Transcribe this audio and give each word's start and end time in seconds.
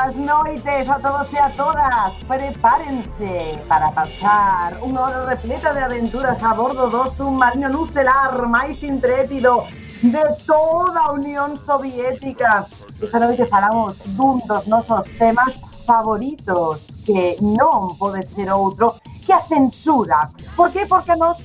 boas 0.00 0.16
noites 0.16 0.88
a 0.88 0.98
todos 0.98 1.30
e 1.30 1.38
a 1.38 1.50
todas. 1.50 2.14
Prepárense 2.26 3.60
para 3.68 3.92
pasar 3.92 4.80
unha 4.80 4.96
hora 4.96 5.28
repleta 5.28 5.76
de 5.76 5.80
aventuras 5.84 6.40
a 6.40 6.56
bordo 6.56 6.88
do 6.88 7.04
submarino 7.12 7.68
nucelar 7.68 8.32
máis 8.48 8.80
intrépido 8.80 9.68
de 10.00 10.24
toda 10.48 11.12
Unión 11.12 11.60
Soviética. 11.60 12.64
Esta 12.96 13.20
noite 13.20 13.44
falamos 13.44 14.00
dun 14.16 14.40
dos 14.48 14.64
nosos 14.72 15.04
temas 15.20 15.52
favoritos 15.84 16.80
que 17.04 17.36
non 17.44 17.92
pode 18.00 18.24
ser 18.24 18.48
outro 18.56 18.96
que 19.20 19.36
a 19.36 19.44
censura. 19.44 20.32
Por 20.56 20.72
que? 20.72 20.88
Porque 20.88 21.12
nos 21.12 21.36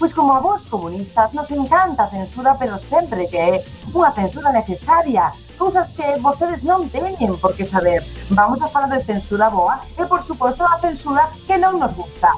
Pois 0.00 0.16
como 0.16 0.32
a 0.32 0.40
vos 0.40 0.64
comunistas 0.64 1.34
nos 1.36 1.44
encanta 1.52 2.08
censura, 2.08 2.56
pero 2.56 2.80
sempre 2.80 3.28
que 3.28 3.36
é 3.36 3.60
unha 3.92 4.08
censura 4.16 4.48
necesaria, 4.48 5.28
cousas 5.60 5.92
que 5.92 6.16
vostedes 6.24 6.64
non 6.64 6.88
teñen 6.88 7.36
por 7.36 7.52
que 7.52 7.68
saber. 7.68 8.00
Vamos 8.32 8.64
a 8.64 8.68
falar 8.72 8.88
de 8.88 9.04
censura 9.04 9.52
boa 9.52 9.76
e, 9.92 10.08
por 10.08 10.24
suposto, 10.24 10.64
a 10.64 10.80
censura 10.80 11.28
que 11.44 11.60
non 11.60 11.76
nos 11.76 11.92
gusta. 11.92 12.32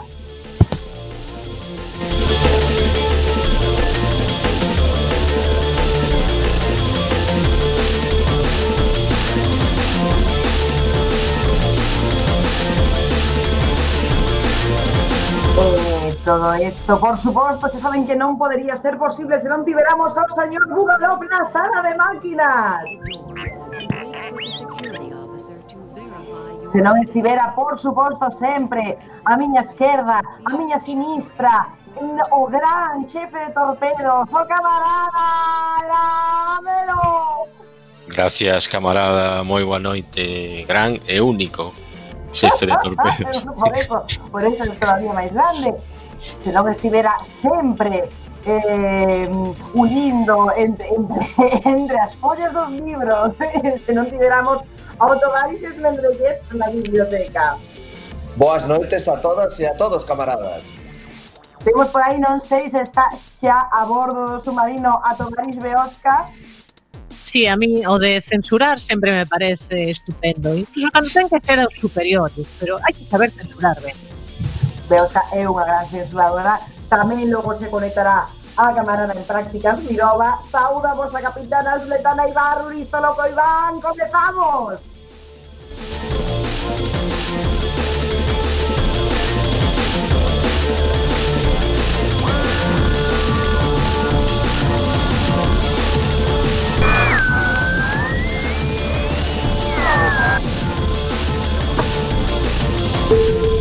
Eh, 15.62 16.01
todo 16.24 16.54
esto. 16.54 16.98
Por 16.98 17.18
suposto, 17.18 17.68
se 17.68 17.78
saben 17.78 18.06
que 18.06 18.14
non 18.14 18.38
podería 18.38 18.76
ser 18.78 18.98
posible 18.98 19.38
se 19.42 19.48
non 19.50 19.66
tiveramos 19.66 20.14
ao 20.14 20.28
señor 20.34 20.64
Bugalop 20.70 21.20
na 21.26 21.42
sala 21.50 21.82
de 21.82 21.92
máquinas. 21.98 22.82
Se 26.72 26.80
non 26.80 26.96
estivera, 27.02 27.52
por 27.52 27.76
suposto, 27.76 28.30
sempre 28.38 28.96
a 29.26 29.36
miña 29.36 29.66
esquerda, 29.66 30.22
a 30.22 30.50
miña 30.56 30.80
sinistra, 30.80 31.68
o 32.32 32.46
gran 32.48 33.04
chefe 33.04 33.38
de 33.38 33.50
torpedos, 33.52 34.24
o 34.30 34.40
camarada 34.46 35.26
Lamelo. 35.90 37.50
Gracias, 38.08 38.68
camarada, 38.68 39.44
moi 39.44 39.64
boa 39.64 39.78
noite, 39.78 40.64
gran 40.64 40.96
e 41.06 41.20
único. 41.20 41.74
Chefe 42.32 42.64
de 42.64 42.76
torpedos. 42.80 43.44
por 43.44 43.76
eso, 43.76 43.96
por 44.32 44.42
eso 44.42 44.64
é 44.64 44.72
todavía 44.72 45.12
máis 45.12 45.28
grande 45.32 45.76
se 46.42 46.50
non 46.52 46.68
estivera 46.68 47.16
sempre 47.40 48.08
eh, 48.44 49.30
unindo 49.74 50.50
entre, 50.56 50.88
entre, 50.88 51.24
entre 51.64 51.96
as 51.98 52.14
follas 52.18 52.52
dos 52.52 52.70
libros, 52.72 53.34
se 53.86 53.92
non 53.92 54.06
tiveramos 54.10 54.62
autobaixes 54.98 55.74
membrellet 55.78 56.42
na 56.54 56.70
biblioteca. 56.70 57.58
Boas 58.36 58.64
noites 58.66 59.08
a 59.08 59.16
todas 59.20 59.58
e 59.60 59.66
a 59.66 59.74
todos, 59.76 60.04
camaradas. 60.04 60.64
Temos 61.64 61.88
por 61.94 62.02
aí, 62.02 62.18
non 62.18 62.42
sei 62.42 62.66
se 62.70 62.82
está 62.82 63.06
xa 63.14 63.70
a 63.70 63.86
bordo 63.86 64.26
do 64.26 64.38
submarino 64.42 64.90
a 64.98 65.14
Tomaris 65.14 65.58
Beosca. 65.62 66.26
Sí, 67.22 67.46
a 67.46 67.54
mí 67.54 67.86
o 67.86 67.98
de 68.02 68.20
censurar 68.20 68.80
sempre 68.80 69.12
me 69.12 69.26
parece 69.26 69.90
estupendo. 69.90 70.54
Incluso 70.54 70.90
cando 70.90 71.08
ten 71.14 71.30
que 71.30 71.38
ser 71.38 71.62
os 71.62 71.78
superiores, 71.78 72.46
pero 72.58 72.82
hai 72.82 72.92
que 72.92 73.06
saber 73.06 73.30
censurar 73.30 73.78
ben. 73.78 74.11
Beosca 74.92 75.24
é 75.32 75.48
unha 75.48 75.64
gran 75.64 75.88
censuradora, 75.88 76.60
tamén 76.92 77.32
logo 77.32 77.56
se 77.56 77.72
conectará 77.72 78.28
a 78.60 78.76
camarada 78.76 79.16
en 79.16 79.24
prácticas 79.24 79.80
Mirova, 79.88 80.36
sauda 80.52 80.92
vos 80.92 81.08
a 81.16 81.24
capitana 81.24 81.80
Sletana 81.80 82.28
Ibarru, 82.28 82.68
listo 82.68 83.00
loco 83.00 83.24
Iván, 83.24 83.80
comezamos! 83.80 84.84
un 103.12 103.51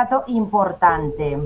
dato 0.00 0.24
importante 0.28 1.36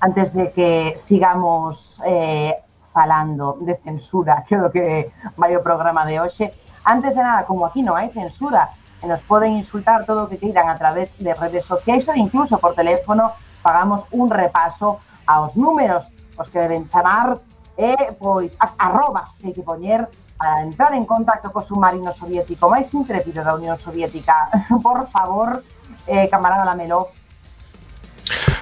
antes 0.00 0.32
de 0.32 0.50
que 0.50 0.94
sigamos 0.96 2.00
eh, 2.06 2.56
falando 2.92 3.58
de 3.60 3.76
censura, 3.76 4.44
que 4.48 4.54
é 4.54 4.62
o 4.62 4.70
que 4.72 5.12
vai 5.36 5.52
o 5.52 5.60
programa 5.60 6.08
de 6.08 6.16
hoxe. 6.16 6.48
Antes 6.88 7.12
de 7.12 7.20
nada, 7.20 7.44
como 7.44 7.68
aquí 7.68 7.84
non 7.84 8.00
hai 8.00 8.08
censura, 8.08 8.72
nos 9.04 9.20
poden 9.28 9.60
insultar 9.60 10.08
todo 10.08 10.24
o 10.24 10.28
que 10.32 10.40
queiran 10.40 10.72
a 10.72 10.76
través 10.80 11.12
de 11.20 11.36
redes 11.36 11.68
sociais 11.68 12.08
ou 12.08 12.16
incluso 12.16 12.56
por 12.56 12.72
teléfono, 12.72 13.36
pagamos 13.60 14.08
un 14.16 14.32
repaso 14.32 15.04
aos 15.28 15.52
números, 15.52 16.08
os 16.40 16.48
que 16.48 16.64
deben 16.64 16.88
chamar 16.88 17.36
e 17.76 17.92
pois 18.16 18.56
as 18.56 18.72
arrobas 18.80 19.36
que 19.36 19.52
hai 19.52 19.54
que 19.54 19.60
poñer 19.60 20.08
para 20.40 20.64
entrar 20.64 20.96
en 20.96 21.04
contacto 21.04 21.52
co 21.52 21.60
submarino 21.60 22.16
soviético 22.16 22.72
máis 22.72 22.88
intrépido 22.96 23.44
da 23.44 23.52
Unión 23.52 23.76
Soviética. 23.76 24.48
Por 24.86 25.12
favor, 25.12 25.60
eh, 26.08 26.24
camarada 26.32 26.64
Lamelo, 26.64 27.12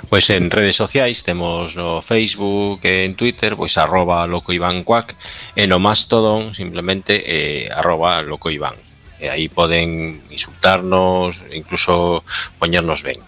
Pois 0.09 0.31
en 0.31 0.51
redes 0.55 0.77
sociais 0.77 1.25
temos 1.27 1.75
no 1.75 1.99
Facebook 1.99 2.79
e 2.87 3.03
en 3.03 3.19
Twitter 3.19 3.59
pois 3.59 3.75
arroba 3.75 4.23
loco 4.31 4.55
Iván 4.55 4.87
Cuac 4.87 5.19
e 5.59 5.67
no 5.67 5.83
Mastodon 5.83 6.55
simplemente 6.55 7.27
eh, 7.27 7.67
arroba 7.75 8.23
loco 8.23 8.47
Iván. 8.47 8.79
E 9.19 9.27
aí 9.27 9.51
poden 9.51 10.23
insultarnos, 10.31 11.43
incluso 11.51 12.23
poñernos 12.63 13.03
ben. 13.03 13.19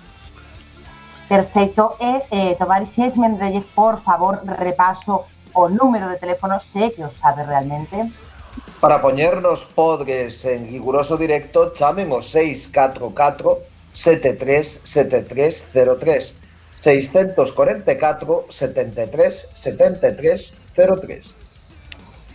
Perfecto. 1.27 1.99
E, 1.99 2.23
eh, 2.31 2.55
Tovarixes 2.55 3.19
Mendrelles, 3.19 3.67
por 3.75 3.99
favor, 4.07 4.39
repaso 4.47 5.27
o 5.59 5.67
número 5.69 6.09
de 6.09 6.17
teléfono, 6.23 6.63
sé 6.63 6.95
que 6.95 7.03
os 7.03 7.19
sabe 7.19 7.43
realmente. 7.43 8.07
Para 8.79 9.03
poñernos 9.03 9.67
podres 9.75 10.47
en 10.47 10.71
riguroso 10.71 11.19
directo, 11.19 11.75
chamen 11.75 12.15
o 12.15 12.23
644 12.23 13.67
737303 13.91 16.38
644 16.81 18.47
73 18.49 19.51
73 19.53 20.59
03. 20.75 21.35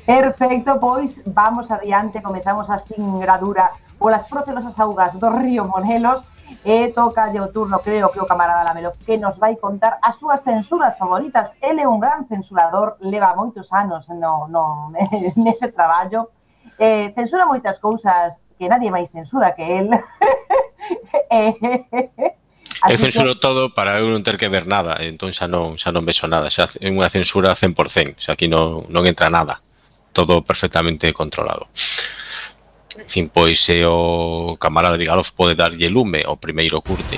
Perfecto, 0.06 0.80
pois 0.80 1.22
vamos 1.26 1.72
adiante, 1.72 2.22
comezamos 2.22 2.70
a 2.70 2.78
singradura 2.78 3.72
polas 3.98 4.28
procelosas 4.28 4.78
augas 4.80 5.18
do 5.18 5.30
río 5.30 5.64
Monelos 5.64 6.22
e 6.66 6.92
toca 6.92 7.32
o 7.32 7.48
turno, 7.48 7.80
creo 7.80 8.12
que 8.12 8.20
o 8.20 8.28
camarada 8.28 8.64
Lamelo 8.64 8.92
que 9.06 9.18
nos 9.18 9.38
vai 9.38 9.56
contar 9.56 9.98
as 10.02 10.18
súas 10.18 10.42
censuras 10.42 10.98
favoritas. 10.98 11.52
Ele 11.62 11.82
é 11.82 11.88
un 11.88 12.00
gran 12.00 12.28
censurador, 12.28 12.98
leva 13.00 13.34
moitos 13.34 13.72
anos 13.72 14.08
no, 14.10 14.48
no, 14.48 14.92
nese 15.40 15.72
traballo. 15.72 16.30
Eh, 16.78 17.14
censura 17.16 17.48
moitas 17.48 17.80
cousas 17.80 18.36
que 18.60 18.68
nadie 18.68 18.92
máis 18.92 19.10
censura 19.10 19.56
que 19.56 19.64
él. 19.64 19.88
eh, 21.32 22.36
Así 22.82 22.94
eu 22.94 22.98
censuro 23.00 23.34
que... 23.36 23.42
todo 23.42 23.72
para 23.72 24.00
eu 24.00 24.12
non 24.12 24.24
ter 24.24 24.36
que 24.36 24.52
ver 24.52 24.68
nada, 24.68 25.00
entón 25.00 25.32
xa 25.32 25.48
non 25.48 25.80
xa 25.80 25.96
non 25.96 26.04
vexo 26.04 26.28
nada, 26.28 26.52
xa 26.52 26.68
é 26.80 26.92
unha 26.92 27.08
censura 27.08 27.56
100%, 27.56 28.20
xa 28.20 28.36
aquí 28.36 28.52
non, 28.52 28.88
non 28.92 29.04
entra 29.08 29.32
nada, 29.32 29.64
todo 30.12 30.44
perfectamente 30.44 31.12
controlado. 31.16 31.72
En 33.00 33.10
fin, 33.10 33.26
pois 33.32 33.58
se 33.64 33.82
o 33.88 34.56
camarada 34.60 35.00
Vigalov 35.00 35.32
pode 35.34 35.56
darlle 35.56 35.90
lume 35.90 36.22
ao 36.28 36.38
primeiro 36.38 36.78
curte, 36.84 37.18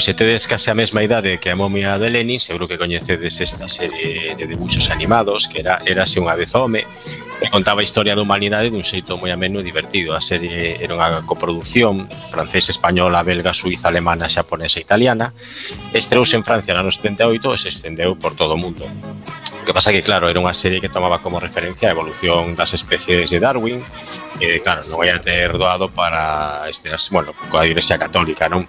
Pois 0.00 0.06
se 0.06 0.14
tedes 0.14 0.48
case 0.48 0.70
a 0.70 0.74
mesma 0.74 1.04
idade 1.04 1.36
que 1.36 1.52
a 1.52 1.56
momia 1.60 2.00
de 2.00 2.08
Lenin, 2.08 2.40
seguro 2.40 2.64
que 2.64 2.80
coñecedes 2.80 3.36
esta 3.36 3.68
serie 3.68 4.32
de 4.32 4.46
debuxos 4.48 4.88
animados 4.88 5.44
que 5.44 5.60
era 5.60 5.76
Érase 5.84 6.16
unha 6.16 6.32
vez 6.40 6.56
home, 6.56 6.88
que 7.36 7.52
contaba 7.52 7.84
a 7.84 7.84
historia 7.84 8.16
da 8.16 8.24
humanidade 8.24 8.72
dun 8.72 8.80
xeito 8.80 9.20
moi 9.20 9.28
ameno 9.28 9.60
e 9.60 9.68
divertido. 9.68 10.16
A 10.16 10.24
serie 10.24 10.80
era 10.80 10.96
unha 10.96 11.20
coproducción 11.28 12.08
francesa, 12.32 12.72
española, 12.72 13.20
belga, 13.20 13.52
suiza, 13.52 13.92
alemana, 13.92 14.24
xaponesa 14.24 14.80
e 14.80 14.88
italiana. 14.88 15.36
Estreouse 15.92 16.32
en 16.32 16.48
Francia 16.48 16.72
no 16.72 16.80
ano 16.80 16.96
78 16.96 17.52
e 17.52 17.58
se 17.60 17.68
estendeu 17.68 18.16
por 18.16 18.32
todo 18.32 18.56
o 18.56 18.62
mundo 18.64 18.88
que 19.70 19.74
pasa 19.74 19.92
que, 19.92 20.02
claro, 20.02 20.26
era 20.26 20.42
unha 20.42 20.50
serie 20.50 20.82
que 20.82 20.90
tomaba 20.90 21.22
como 21.22 21.38
referencia 21.38 21.86
a 21.86 21.94
evolución 21.94 22.58
das 22.58 22.74
especies 22.74 23.30
de 23.30 23.38
Darwin, 23.38 23.78
e, 24.42 24.58
claro, 24.66 24.82
non 24.90 24.98
vai 24.98 25.14
a 25.14 25.22
ter 25.22 25.54
doado 25.54 25.86
para 25.86 26.66
escenas, 26.66 27.06
bueno, 27.06 27.30
coa 27.54 27.62
Igrexa 27.70 27.94
Católica, 27.94 28.50
non? 28.50 28.66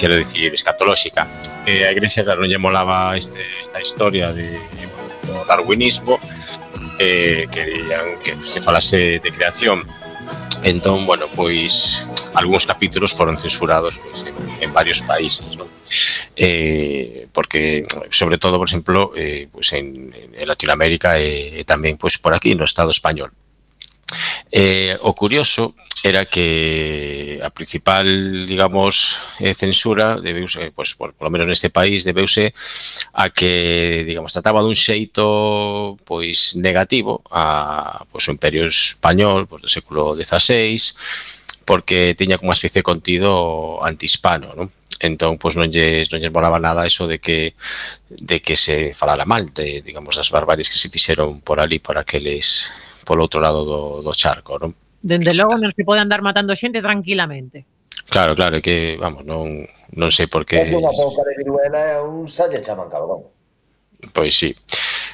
Quero 0.00 0.16
dicir, 0.16 0.56
escatolóxica. 0.56 1.28
E 1.68 1.84
eh, 1.84 1.88
a 1.88 1.92
Igrexa, 1.92 2.24
claro, 2.24 2.40
non 2.40 2.48
lle 2.48 2.56
molaba 2.56 3.12
este, 3.20 3.36
esta 3.60 3.84
historia 3.84 4.32
de, 4.32 4.56
do 5.28 5.44
darwinismo, 5.44 6.16
eh, 6.96 7.44
querían 7.52 8.16
que 8.24 8.32
se 8.48 8.64
falase 8.64 9.20
de 9.20 9.30
creación. 9.36 9.84
Entón, 10.64 11.04
bueno, 11.04 11.28
pois, 11.36 12.00
algúns 12.32 12.64
capítulos 12.64 13.12
foron 13.12 13.36
censurados 13.36 14.00
pois, 14.00 14.24
en, 14.24 14.32
en 14.64 14.70
varios 14.72 15.04
países, 15.04 15.44
non? 15.52 15.68
eh, 16.36 17.26
porque 17.32 17.86
sobre 18.10 18.38
todo, 18.38 18.58
por 18.58 18.68
exemplo, 18.68 19.12
eh, 19.16 19.48
pues 19.50 19.72
en, 19.72 20.14
en 20.14 20.48
Latinoamérica 20.48 21.18
eh, 21.18 21.30
eh, 21.30 21.60
e, 21.60 21.60
e 21.60 21.68
tamén 21.68 21.96
pois 22.00 22.18
por 22.18 22.32
aquí 22.34 22.54
no 22.54 22.66
Estado 22.66 22.90
español. 22.90 23.30
Eh, 24.50 24.98
o 25.06 25.14
curioso 25.14 25.78
era 26.02 26.24
que 26.24 27.38
a 27.44 27.50
principal, 27.50 28.08
digamos, 28.48 29.20
eh, 29.38 29.54
censura 29.54 30.18
debeuse, 30.18 30.66
eh, 30.66 30.72
pois, 30.74 30.96
por, 30.96 31.12
por 31.14 31.28
lo 31.28 31.30
menos 31.30 31.46
neste 31.46 31.70
país, 31.70 32.02
debeuse 32.02 32.56
a 33.12 33.30
que, 33.30 34.02
digamos, 34.08 34.32
trataba 34.32 34.64
dun 34.64 34.74
xeito 34.74 35.94
pois 36.02 36.56
negativo 36.58 37.22
a 37.30 38.02
pois, 38.10 38.26
o 38.26 38.34
imperio 38.34 38.66
español 38.66 39.46
pois, 39.46 39.62
do 39.62 39.70
século 39.70 40.16
XVI, 40.16 40.74
porque 41.68 42.18
tiña 42.18 42.40
como 42.40 42.56
especie 42.56 42.80
de 42.80 42.88
contido 42.90 43.78
antihispano, 43.84 44.56
non? 44.56 44.79
entón 45.00 45.40
pois 45.40 45.56
non 45.56 45.72
lles 45.72 46.12
non 46.12 46.20
lles 46.20 46.30
molaba 46.30 46.60
nada 46.60 46.84
eso 46.84 47.08
de 47.08 47.18
que 47.18 47.56
de 48.12 48.44
que 48.44 48.54
se 48.54 48.92
falara 48.92 49.24
mal 49.24 49.48
de 49.50 49.80
digamos 49.80 50.14
das 50.14 50.28
barbaries 50.28 50.68
que 50.68 50.76
se 50.76 50.92
fixeron 50.92 51.40
por 51.40 51.58
ali 51.58 51.80
por 51.80 51.96
aqueles 51.96 52.68
polo 53.08 53.24
outro 53.24 53.40
lado 53.40 53.64
do, 53.64 53.80
do 54.04 54.12
charco, 54.12 54.60
non? 54.60 54.76
Dende 55.00 55.32
logo 55.32 55.56
non 55.56 55.72
se 55.72 55.82
pode 55.82 56.04
andar 56.04 56.20
matando 56.20 56.52
xente 56.52 56.84
tranquilamente. 56.84 57.64
Claro, 58.12 58.36
claro, 58.36 58.60
que 58.60 59.00
vamos, 59.00 59.24
non 59.24 59.64
non 59.96 60.12
sei 60.12 60.28
por 60.28 60.44
que 60.44 60.60
É 60.60 60.68
unha 60.68 60.92
pouca 60.92 61.24
de 61.24 61.34
viruela 61.40 61.80
e 61.80 62.04
un 62.04 62.28
xa 62.28 62.46
lle 62.46 62.60
chaman 62.60 62.92
cabrón. 62.92 63.24
Pois 64.12 64.36
sí. 64.36 64.52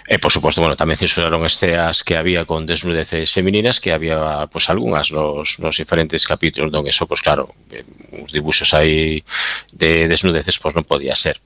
E, 0.07 0.19
por 0.23 0.31
suposto, 0.31 0.63
bueno, 0.63 0.79
tamén 0.79 0.95
censuraron 0.95 1.43
esceas 1.43 2.07
que 2.07 2.15
había 2.15 2.47
con 2.47 2.63
desnudeces 2.63 3.35
femininas 3.35 3.83
que 3.83 3.91
había, 3.91 4.47
pois, 4.47 4.67
pues, 4.67 4.71
algunhas 4.71 5.11
nos, 5.11 5.59
nos 5.59 5.75
diferentes 5.75 6.23
capítulos, 6.23 6.71
non 6.71 6.87
eso, 6.87 7.11
pois, 7.11 7.19
pues, 7.19 7.27
claro, 7.27 7.51
eh, 7.75 7.83
uns 8.15 8.31
dibuxos 8.31 8.71
aí 8.71 9.27
de 9.75 10.07
desnudeces, 10.07 10.63
pois, 10.63 10.71
pues, 10.71 10.75
non 10.79 10.87
podía 10.87 11.19
ser. 11.19 11.43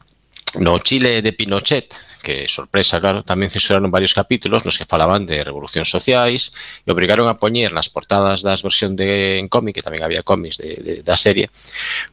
No 0.60 0.76
Chile 0.84 1.24
de 1.24 1.32
Pinochet, 1.32 1.88
que 2.20 2.46
sorpresa, 2.46 3.00
claro, 3.00 3.24
tamén 3.24 3.50
censuraron 3.50 3.90
varios 3.90 4.14
capítulos 4.14 4.62
nos 4.62 4.76
que 4.76 4.86
falaban 4.86 5.26
de 5.26 5.42
revolucións 5.42 5.88
sociais 5.88 6.52
e 6.84 6.88
obrigaron 6.92 7.26
a 7.26 7.40
poñer 7.40 7.72
nas 7.72 7.88
portadas 7.88 8.44
das 8.44 8.62
versión 8.62 8.94
de 8.94 9.40
en 9.40 9.48
cómic, 9.48 9.80
que 9.80 9.84
tamén 9.84 10.04
había 10.04 10.22
cómics 10.22 10.60
de, 10.60 10.76
de, 10.80 10.94
da 11.00 11.16
serie, 11.16 11.48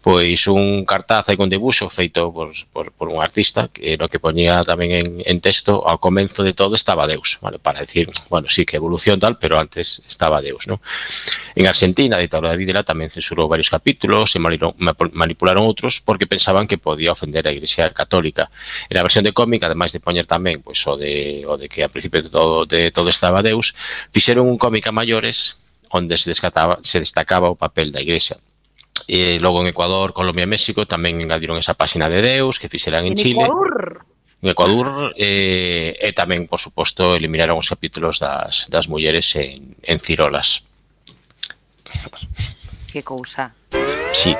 pois 0.02 0.48
un 0.48 0.88
cartaz 0.88 1.28
aí 1.30 1.38
con 1.38 1.52
debuxo 1.52 1.92
feito 1.92 2.32
por, 2.32 2.56
por, 2.72 2.90
por 2.96 3.08
un 3.12 3.20
artista 3.20 3.68
que 3.68 4.00
no 4.00 4.08
que 4.08 4.18
poñía 4.18 4.64
tamén 4.64 4.90
en, 4.96 5.08
en 5.22 5.38
texto 5.44 5.84
ao 5.86 6.00
comenzo 6.00 6.42
de 6.42 6.56
todo 6.56 6.74
estaba 6.80 7.06
Deus, 7.06 7.38
vale, 7.44 7.60
para 7.60 7.84
decir, 7.84 8.10
bueno, 8.32 8.50
sí 8.50 8.66
que 8.66 8.80
evolución 8.80 9.20
tal, 9.20 9.38
pero 9.38 9.60
antes 9.60 10.02
estaba 10.08 10.42
Deus, 10.42 10.68
¿no? 10.68 10.82
En 11.56 11.68
Argentina, 11.68 12.18
a 12.18 12.24
ditadura 12.24 12.52
de 12.52 12.58
Videla 12.58 12.86
tamén 12.86 13.10
censurou 13.10 13.50
varios 13.50 13.70
capítulos 13.70 14.34
e 14.36 14.40
manipularon 14.40 15.66
outros 15.66 16.00
porque 16.00 16.30
pensaban 16.30 16.70
que 16.70 16.78
podía 16.78 17.12
ofender 17.12 17.48
a 17.48 17.52
Iglesia 17.52 17.90
Católica. 17.92 18.50
En 18.90 18.98
a 18.98 19.04
versión 19.04 19.26
de 19.26 19.34
cómic, 19.34 19.64
ademais 19.66 19.92
de 19.92 19.97
poñer 20.00 20.26
tamén 20.26 20.62
pois 20.62 20.80
o 20.88 20.96
de 20.96 21.44
o 21.46 21.58
de 21.58 21.68
que 21.68 21.84
a 21.84 21.92
principio 21.92 22.24
de 22.24 22.32
todo 22.32 22.66
de 22.66 22.92
todo 22.92 23.10
estaba 23.10 23.46
Deus, 23.46 23.76
fixeron 24.14 24.48
un 24.48 24.58
cómic 24.58 24.88
a 24.88 24.96
maiores 24.96 25.58
onde 25.90 26.18
se 26.20 26.30
descataba, 26.30 26.80
se 26.84 27.00
destacaba 27.00 27.50
o 27.50 27.56
papel 27.56 27.92
da 27.92 28.04
Igrexa. 28.04 28.40
E 29.08 29.38
logo 29.40 29.62
en 29.62 29.72
Ecuador, 29.72 30.12
Colombia 30.12 30.44
e 30.44 30.52
México 30.52 30.84
tamén 30.90 31.22
engadiron 31.22 31.56
esa 31.56 31.78
páxina 31.78 32.10
de 32.12 32.20
Deus 32.20 32.60
que 32.60 32.68
fixeran 32.68 33.06
en, 33.08 33.14
en 33.14 33.20
Chile. 33.20 33.44
Ecuador 33.46 34.04
en 34.42 34.50
Ecuador 34.50 35.14
eh, 35.18 35.98
e 35.98 36.14
tamén, 36.14 36.46
por 36.46 36.62
suposto, 36.62 37.18
eliminaron 37.18 37.58
os 37.58 37.66
capítulos 37.66 38.22
das, 38.22 38.70
das 38.70 38.86
mulleres 38.86 39.34
en, 39.34 39.74
en 39.82 39.98
Cirolas. 39.98 40.62
Que 42.94 43.02
cousa. 43.02 43.58
Sí. 44.14 44.38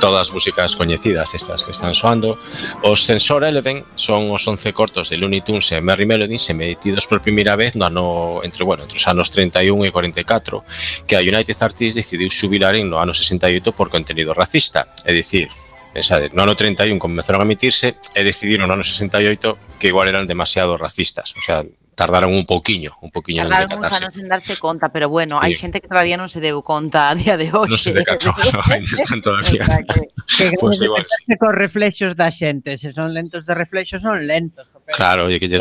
todas 0.00 0.28
as 0.28 0.32
músicas 0.32 0.76
coñecidas 0.76 1.34
estas 1.34 1.64
que 1.64 1.72
están 1.72 1.94
soando. 1.94 2.38
Os 2.82 3.04
Sensor 3.04 3.44
Eleven 3.44 3.84
son 3.96 4.30
os 4.30 4.46
11 4.46 4.72
cortos 4.72 5.10
de 5.10 5.16
Looney 5.16 5.40
Tunes 5.40 5.72
e 5.72 5.80
Merry 5.80 6.06
Melodies 6.06 6.48
emitidos 6.50 7.06
por 7.06 7.20
primeira 7.20 7.56
vez 7.56 7.74
no 7.74 7.86
ano 7.86 8.06
entre, 8.44 8.64
bueno, 8.64 8.84
entre 8.84 8.96
os 8.96 9.06
anos 9.08 9.30
31 9.30 9.86
e 9.86 9.90
44 9.92 10.64
que 11.06 11.16
a 11.16 11.24
United 11.24 11.56
Artists 11.60 11.96
decidiu 11.96 12.28
xubilaren 12.30 12.88
no 12.88 13.00
ano 13.00 13.14
68 13.14 13.72
por 13.72 13.88
contenido 13.88 14.34
racista, 14.34 14.92
é 15.04 15.12
dicir, 15.12 15.48
Pensade, 15.96 16.28
no 16.36 16.44
ano 16.44 16.52
31 16.52 17.00
comezaron 17.00 17.40
a 17.40 17.48
emitirse 17.48 17.96
e 18.12 18.20
decidiron 18.20 18.68
no 18.68 18.76
ano 18.76 18.84
68 18.84 19.80
que 19.80 19.88
igual 19.88 20.12
eran 20.12 20.28
demasiado 20.28 20.76
racistas, 20.76 21.32
o 21.32 21.40
sea, 21.40 21.64
tardaron 21.96 22.36
un 22.36 22.44
pouquiño, 22.44 22.92
un 23.00 23.10
pouquiño 23.10 23.48
tardaron 23.48 23.72
en 23.72 23.80
decatarse. 23.80 24.04
anos 24.04 24.16
en 24.20 24.28
darse 24.28 24.54
conta, 24.60 24.92
pero 24.92 25.08
bueno, 25.08 25.40
sí. 25.40 25.48
hai 25.48 25.52
xente 25.56 25.80
que 25.80 25.88
todavía 25.88 26.20
non 26.20 26.28
se 26.28 26.44
deu 26.44 26.60
conta 26.60 27.08
a 27.08 27.16
día 27.16 27.40
de 27.40 27.48
hoxe. 27.48 27.72
Non 27.72 27.80
se 27.80 27.90
¿eh? 27.90 27.98
decatou, 28.04 28.36
ainda 28.70 28.94
están 28.94 29.24
todavía. 29.24 29.64
Que, 29.88 30.12
Que 30.26 30.52
pues 30.58 30.80
igual, 30.80 31.06
Con 31.38 31.54
reflexos 31.54 32.12
da 32.14 32.30
xente, 32.30 32.76
se 32.76 32.92
son 32.92 33.14
lentos 33.14 33.46
de 33.46 33.54
reflexos, 33.54 34.02
son 34.02 34.26
lentos, 34.26 34.68
Claro, 34.94 35.26
e 35.26 35.42
que 35.42 35.50
lle 35.50 35.58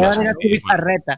reta. 0.77 1.17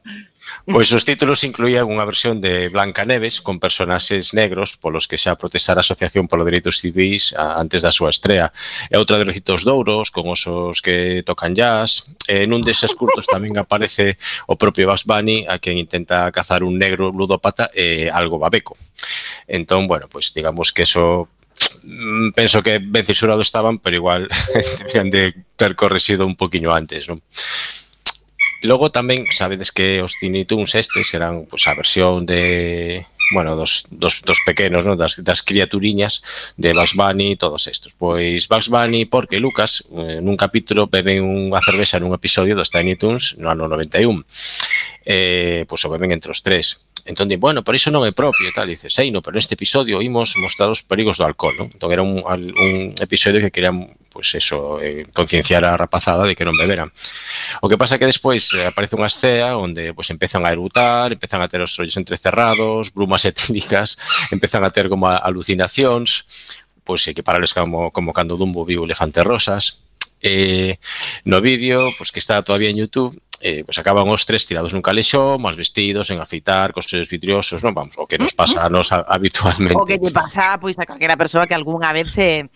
Pois 0.64 0.92
os 0.92 1.04
títulos 1.04 1.44
incluían 1.44 1.88
unha 1.88 2.08
versión 2.08 2.40
de 2.40 2.72
Blancaneves 2.72 3.44
con 3.44 3.60
personaxes 3.60 4.32
negros 4.32 4.76
polos 4.80 5.08
que 5.08 5.20
xa 5.20 5.36
protestara 5.36 5.84
a 5.84 5.86
Asociación 5.86 6.28
polo 6.28 6.48
Dereitos 6.48 6.80
Civis 6.80 7.36
antes 7.36 7.84
da 7.84 7.92
súa 7.92 8.12
estrea. 8.12 8.52
Eh, 8.88 8.96
e 8.96 9.00
outra 9.00 9.20
de 9.20 9.28
Recitos 9.28 9.68
Douros 9.68 10.12
con 10.12 10.28
osos 10.32 10.80
que 10.80 11.24
tocan 11.28 11.56
jazz. 11.56 12.08
Eh, 12.28 12.44
e 12.44 12.48
nun 12.48 12.64
deses 12.64 12.96
curtos 12.96 13.28
tamén 13.28 13.60
aparece 13.60 14.16
o 14.48 14.56
propio 14.56 14.88
Bugs 14.88 15.04
Bunny 15.04 15.48
a 15.48 15.60
quen 15.60 15.80
intenta 15.80 16.32
cazar 16.32 16.64
un 16.64 16.80
negro 16.80 17.12
ludópata 17.12 17.72
e 17.76 18.08
algo 18.08 18.40
babeco. 18.40 18.80
Entón, 19.48 19.88
bueno, 19.88 20.08
pois 20.08 20.32
digamos 20.32 20.72
que 20.72 20.88
eso 20.88 21.28
mm, 21.84 22.32
penso 22.32 22.64
que 22.64 22.80
ben 22.80 23.08
censurado 23.08 23.44
estaban, 23.44 23.80
pero 23.80 24.00
igual 24.00 24.28
deberían 24.80 25.12
de 25.12 25.36
ter 25.56 25.76
correxido 25.76 26.24
un 26.28 26.36
poquinho 26.36 26.72
antes, 26.72 27.08
non? 27.08 27.20
Logo 28.66 28.90
tamén 28.90 29.30
sabedes 29.30 29.70
que 29.70 30.02
os 30.02 30.18
Tiny 30.18 30.46
Toons 30.50 30.74
estes 30.74 31.14
eran 31.14 31.46
pues, 31.46 31.68
a 31.70 31.78
versión 31.78 32.26
de 32.26 33.06
bueno, 33.32 33.56
dos, 33.56 33.86
dos, 33.90 34.22
dos 34.24 34.40
pequenos, 34.46 34.86
¿no? 34.86 34.96
das, 34.96 35.22
das 35.24 35.44
criaturiñas 35.44 36.24
de 36.56 36.74
Bugs 36.74 36.96
Bunny 36.96 37.36
e 37.36 37.40
todos 37.40 37.68
estos. 37.68 37.92
Pois 38.00 38.48
Bugs 38.48 38.70
Bunny 38.70 39.06
porque 39.06 39.40
Lucas 39.40 39.84
eh, 39.92 40.24
nun 40.24 40.40
capítulo 40.40 40.88
bebe 40.88 41.20
unha 41.20 41.60
cervexa 41.60 42.00
nun 42.00 42.16
episodio 42.16 42.56
dos 42.56 42.72
Tiny 42.72 42.96
Toons 42.96 43.36
no 43.38 43.52
ano 43.52 43.68
91. 43.68 44.24
Eh, 45.04 45.64
pois 45.68 45.84
o 45.84 45.92
beben 45.92 46.16
entre 46.16 46.32
os 46.32 46.40
tres 46.40 46.87
Entón, 47.08 47.30
di, 47.30 47.38
bueno, 47.38 47.64
pero 47.64 47.80
iso 47.80 47.88
non 47.88 48.04
é 48.04 48.12
propio 48.12 48.52
e 48.52 48.54
tal. 48.54 48.68
E 48.68 48.76
dice, 48.76 48.92
sei, 48.92 49.16
no, 49.16 49.24
pero 49.24 49.40
neste 49.40 49.56
episodio 49.56 50.04
imos 50.04 50.36
mostrar 50.36 50.68
os 50.68 50.84
perigos 50.84 51.16
do 51.16 51.24
alcohol, 51.24 51.56
non? 51.56 51.68
Entón, 51.72 51.90
era 51.96 52.04
un, 52.04 52.20
un 52.20 52.92
episodio 53.00 53.40
que 53.40 53.48
querían, 53.48 53.96
pues 54.12 54.36
eso, 54.36 54.84
eh, 54.84 55.08
concienciar 55.16 55.64
a 55.64 55.80
rapazada 55.80 56.28
de 56.28 56.36
que 56.36 56.44
non 56.44 56.60
beberan. 56.60 56.92
O 57.64 57.72
que 57.72 57.80
pasa 57.80 57.96
que 57.96 58.04
despois 58.04 58.52
eh, 58.60 58.68
aparece 58.68 59.00
unha 59.00 59.08
escea 59.08 59.56
onde 59.56 59.96
pues, 59.96 60.12
empezan 60.12 60.44
a 60.44 60.52
erutar, 60.52 61.16
empezan 61.16 61.40
a 61.40 61.48
ter 61.48 61.64
os 61.64 61.72
ollos 61.80 61.96
entrecerrados, 61.96 62.92
brumas 62.92 63.24
etílicas, 63.32 63.96
empezan 64.28 64.68
a 64.68 64.76
ter 64.76 64.92
como 64.92 65.08
alucinacións, 65.08 66.28
pois 66.84 67.08
pues, 67.08 67.16
equiparales 67.16 67.56
como, 67.56 67.96
como 67.96 68.12
cando 68.12 68.36
Dumbo 68.36 68.68
viu 68.68 68.84
elefantes 68.84 69.24
Rosas, 69.24 69.80
eh, 70.20 70.80
no 71.24 71.40
vídeo, 71.40 71.80
pois 71.96 71.98
pues, 71.98 72.12
que 72.12 72.20
está 72.20 72.44
todavía 72.44 72.70
en 72.70 72.84
YouTube, 72.84 73.16
eh, 73.42 73.64
pues 73.64 73.78
acaban 73.78 74.10
os 74.10 74.26
tres 74.26 74.46
tirados 74.46 74.74
nun 74.74 74.82
calexón, 74.82 75.38
mal 75.42 75.54
vestidos, 75.54 76.10
en 76.10 76.18
afeitar, 76.18 76.74
cos 76.74 76.90
seus 76.90 77.10
vidriosos, 77.10 77.62
non? 77.62 77.76
Vamos, 77.78 77.96
o 77.98 78.10
que 78.10 78.18
nos 78.18 78.34
pasa 78.34 78.66
a 78.66 78.70
nos 78.70 78.90
habitualmente. 78.90 79.78
O 79.78 79.86
que 79.86 80.02
lle 80.02 80.10
pasa, 80.10 80.58
pois, 80.58 80.78
a 80.78 80.86
calquera 80.90 81.18
persoa 81.18 81.46
que 81.46 81.54
algunha 81.54 81.94
vez 81.94 82.10
se 82.12 82.50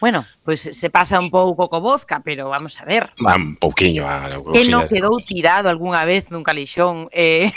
Bueno, 0.00 0.24
pois 0.44 0.64
pues 0.64 0.76
se 0.76 0.88
pasa 0.88 1.20
un 1.20 1.30
pouco 1.30 1.68
co 1.68 1.80
Bozca, 1.80 2.20
pero 2.24 2.48
vamos 2.48 2.80
a 2.80 2.84
ver. 2.84 3.10
Va 3.20 3.36
un 3.36 3.56
pouquiño 3.56 4.08
a 4.08 4.32
Que 4.52 4.64
non 4.64 4.88
quedou 4.88 5.20
tirado 5.20 5.68
algunha 5.68 6.08
vez 6.08 6.32
nun 6.32 6.40
calixón 6.40 7.12
eh 7.12 7.52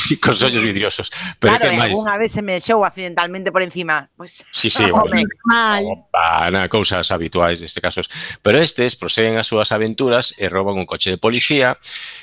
sí, 0.00 0.16
con 0.16 0.34
sollos 0.34 0.64
vidriosos, 0.64 1.12
pero 1.38 1.54
claro, 1.54 1.70
que 1.70 1.76
máis. 1.76 1.92
algunha 1.92 2.16
vez 2.16 2.32
se 2.32 2.40
me 2.40 2.56
deixou 2.56 2.88
accidentalmente 2.88 3.52
por 3.52 3.60
encima, 3.60 4.08
pois. 4.16 4.48
Pues, 4.48 4.56
sí, 4.56 4.70
sí, 4.72 4.84
oh, 4.88 5.04
bueno, 5.04 5.28
mal. 5.44 5.84
na, 6.48 6.72
cousas 6.72 7.04
habituais 7.12 7.60
neste 7.60 7.84
caso. 7.84 8.00
Pero 8.40 8.58
estes 8.64 8.96
proseguen 8.96 9.36
as 9.36 9.44
súas 9.44 9.68
aventuras 9.68 10.32
e 10.40 10.48
roban 10.48 10.80
un 10.80 10.88
coche 10.88 11.12
de 11.12 11.20
policía, 11.20 11.76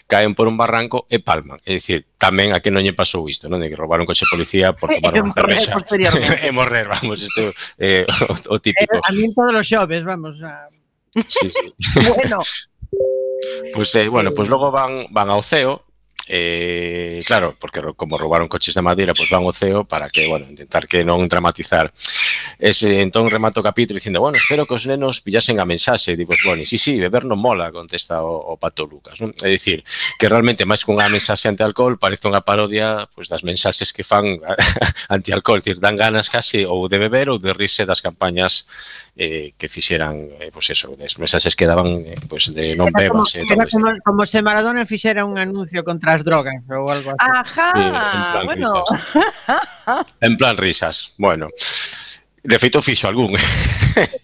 caen 0.09 0.33
por 0.33 0.49
un 0.49 0.57
barranco 0.57 1.05
e 1.13 1.21
palman. 1.21 1.61
É 1.65 1.77
dicir, 1.77 2.09
tamén 2.17 2.57
a 2.57 2.65
que 2.65 2.73
non 2.73 2.81
lle 2.81 2.97
pasou 2.97 3.29
isto, 3.29 3.45
non? 3.45 3.61
De 3.61 3.69
que 3.69 3.77
roubar 3.77 4.01
un 4.01 4.09
coche 4.09 4.25
de 4.25 4.33
policía 4.33 4.73
por 4.73 4.89
tomar 4.89 5.13
unha 5.21 5.35
cervexa. 5.37 5.77
e 6.45 6.49
morrer, 6.49 6.89
vamos, 6.89 7.21
isto 7.21 7.53
é 7.77 8.05
eh, 8.05 8.25
o, 8.25 8.33
o 8.33 8.57
eh, 8.57 8.61
típico. 8.63 8.97
Eh, 8.97 9.05
a 9.05 9.11
mí 9.13 9.34
todos 9.35 9.53
los 9.53 9.67
shows, 9.67 10.05
vamos. 10.05 10.41
A... 10.43 10.69
Sí, 11.13 11.51
sí. 11.51 11.73
bueno. 12.15 12.39
Pues 13.73 13.93
eh, 13.95 14.07
bueno, 14.07 14.31
pues 14.31 14.49
luego 14.49 14.71
van, 14.71 15.07
van 15.11 15.29
a 15.29 15.35
Oceo, 15.35 15.84
Eh, 16.27 17.23
claro, 17.25 17.55
porque 17.59 17.81
como 17.95 18.17
robaron 18.17 18.47
coches 18.47 18.73
de 18.73 18.81
madeira, 18.81 19.13
pues 19.13 19.29
van 19.29 19.45
o 19.45 19.53
ceo 19.53 19.85
para 19.85 20.09
que, 20.09 20.27
bueno, 20.27 20.49
intentar 20.49 20.87
que 20.89 21.05
non 21.05 21.29
dramatizar. 21.29 21.93
Ese, 22.57 23.01
entón 23.05 23.29
remato 23.29 23.61
o 23.61 23.65
capítulo 23.65 24.01
dicindo, 24.01 24.21
bueno, 24.21 24.41
espero 24.41 24.65
que 24.65 24.73
os 24.73 24.89
nenos 24.89 25.21
pillasen 25.21 25.61
a 25.61 25.69
mensaxe. 25.69 26.17
Digo, 26.17 26.33
bueno, 26.41 26.65
sí, 26.65 26.81
sí, 26.81 26.97
beber 26.97 27.29
non 27.29 27.37
mola, 27.37 27.69
contesta 27.69 28.25
o, 28.25 28.57
o 28.57 28.57
Pato 28.57 28.89
Lucas. 28.89 29.21
Non? 29.21 29.37
É 29.45 29.53
dicir, 29.53 29.85
que 30.17 30.25
realmente 30.25 30.65
máis 30.65 30.81
que 30.81 30.89
unha 30.89 31.05
mensaxe 31.13 31.45
anti-alcohol 31.45 32.01
parece 32.01 32.25
unha 32.25 32.41
parodia 32.41 33.05
pues, 33.13 33.29
das 33.29 33.45
mensaxes 33.45 33.93
que 33.93 34.01
fan 34.01 34.41
anti-alcohol. 35.13 35.61
Dicir, 35.61 35.77
dan 35.77 35.93
ganas 35.93 36.33
casi 36.33 36.65
ou 36.65 36.89
de 36.89 36.97
beber 36.97 37.29
ou 37.29 37.37
de 37.37 37.53
rirse 37.53 37.85
das 37.85 38.01
campañas 38.01 38.65
eh, 39.13 39.53
que 39.61 39.69
fixeran, 39.69 40.25
eh, 40.41 40.49
pues 40.49 40.73
eso, 40.73 40.97
des 40.97 41.21
mensaxes 41.21 41.53
que 41.53 41.69
daban 41.69 42.01
eh, 42.01 42.17
pues, 42.25 42.49
de 42.49 42.73
non 42.73 42.89
bebas. 42.89 43.29
Como, 43.45 43.61
eh, 43.61 43.69
como, 43.69 43.89
como 44.01 44.21
se 44.25 44.41
Maradona 44.41 44.89
fixera 44.89 45.21
un 45.21 45.37
anuncio 45.37 45.85
contra 45.85 46.14
as 46.15 46.23
drogas 46.23 46.55
ou 46.71 46.87
algo 46.89 47.11
así. 47.11 47.19
ajá, 47.19 47.71
Sí, 47.75 47.83
en 47.83 47.91
plan 48.31 48.45
bueno, 48.47 48.69
risas. 48.87 50.05
En 50.21 50.33
plan 50.37 50.55
risas. 50.57 50.95
Bueno, 51.19 51.49
de 52.43 52.57
feito 52.59 52.81
fixo 52.81 53.07
algún. 53.07 53.35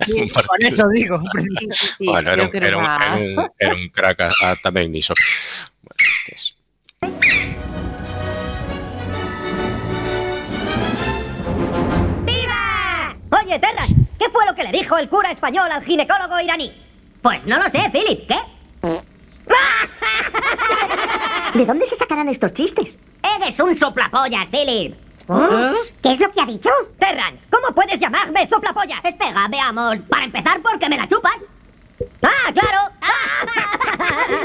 Sí, 0.05 0.29
con 0.47 0.61
eso 0.63 0.87
digo. 0.89 1.21
sí, 1.37 1.67
sí, 1.97 2.05
bueno, 2.07 2.31
era 2.31 2.43
un, 2.43 2.49
era, 2.55 2.67
era 2.67 2.77
un, 2.77 2.85
era, 2.85 3.15
un, 3.15 3.51
era 3.59 3.73
un 3.75 3.89
crack 3.89 4.19
a, 4.21 4.29
a, 4.51 4.55
tamén 4.63 4.91
niso. 4.91 5.13
Bueno, 5.83 6.01
¡Viva! 12.25 13.15
Oye, 13.41 13.59
Terras, 13.59 13.89
¿qué 14.19 14.29
fue 14.29 14.45
lo 14.45 14.55
que 14.55 14.63
le 14.63 14.71
dijo 14.71 14.97
el 14.97 15.09
cura 15.09 15.31
español 15.31 15.69
al 15.71 15.83
ginecólogo 15.83 16.39
iraní? 16.39 16.71
Pues 17.21 17.45
no 17.45 17.57
lo 17.57 17.69
sé, 17.69 17.79
Philip. 17.91 18.27
¿Qué? 18.27 18.35
¿De 21.53 21.65
dónde 21.65 21.85
se 21.85 21.95
sacarán 21.95 22.29
estos 22.29 22.53
chistes? 22.53 22.97
Eres 23.41 23.59
un 23.59 23.75
soplapollas, 23.75 24.49
Philip. 24.49 24.95
¿Qué 26.01 26.11
es 26.11 26.19
lo 26.19 26.31
que 26.31 26.41
ha 26.41 26.45
dicho? 26.45 26.69
Terrance, 26.97 27.47
¿cómo 27.49 27.73
puedes 27.73 27.99
llamarme 27.99 28.45
soplapollas? 28.47 29.03
Espera, 29.03 29.47
veamos. 29.49 29.99
Para 30.09 30.25
empezar, 30.25 30.61
porque 30.61 30.89
me 30.89 30.97
la 30.97 31.07
chupas. 31.07 31.45
¡Ah, 32.23 32.51
claro! 32.53 32.93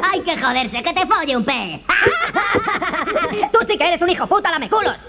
Hay 0.12 0.20
que 0.20 0.38
joderse, 0.38 0.82
que 0.82 0.92
te 0.92 1.06
folle 1.06 1.36
un 1.36 1.44
pez. 1.44 1.80
Tú 3.52 3.58
sí 3.66 3.78
que 3.78 3.88
eres 3.88 4.02
un 4.02 4.10
hijo 4.10 4.26
puta 4.26 4.50
lameculos. 4.50 5.08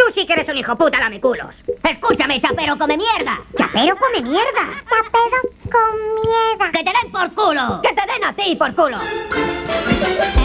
Tú 0.00 0.10
sí 0.10 0.24
que 0.24 0.32
eres 0.32 0.48
un 0.48 0.56
hijo 0.56 0.74
puta 0.76 0.98
lameculos. 0.98 1.62
Escúchame, 1.86 2.40
chapero 2.40 2.78
come 2.78 2.96
mierda. 2.96 3.38
¿Chapero 3.54 3.94
come 3.96 4.22
mierda? 4.22 4.82
Chapero 4.88 5.42
come 5.70 6.00
mierda. 6.24 6.70
¡Que 6.72 6.82
te 6.82 6.90
den 6.90 7.12
por 7.12 7.34
culo! 7.34 7.82
¡Que 7.82 7.94
te 7.94 8.10
den 8.10 8.24
a 8.24 8.32
ti 8.32 8.56
por 8.56 8.74
culo! 8.74 8.96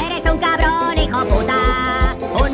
Eres 0.05 0.29
un 0.29 0.39
cabrón, 0.39 0.97
hijo 0.97 1.25
puta. 1.25 2.17
Un 2.37 2.51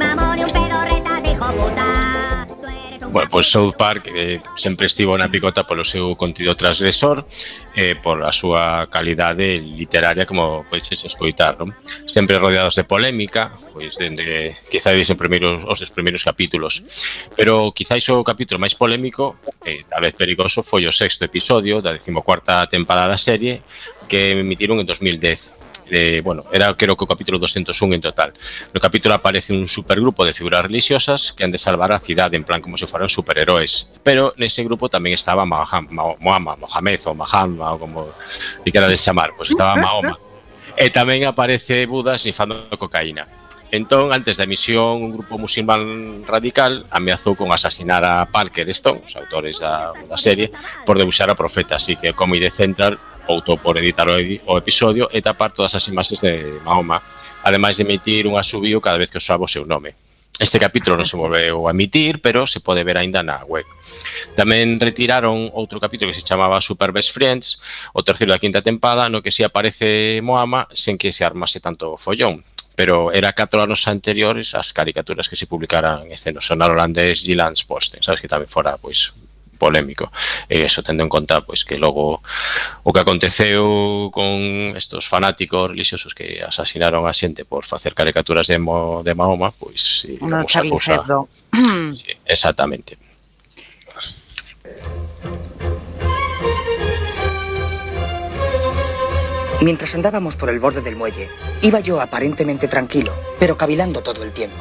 bueno, 3.11 3.29
pois 3.29 3.47
South 3.47 3.75
Park 3.77 4.07
eh, 4.15 4.39
sempre 4.55 4.87
estivo 4.87 5.17
na 5.19 5.27
picota 5.27 5.67
polo 5.67 5.83
seu 5.83 6.15
contido 6.15 6.55
transgresor 6.55 7.27
eh, 7.75 7.99
por 7.99 8.23
a 8.23 8.31
súa 8.31 8.87
calidade 8.87 9.59
literaria 9.59 10.23
como 10.23 10.63
pois 10.71 10.87
podedes 10.87 11.05
escoitar 11.05 11.59
non? 11.59 11.75
sempre 12.07 12.39
rodeados 12.39 12.79
de 12.79 12.87
polémica 12.87 13.51
pois 13.75 13.99
dende 13.99 14.55
quizáis 14.71 15.03
os 15.11 15.19
primeiros 15.19 15.67
os 15.67 15.77
seus 15.77 15.91
primeiros 15.91 16.23
capítulos 16.23 16.87
pero 17.35 17.75
quizáis 17.75 18.07
o 18.07 18.23
capítulo 18.23 18.63
máis 18.63 18.79
polémico 18.79 19.35
eh, 19.67 19.83
tal 19.91 20.07
vez 20.07 20.15
perigoso 20.15 20.63
foi 20.63 20.87
o 20.87 20.95
sexto 20.95 21.27
episodio 21.27 21.83
da 21.83 21.91
decimocuarta 21.91 22.63
temporada 22.71 23.11
da 23.11 23.19
serie 23.19 23.61
que 24.07 24.39
emitiron 24.39 24.79
en 24.79 24.87
2010 24.87 25.60
de, 25.91 26.21
bueno, 26.21 26.45
era 26.51 26.73
creo 26.73 26.95
que 26.95 27.03
o 27.03 27.07
capítulo 27.07 27.37
201 27.37 27.95
en 27.95 28.01
total. 28.01 28.31
No 28.73 28.79
capítulo 28.79 29.13
aparece 29.13 29.51
un 29.51 29.67
supergrupo 29.67 30.23
de 30.23 30.33
figuras 30.33 30.63
religiosas 30.63 31.35
que 31.35 31.43
han 31.43 31.51
de 31.51 31.59
salvar 31.59 31.91
a 31.91 31.99
cidade 31.99 32.39
en 32.39 32.47
plan 32.47 32.63
como 32.63 32.79
se 32.79 32.87
fueran 32.87 33.11
superheróis. 33.11 33.91
Pero 33.99 34.31
nese 34.39 34.63
grupo 34.63 34.87
tamén 34.87 35.11
estaba 35.11 35.43
Maham, 35.43 35.91
Mahama 35.91 36.55
Mohamed 36.55 37.01
ou 37.11 37.13
Mahama 37.13 37.75
ou 37.75 37.77
como 37.77 38.07
que 38.63 38.71
de 38.71 38.97
chamar, 38.97 39.35
pois 39.35 39.51
pues 39.51 39.59
estaba 39.59 39.75
Mahoma. 39.75 40.15
E 40.79 40.87
tamén 40.87 41.27
aparece 41.27 41.83
Buda 41.83 42.15
snifando 42.15 42.71
cocaína. 42.79 43.27
Entón, 43.71 44.11
antes 44.11 44.35
da 44.35 44.47
emisión, 44.47 44.99
un 44.99 45.11
grupo 45.15 45.39
musulmán 45.39 46.23
radical 46.27 46.87
ameazou 46.91 47.35
con 47.35 47.51
asasinar 47.51 48.03
a 48.03 48.27
Parker 48.27 48.67
Stone, 48.71 49.03
os 49.03 49.15
autores 49.15 49.63
da, 49.63 49.95
da 50.07 50.19
serie, 50.19 50.51
por 50.83 50.99
debuxar 50.99 51.31
a 51.31 51.39
profeta, 51.39 51.79
así 51.79 51.95
que 51.95 52.11
como 52.11 52.35
ide 52.35 52.51
central 52.51 52.99
optou 53.27 53.57
por 53.57 53.77
editar 53.77 54.09
o, 54.09 54.15
o 54.17 54.57
episodio 54.57 55.09
e 55.11 55.21
tapar 55.21 55.51
todas 55.51 55.75
as 55.75 55.85
imaxes 55.87 56.21
de 56.21 56.61
Mahoma, 56.65 57.01
ademais 57.43 57.77
de 57.77 57.83
emitir 57.83 58.27
un 58.27 58.37
asubío 58.37 58.81
cada 58.81 58.97
vez 58.97 59.09
que 59.09 59.17
usaba 59.17 59.45
o 59.45 59.51
seu 59.51 59.65
nome. 59.65 59.95
Este 60.41 60.57
capítulo 60.57 60.97
non 60.97 61.05
se 61.05 61.13
volveu 61.13 61.69
a 61.69 61.75
emitir, 61.75 62.17
pero 62.17 62.49
se 62.49 62.65
pode 62.65 62.81
ver 62.81 62.97
aínda 62.97 63.21
na 63.21 63.45
web. 63.45 63.67
Tamén 64.33 64.81
retiraron 64.81 65.53
outro 65.53 65.77
capítulo 65.77 66.09
que 66.09 66.17
se 66.17 66.25
chamaba 66.25 66.57
Super 66.65 66.89
Best 66.89 67.13
Friends, 67.13 67.61
o 67.93 68.01
terceiro 68.01 68.33
da 68.33 68.41
quinta 68.41 68.65
tempada, 68.65 69.05
no 69.05 69.21
que 69.21 69.29
si 69.29 69.45
aparece 69.45 70.17
Moama 70.25 70.65
sen 70.73 70.97
que 70.97 71.13
se 71.13 71.21
armase 71.21 71.61
tanto 71.61 71.93
follón. 71.93 72.41
Pero 72.73 73.13
era 73.13 73.37
catro 73.37 73.61
anos 73.61 73.85
anteriores 73.85 74.57
as 74.57 74.73
caricaturas 74.73 75.29
que 75.29 75.37
se 75.37 75.45
publicaran 75.45 76.09
este 76.09 76.33
no 76.33 76.41
sonar 76.41 76.73
holandés 76.73 77.21
Gilans 77.21 77.61
Posten, 77.61 78.01
sabes 78.01 78.17
que 78.17 78.31
tamén 78.31 78.49
fora 78.49 78.81
pois 78.81 79.13
polémico. 79.61 80.09
E 80.49 80.65
eso 80.65 80.81
tendo 80.81 81.05
en 81.05 81.11
conta 81.13 81.45
pois 81.45 81.61
que 81.61 81.77
logo 81.77 82.25
o 82.81 82.89
que 82.89 83.01
aconteceu 83.05 84.09
con 84.09 84.73
estos 84.73 85.05
fanáticos 85.05 85.69
religiosos 85.69 86.17
que 86.17 86.41
asasinaron 86.41 87.05
a 87.05 87.13
xente 87.13 87.45
por 87.45 87.69
facer 87.69 87.93
caricaturas 87.93 88.49
de, 88.49 88.57
Mo, 88.57 89.05
de 89.05 89.13
Mahoma, 89.13 89.53
pois 89.53 90.01
sí, 90.01 90.17
No, 90.17 90.41
vamos 90.41 90.89
a. 90.89 91.05
Sí, 91.93 92.17
exactamente. 92.25 92.97
Mientras 99.61 99.93
andábamos 99.93 100.35
por 100.35 100.49
el 100.49 100.59
borde 100.59 100.81
del 100.81 100.95
muelle, 100.95 101.29
iba 101.61 101.79
yo 101.81 102.01
aparentemente 102.01 102.67
tranquilo, 102.67 103.13
pero 103.37 103.57
cavilando 103.57 104.01
todo 104.01 104.23
el 104.23 104.31
tiempo. 104.31 104.57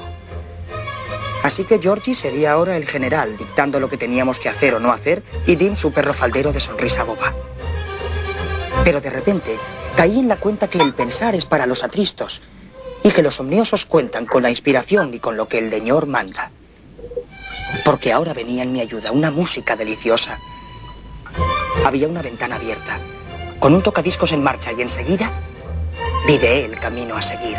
Así 1.51 1.65
que 1.65 1.81
Georgie 1.81 2.15
sería 2.15 2.53
ahora 2.53 2.77
el 2.77 2.87
general, 2.87 3.37
dictando 3.37 3.81
lo 3.81 3.89
que 3.89 3.97
teníamos 3.97 4.39
que 4.39 4.49
hacer 4.49 4.73
o 4.73 4.79
no 4.79 4.93
hacer, 4.93 5.25
y 5.49 5.57
Dim 5.57 5.75
su 5.75 5.91
perro 5.91 6.15
faldero 6.15 6.53
de 6.53 6.61
sonrisa 6.61 7.03
boba. 7.03 7.35
Pero 8.85 9.01
de 9.01 9.11
repente 9.11 9.57
caí 9.97 10.21
en 10.21 10.29
la 10.29 10.37
cuenta 10.37 10.71
que 10.71 10.79
el 10.79 10.95
pensar 10.95 11.35
es 11.35 11.47
para 11.47 11.67
los 11.67 11.83
atristos, 11.83 12.41
y 13.03 13.11
que 13.11 13.23
los 13.23 13.41
omniosos 13.41 13.85
cuentan 13.85 14.27
con 14.27 14.45
la 14.45 14.51
inspiración 14.51 15.13
y 15.13 15.19
con 15.19 15.37
lo 15.37 15.49
que 15.49 15.59
el 15.59 15.71
deñor 15.71 16.07
manda. 16.07 16.53
Porque 17.85 18.13
ahora 18.13 18.33
venía 18.33 18.63
en 18.63 18.73
mi 18.73 18.81
ayuda 18.81 19.11
una 19.11 19.33
música 19.33 19.75
deliciosa. 19.75 20.39
Había 21.85 22.07
una 22.07 22.23
ventana 22.23 22.55
abierta, 22.55 23.01
con 23.59 23.75
un 23.75 23.83
tocadiscos 23.83 24.31
en 24.31 24.45
marcha 24.45 24.71
y 24.71 24.83
enseguida 24.83 25.33
videé 26.29 26.67
el 26.67 26.79
camino 26.79 27.17
a 27.17 27.23
seguir. 27.23 27.57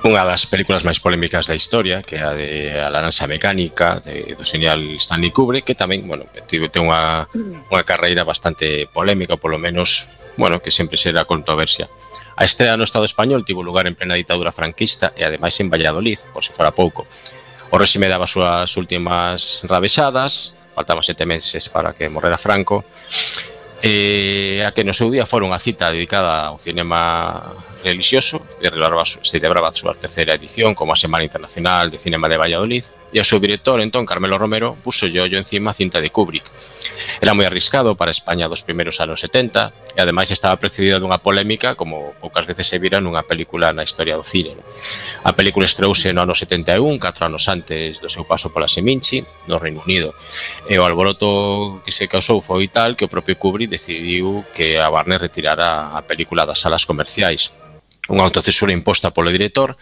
unha 0.00 0.24
das 0.24 0.48
películas 0.48 0.80
máis 0.80 0.96
polémicas 0.96 1.44
da 1.44 1.52
historia, 1.52 2.00
que 2.00 2.16
é 2.16 2.24
a 2.24 2.32
de 2.32 2.72
A 2.80 2.88
laranxa 2.88 3.28
mecánica, 3.28 4.00
de, 4.00 4.32
do 4.32 4.48
señal 4.48 4.80
Stanley 4.96 5.28
Kubrick, 5.28 5.68
que 5.68 5.76
tamén, 5.76 6.08
bueno, 6.08 6.24
tivo 6.48 6.72
ten 6.72 6.88
unha, 6.88 7.28
unha 7.68 7.84
carreira 7.84 8.24
bastante 8.24 8.88
polémica, 8.88 9.36
polo 9.36 9.60
menos, 9.60 10.08
bueno, 10.40 10.64
que 10.64 10.72
sempre 10.72 10.96
será 10.96 11.28
controversia. 11.28 11.92
A 12.40 12.48
estrela 12.48 12.80
no 12.80 12.88
Estado 12.88 13.04
español 13.04 13.44
tivo 13.44 13.60
lugar 13.60 13.84
en 13.84 13.92
plena 13.92 14.16
ditadura 14.16 14.56
franquista 14.56 15.12
e 15.12 15.20
ademais 15.20 15.60
en 15.60 15.68
Valladolid, 15.68 16.16
por 16.32 16.40
se 16.40 16.56
fora 16.56 16.72
pouco. 16.72 17.04
O 17.68 17.76
réxime 17.76 18.08
daba 18.08 18.24
as 18.24 18.32
súas 18.32 18.72
últimas 18.80 19.60
rabesadas, 19.68 20.56
faltaban 20.72 21.04
sete 21.04 21.28
meses 21.28 21.68
para 21.68 21.92
que 21.92 22.08
morrera 22.08 22.40
Franco, 22.40 22.88
e 23.84 24.64
a 24.64 24.72
que 24.72 24.80
no 24.80 24.96
seu 24.96 25.12
día 25.12 25.28
fora 25.28 25.44
unha 25.44 25.60
cita 25.60 25.92
dedicada 25.92 26.48
ao 26.48 26.56
cinema 26.56 27.52
religioso 27.82 28.44
celebraba, 28.60 29.04
celebraba 29.04 29.68
a 29.68 29.76
súa 29.76 29.94
terceira 29.94 30.34
edición 30.34 30.74
como 30.74 30.92
a 30.92 31.00
Semana 31.00 31.24
Internacional 31.24 31.90
de 31.90 31.98
Cinema 31.98 32.28
de 32.28 32.36
Valladolid 32.36 32.84
e 33.10 33.18
o 33.18 33.26
seu 33.26 33.42
director, 33.42 33.82
entón, 33.82 34.06
Carmelo 34.06 34.38
Romero, 34.38 34.78
puso 34.86 35.10
yo 35.10 35.26
yo 35.26 35.34
encima 35.34 35.74
a 35.74 35.74
cinta 35.74 35.98
de 35.98 36.14
Kubrick. 36.14 36.46
Era 37.18 37.34
moi 37.34 37.44
arriscado 37.44 37.98
para 37.98 38.14
España 38.14 38.46
dos 38.46 38.62
primeiros 38.62 39.02
anos 39.02 39.20
70 39.20 39.98
e 39.98 40.00
ademais 40.00 40.30
estaba 40.30 40.56
precedida 40.62 41.02
dunha 41.02 41.18
polémica 41.18 41.74
como 41.74 42.14
poucas 42.22 42.46
veces 42.46 42.70
se 42.70 42.78
vira 42.78 43.02
nunha 43.02 43.26
película 43.26 43.74
na 43.74 43.82
historia 43.82 44.14
do 44.14 44.22
cine. 44.22 44.54
A 45.26 45.34
película 45.34 45.66
estreouse 45.66 46.14
no 46.14 46.22
ano 46.22 46.38
71, 46.38 46.78
4 47.02 47.26
anos 47.26 47.44
antes 47.50 47.98
do 47.98 48.06
seu 48.06 48.22
paso 48.22 48.54
pola 48.54 48.70
Seminci, 48.70 49.26
no 49.50 49.58
Reino 49.58 49.82
Unido. 49.82 50.14
E 50.70 50.78
o 50.78 50.86
alboroto 50.86 51.82
que 51.82 51.90
se 51.90 52.06
causou 52.06 52.40
foi 52.40 52.70
tal 52.70 52.94
que 52.94 53.04
o 53.04 53.12
propio 53.12 53.34
Kubrick 53.34 53.74
decidiu 53.74 54.46
que 54.54 54.78
a 54.78 54.86
Warner 54.86 55.18
retirara 55.18 55.90
a 55.98 56.00
película 56.06 56.46
das 56.46 56.62
salas 56.62 56.86
comerciais 56.86 57.50
unha 58.10 58.26
autocensura 58.26 58.74
imposta 58.74 59.14
polo 59.14 59.30
director 59.30 59.78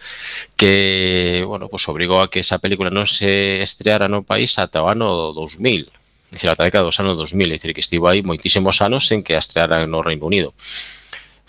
que, 0.53 1.41
bueno, 1.49 1.67
pues 1.67 1.89
obrigou 1.89 2.21
a 2.21 2.29
que 2.29 2.45
esa 2.45 2.61
película 2.61 2.93
non 2.93 3.09
se 3.09 3.65
estreara 3.65 4.05
no 4.05 4.21
país 4.21 4.55
ata 4.61 4.85
o 4.85 4.87
ano 4.87 5.33
2000, 5.33 5.89
dicir, 6.29 6.49
ata 6.49 6.61
a 6.63 6.69
década 6.69 6.85
dos 6.85 7.01
anos 7.01 7.17
2000, 7.17 7.57
dicir, 7.57 7.73
que 7.73 7.81
estivo 7.81 8.05
aí 8.05 8.21
moitísimos 8.21 8.85
anos 8.85 9.09
sen 9.09 9.25
que 9.25 9.33
a 9.33 9.41
no 9.89 10.05
Reino 10.05 10.29
Unido. 10.29 10.53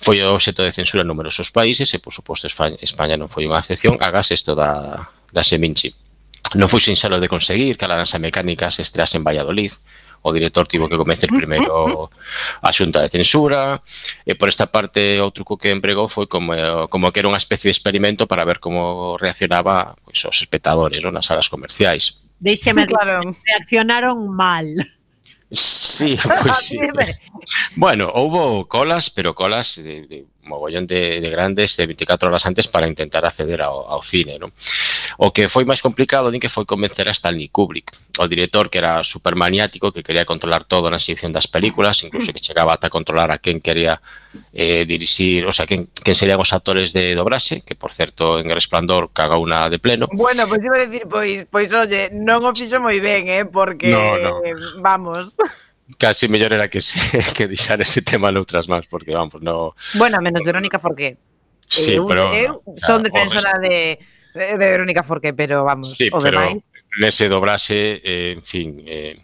Foi 0.00 0.16
obxeto 0.25 0.64
de 0.64 0.72
censura 0.72 1.04
en 1.04 1.12
numerosos 1.12 1.52
países 1.52 1.92
e, 1.92 2.00
por 2.00 2.16
suposto, 2.16 2.49
España 2.49 3.20
non 3.20 3.28
foi 3.28 3.44
unha 3.44 3.60
excepción, 3.60 4.00
agás 4.00 4.32
isto 4.32 4.56
da, 4.56 5.12
da 5.28 5.44
Seminci. 5.44 5.92
Non 6.56 6.72
foi 6.72 6.80
sinxelo 6.80 7.20
de 7.20 7.28
conseguir 7.28 7.76
que 7.76 7.84
a 7.84 7.92
lanza 7.92 8.16
mecánica 8.16 8.72
se 8.72 8.80
estrease 8.80 9.20
en 9.20 9.25
Valladolid, 9.28 9.76
o 10.22 10.32
director 10.32 10.68
tivo 10.68 10.88
que 10.88 10.96
convencer 10.96 11.30
primeiro 11.32 12.10
a 12.60 12.70
xunta 12.72 13.00
de 13.00 13.08
censura 13.08 13.80
e 14.28 14.36
por 14.36 14.52
esta 14.52 14.68
parte 14.68 15.20
o 15.20 15.32
truco 15.32 15.56
que 15.56 15.72
empregou 15.72 16.08
foi 16.12 16.28
como, 16.28 16.52
como 16.92 17.08
que 17.08 17.20
era 17.24 17.30
unha 17.32 17.40
especie 17.40 17.72
de 17.72 17.76
experimento 17.76 18.28
para 18.28 18.44
ver 18.44 18.60
como 18.60 19.16
reaccionaba 19.16 19.96
pois, 20.04 20.20
os 20.28 20.38
espectadores 20.44 21.00
non? 21.00 21.16
nas 21.16 21.24
salas 21.24 21.48
comerciais. 21.48 22.20
Deixeme 22.40 22.88
claro. 22.88 23.36
reaccionaron 23.44 24.28
mal. 24.32 24.64
Sí, 25.52 26.16
pois 26.42 26.58
sí. 26.58 26.78
bueno, 27.76 28.10
houbo 28.12 28.68
colas, 28.68 29.10
pero 29.10 29.34
colas 29.34 29.76
de, 29.76 30.06
de 30.06 30.26
mogollón 30.42 30.87
de, 30.87 31.20
de 31.20 31.30
grandes 31.30 31.76
de 31.76 31.87
24 31.87 32.28
horas 32.28 32.47
antes 32.47 32.68
para 32.68 32.88
intentar 32.88 33.25
acceder 33.25 33.62
ao, 33.62 33.87
ao 33.88 34.02
cine, 34.02 34.38
non? 34.38 34.52
O 35.20 35.30
que 35.30 35.49
foi 35.49 35.68
máis 35.68 35.85
complicado 35.85 36.32
din 36.32 36.40
que 36.40 36.52
foi 36.52 36.64
convencer 36.64 37.09
a 37.09 37.14
Stanley 37.14 37.52
Kubrick, 37.52 37.92
o 38.18 38.25
director 38.26 38.68
que 38.73 38.78
era 38.78 39.04
supermaniático, 39.04 39.92
que 39.92 40.02
quería 40.02 40.25
controlar 40.25 40.64
todo 40.64 40.88
na 40.88 40.99
exhibición 40.99 41.32
das 41.32 41.47
películas, 41.47 42.02
incluso 42.02 42.32
que 42.32 42.40
chegaba 42.40 42.75
ata 42.75 42.88
controlar 42.88 43.30
a 43.30 43.38
quen 43.38 43.61
quería 43.61 44.00
eh, 44.52 44.85
dirixir, 44.87 45.47
o 45.47 45.52
sea, 45.52 45.66
quen, 45.66 45.88
quen 45.92 46.16
serían 46.16 46.40
os 46.40 46.52
actores 46.52 46.92
de 46.92 47.14
dobraxe, 47.14 47.62
que 47.62 47.75
por 47.75 47.92
certo 47.92 48.38
en 48.40 48.49
Resplandor 48.50 49.11
caga 49.12 49.38
unha 49.38 49.68
de 49.68 49.78
pleno. 49.78 50.09
Bueno, 50.11 50.49
pois 50.49 50.61
pues, 50.61 50.66
iba 50.66 50.76
a 50.76 50.85
decir, 50.87 51.04
pois, 51.06 51.47
pois 51.47 51.70
oye, 51.73 52.11
non 52.11 52.42
o 52.42 52.50
fixo 52.56 52.80
moi 52.80 52.99
ben, 52.99 53.28
eh, 53.28 53.47
porque 53.47 53.92
no, 53.92 54.16
no. 54.18 54.32
Eh, 54.42 54.56
vamos. 54.80 55.37
casi 55.98 56.29
mellor 56.29 56.53
era 56.53 56.68
que 56.68 56.83
se, 56.83 56.98
que 57.35 57.46
deixar 57.46 57.81
ese 57.81 58.03
tema 58.03 58.31
noutras 58.31 58.68
máis, 58.68 58.87
porque 58.87 59.12
vamos, 59.14 59.40
no... 59.42 59.74
Bueno, 59.94 60.20
menos 60.20 60.42
Verónica 60.42 60.79
Forqué. 60.79 61.16
Sí, 61.68 61.94
eu, 61.94 62.07
pero... 62.07 62.35
Eh, 62.35 62.46
eu 62.46 62.62
son 62.76 63.03
defensora 63.03 63.59
de, 63.59 63.98
de 64.35 64.57
Verónica 64.57 65.03
Forqué, 65.03 65.33
pero 65.33 65.64
vamos, 65.64 65.96
sí, 65.96 66.11
o 66.12 66.20
demais... 66.20 66.59
Nese 66.98 67.31
dobrase, 67.31 68.03
eh, 68.03 68.35
en 68.35 68.42
fin, 68.42 68.83
eh, 68.83 69.14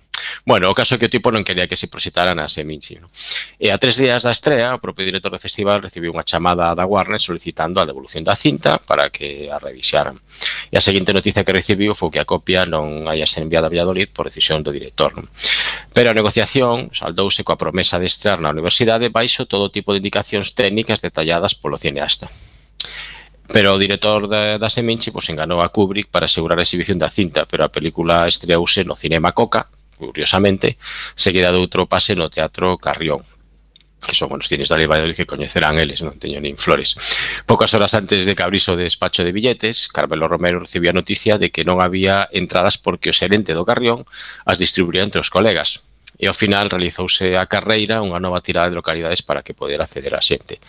Bueno, 0.45 0.71
o 0.71 0.75
caso 0.75 0.99
que 0.99 1.07
o 1.07 1.13
tipo 1.13 1.31
non 1.31 1.45
quería 1.45 1.67
que 1.67 1.79
se 1.79 1.91
proxetara 1.91 2.35
na 2.35 2.51
Seminci. 2.51 2.99
No? 2.99 3.11
E 3.59 3.71
a 3.71 3.79
tres 3.79 3.99
días 3.99 4.23
da 4.23 4.33
estrea, 4.33 4.75
o 4.75 4.83
propio 4.83 5.07
director 5.07 5.31
do 5.31 5.43
festival 5.43 5.83
recibiu 5.83 6.15
unha 6.15 6.27
chamada 6.27 6.73
da 6.75 6.85
Warner 6.87 7.21
solicitando 7.21 7.79
a 7.83 7.89
devolución 7.89 8.23
da 8.23 8.39
cinta 8.39 8.79
para 8.79 9.11
que 9.11 9.51
a 9.51 9.59
revisaran. 9.59 10.19
E 10.71 10.77
a 10.79 10.83
seguinte 10.83 11.15
noticia 11.15 11.45
que 11.45 11.55
recibiu 11.55 11.95
foi 11.95 12.15
que 12.15 12.21
a 12.23 12.29
copia 12.29 12.67
non 12.67 13.07
hai 13.11 13.23
ser 13.27 13.43
enviada 13.43 13.67
a 13.69 13.73
Valladolid 13.73 14.11
por 14.15 14.29
decisión 14.29 14.63
do 14.63 14.71
director. 14.71 15.15
No? 15.15 15.29
Pero 15.95 16.11
a 16.11 16.17
negociación 16.17 16.95
saldouse 16.95 17.43
coa 17.47 17.61
promesa 17.61 17.99
de 17.99 18.07
estrear 18.07 18.39
na 18.39 18.53
universidade 18.53 19.11
baixo 19.11 19.49
todo 19.49 19.73
tipo 19.73 19.93
de 19.93 20.01
indicacións 20.03 20.55
técnicas 20.55 21.03
detalladas 21.03 21.55
polo 21.59 21.79
cineasta. 21.79 22.31
Pero 23.47 23.75
o 23.75 23.79
director 23.79 24.27
da, 24.27 24.59
da 24.59 24.69
Seminci 24.71 25.15
pois, 25.15 25.31
enganou 25.31 25.63
a 25.63 25.71
Kubrick 25.71 26.11
para 26.11 26.27
asegurar 26.27 26.59
a 26.59 26.67
exhibición 26.67 26.99
da 26.99 27.11
cinta, 27.11 27.47
pero 27.47 27.63
a 27.63 27.71
película 27.71 28.27
estreouse 28.27 28.83
no 28.83 28.99
Cinema 28.99 29.31
Coca 29.33 29.71
curiosamente, 29.97 30.77
seguida 31.17 31.51
de 31.51 31.59
outro 31.59 31.89
pase 31.91 32.15
no 32.15 32.29
Teatro 32.29 32.77
Carrión, 32.79 33.25
que 34.07 34.15
son 34.15 34.33
os 34.33 34.47
cines 34.47 34.69
da 34.69 34.77
Valladolid 34.77 35.17
que 35.17 35.27
coñecerán 35.27 35.81
eles, 35.81 36.05
non 36.05 36.21
teño 36.21 36.39
nin 36.39 36.61
flores. 36.61 36.95
Pocas 37.49 37.73
horas 37.75 37.97
antes 37.97 38.29
de 38.29 38.33
que 38.37 38.45
abrís 38.45 38.69
o 38.69 38.77
despacho 38.77 39.25
de 39.25 39.33
billetes, 39.33 39.89
Carmelo 39.89 40.29
Romero 40.29 40.61
recibía 40.61 40.93
noticia 40.93 41.41
de 41.41 41.51
que 41.51 41.65
non 41.65 41.81
había 41.83 42.29
entradas 42.31 42.77
porque 42.79 43.11
o 43.11 43.17
xerente 43.17 43.57
do 43.57 43.67
Carrión 43.67 44.05
as 44.45 44.61
distribuía 44.61 45.03
entre 45.03 45.21
os 45.21 45.33
colegas. 45.33 45.83
E 46.17 46.33
ao 46.33 46.37
final 46.37 46.73
realizouse 46.73 47.37
a 47.37 47.45
carreira 47.45 48.01
unha 48.01 48.17
nova 48.17 48.41
tirada 48.41 48.73
de 48.73 48.79
localidades 48.79 49.21
para 49.21 49.45
que 49.45 49.53
poder 49.53 49.85
acceder 49.85 50.17
a 50.17 50.25
xente. 50.25 50.65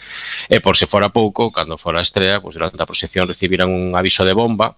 E 0.51 0.59
por 0.59 0.75
se 0.75 0.91
fora 0.91 1.07
pouco, 1.07 1.55
cando 1.55 1.79
fora 1.79 2.03
a 2.03 2.07
estrela, 2.07 2.43
pois 2.43 2.59
durante 2.59 2.83
a 2.83 2.89
proxección 2.89 3.31
recibiran 3.31 3.71
un 3.71 3.95
aviso 3.95 4.27
de 4.27 4.35
bomba 4.35 4.75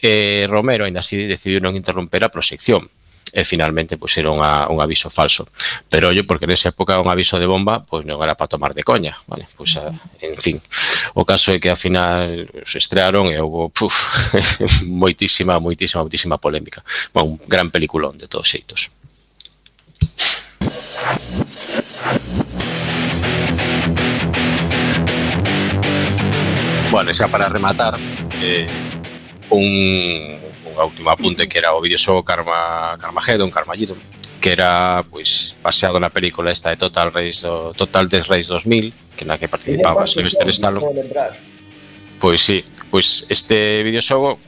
e 0.00 0.48
Romero, 0.48 0.88
ainda 0.88 1.04
así, 1.04 1.28
decidiu 1.28 1.60
non 1.60 1.76
interromper 1.76 2.24
a 2.24 2.32
proxección 2.32 2.88
e 3.32 3.44
finalmente 3.44 3.96
pues, 3.96 4.16
era 4.16 4.30
unha, 4.30 4.68
un 4.68 4.80
aviso 4.80 5.10
falso. 5.10 5.48
Pero 5.88 6.12
yo, 6.12 6.24
porque 6.24 6.46
nesa 6.46 6.70
época 6.70 7.00
un 7.00 7.08
aviso 7.08 7.38
de 7.38 7.46
bomba, 7.46 7.84
pois 7.84 8.04
non 8.04 8.20
era 8.20 8.34
para 8.34 8.48
tomar 8.48 8.72
de 8.72 8.84
coña, 8.84 9.18
vale? 9.26 9.48
Pois, 9.56 9.76
a, 9.76 9.92
en 10.20 10.38
fin, 10.38 10.56
o 11.14 11.24
caso 11.24 11.52
é 11.52 11.60
que 11.60 11.70
ao 11.70 11.78
final 11.78 12.48
se 12.64 12.78
estrearon 12.78 13.28
e 13.32 13.36
houve, 13.40 13.72
puf, 13.72 13.94
moitísima, 14.86 15.60
moitísima, 15.60 16.04
moitísima 16.04 16.36
polémica. 16.38 16.84
Bueno, 17.12 17.36
un 17.36 17.40
gran 17.46 17.70
peliculón 17.70 18.16
de 18.18 18.28
todos 18.28 18.48
xeitos. 18.48 18.90
Bueno, 26.90 27.12
xa 27.12 27.28
para 27.28 27.48
rematar, 27.48 28.00
eh, 28.40 28.66
un 29.50 30.37
a 30.78 30.84
última 30.84 31.12
apunte 31.12 31.48
que 31.48 31.58
era 31.58 31.74
o 31.74 31.82
videoxogo 31.82 32.22
Karma, 32.22 32.96
Carmageddon, 32.98 33.50
Carmageddon 33.50 33.98
que 34.40 34.50
era 34.52 35.04
pois 35.10 35.54
baseado 35.62 35.98
na 35.98 36.10
película 36.10 36.50
esta 36.54 36.70
de 36.70 36.78
Total 36.78 37.10
Race 37.10 37.42
do, 37.42 37.74
Total 37.74 38.06
Death 38.06 38.30
Race 38.30 38.48
2000, 38.48 39.18
que 39.18 39.24
na 39.26 39.36
que 39.36 39.50
participaba 39.50 40.06
Sylvester 40.06 40.48
Stallone. 40.54 40.86
Pois 42.22 42.42
sí, 42.42 42.64
pois 42.90 43.26
este 43.28 43.82
videoxogo 43.82 44.38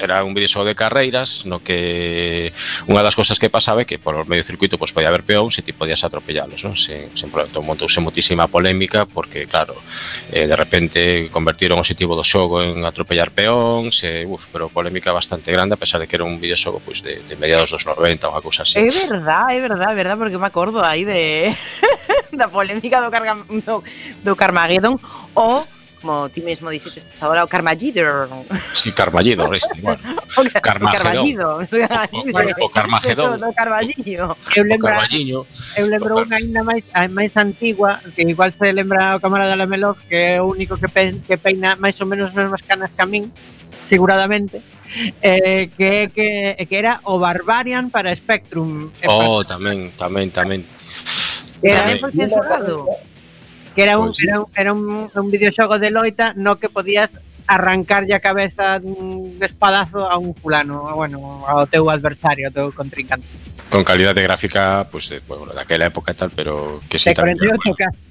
era 0.00 0.24
un 0.24 0.32
videoxogo 0.34 0.64
de 0.64 0.74
carreiras 0.74 1.44
no 1.44 1.60
que 1.60 2.52
unha 2.88 3.04
das 3.04 3.12
cousas 3.12 3.36
que 3.36 3.52
pasaba 3.52 3.84
é 3.84 3.86
que 3.86 4.00
por 4.00 4.16
medio 4.24 4.42
circuito 4.42 4.80
pois, 4.80 4.96
podía 4.96 5.12
haber 5.12 5.22
peóns 5.22 5.60
e 5.60 5.62
ti 5.62 5.76
podías 5.76 6.00
atropellalos 6.02 6.64
non? 6.64 6.74
Sen, 6.74 7.12
sen 7.12 7.28
problema, 7.28 7.60
montouse 7.60 8.00
moitísima 8.00 8.48
polémica 8.48 9.04
porque 9.04 9.44
claro, 9.44 9.76
eh, 10.32 10.48
de 10.48 10.56
repente 10.56 11.28
convertiron 11.28 11.76
o 11.76 11.84
objetivo 11.84 12.16
do 12.16 12.24
xogo 12.24 12.64
en 12.64 12.88
atropellar 12.88 13.30
peóns 13.30 14.00
e, 14.02 14.24
uf, 14.24 14.48
pero 14.48 14.72
polémica 14.72 15.12
bastante 15.12 15.52
grande 15.52 15.76
a 15.76 15.80
pesar 15.80 16.00
de 16.00 16.08
que 16.08 16.16
era 16.16 16.24
un 16.24 16.40
videoxogo 16.40 16.80
pois, 16.80 17.04
de, 17.04 17.20
de 17.20 17.34
mediados 17.36 17.68
dos 17.70 17.84
90 17.84 18.32
unha 18.32 18.40
cousa 18.40 18.64
así 18.64 18.80
É 18.80 18.88
verdad, 18.88 19.52
é 19.52 19.60
verdad, 19.60 19.92
é 19.92 19.96
verdad 19.96 20.16
porque 20.16 20.40
me 20.40 20.48
acordo 20.48 20.80
aí 20.80 21.04
de 21.04 21.52
da 22.32 22.48
polémica 22.48 23.04
do, 23.04 23.10
carga, 23.12 23.36
do, 23.44 23.84
do 24.24 24.32
Carmageddon 24.36 24.96
o 25.36 25.64
como 26.00 26.28
ti 26.32 26.40
mesmo 26.40 26.72
dixetes 26.72 27.06
agora 27.20 27.44
o 27.44 27.48
Carmagidor. 27.48 28.28
Sí, 28.72 28.90
Carmagidor, 28.92 29.54
este, 29.60 29.80
bueno. 29.80 30.00
O, 30.36 30.42
car 30.48 30.62
Carmagedón. 30.62 31.68
O 31.70 31.76
Carmagedón. 31.76 32.56
O, 32.58 32.64
o 32.64 32.70
Carmagedón. 32.70 33.44
O 33.44 33.52
Carballiño. 33.52 34.36
Eu 34.56 34.64
lembro, 34.64 34.88
eu 35.76 35.86
lembro 35.86 36.12
unha 36.24 36.40
ainda 36.40 36.64
máis 36.64 36.84
máis 37.12 37.32
antigua, 37.36 38.00
que 38.16 38.24
igual 38.24 38.50
se 38.50 38.72
lembra 38.72 39.16
o 39.16 39.22
camarada 39.22 39.54
Lamelov, 39.54 40.00
que 40.08 40.36
é 40.36 40.42
o 40.42 40.48
único 40.48 40.80
que, 40.80 40.88
pe, 40.88 41.20
que 41.20 41.36
peina 41.36 41.76
máis 41.76 42.00
ou 42.00 42.08
menos 42.08 42.32
as 42.32 42.34
mesmas 42.34 42.62
canas 42.64 42.90
que 42.96 43.02
a 43.02 43.06
min, 43.06 43.28
seguradamente, 43.86 44.62
eh, 45.22 45.68
que, 45.76 46.10
que, 46.14 46.56
que 46.66 46.76
era 46.76 47.00
o 47.04 47.18
Barbarian 47.18 47.90
para 47.90 48.14
Spectrum. 48.16 48.90
Oh, 49.06 49.44
tamén, 49.44 49.92
tamén, 49.94 50.30
tamén. 50.32 50.64
Era 51.62 51.92
ben 51.92 52.00
censurado 52.12 52.88
que 53.74 53.82
era 53.82 53.98
un, 53.98 54.14
sí. 54.14 54.26
era 54.26 54.40
un, 54.40 54.46
era 54.56 54.72
un, 54.72 55.10
un 55.14 55.30
videoxogo 55.30 55.78
de 55.78 55.90
loita 55.90 56.32
no 56.36 56.56
que 56.56 56.68
podías 56.68 57.10
arrancarlle 57.50 58.14
a 58.14 58.20
cabeza 58.20 58.78
de 58.78 59.46
espadazo 59.46 60.06
a 60.06 60.16
un 60.18 60.34
fulano, 60.34 60.86
bueno, 60.94 61.42
ao 61.50 61.66
teu 61.66 61.90
adversario, 61.90 62.46
ao 62.46 62.54
teu 62.54 62.66
contrincante. 62.70 63.26
Con 63.70 63.82
calidade 63.82 64.22
gráfica, 64.22 64.86
pues, 64.90 65.10
eh, 65.10 65.22
bueno, 65.26 65.50
daquela 65.54 65.86
época 65.86 66.10
e 66.10 66.18
tal, 66.18 66.30
pero 66.30 66.78
que 66.86 66.98
se 66.98 67.10
sí, 67.10 67.14
48K. 67.14 68.09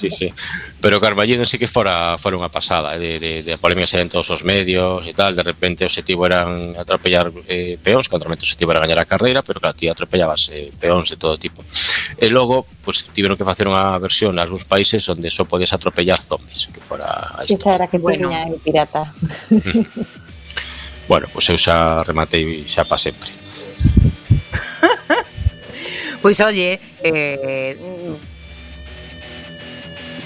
Sí, 0.00 0.10
sí. 0.10 0.32
Pero 0.80 1.00
Carballido 1.00 1.44
sí 1.44 1.58
que 1.58 1.68
fora, 1.68 2.16
fora 2.16 2.38
unha 2.38 2.48
pasada, 2.48 2.94
eh, 2.96 3.00
de, 3.02 3.12
de, 3.18 3.32
de 3.42 3.54
polémicas 3.58 3.92
en 3.98 4.08
todos 4.08 4.30
os 4.30 4.46
medios 4.46 5.04
e 5.04 5.12
tal, 5.12 5.34
de 5.34 5.44
repente 5.44 5.84
o 5.84 5.90
objetivo 5.90 6.24
eran 6.24 6.72
atropellar 6.78 7.28
eh, 7.50 7.76
peóns, 7.76 8.06
que 8.06 8.16
normalmente 8.16 8.42
o 8.42 8.48
objetivo 8.48 8.72
era 8.72 8.80
gañar 8.80 9.02
a 9.02 9.10
carreira, 9.10 9.42
pero 9.42 9.60
claro, 9.60 9.76
ti 9.76 9.90
atropellabas 9.90 10.48
eh, 10.54 10.72
peóns 10.78 11.12
de 11.12 11.18
todo 11.18 11.36
tipo. 11.36 11.60
E 12.16 12.30
logo, 12.32 12.64
pues, 12.86 13.10
tiveron 13.12 13.36
que 13.36 13.44
facer 13.44 13.68
unha 13.68 13.98
versión 14.00 14.38
en 14.38 14.40
algúns 14.40 14.64
países 14.64 15.04
onde 15.10 15.28
só 15.28 15.44
podías 15.44 15.74
atropellar 15.74 16.22
zombies, 16.24 16.70
que 16.72 16.80
fora... 16.80 17.42
Esa 17.44 17.74
era 17.76 17.90
que 17.90 17.98
bueno. 17.98 18.30
teña 18.30 18.48
el 18.48 18.56
pirata. 18.62 19.12
Bueno, 21.08 21.26
pois 21.32 21.48
eu 21.48 21.56
xa 21.56 22.04
rematei 22.04 22.68
xa 22.68 22.84
pa 22.84 23.00
sempre. 23.00 23.32
pois 26.22 26.36
oye, 26.44 26.76
eh, 27.00 27.72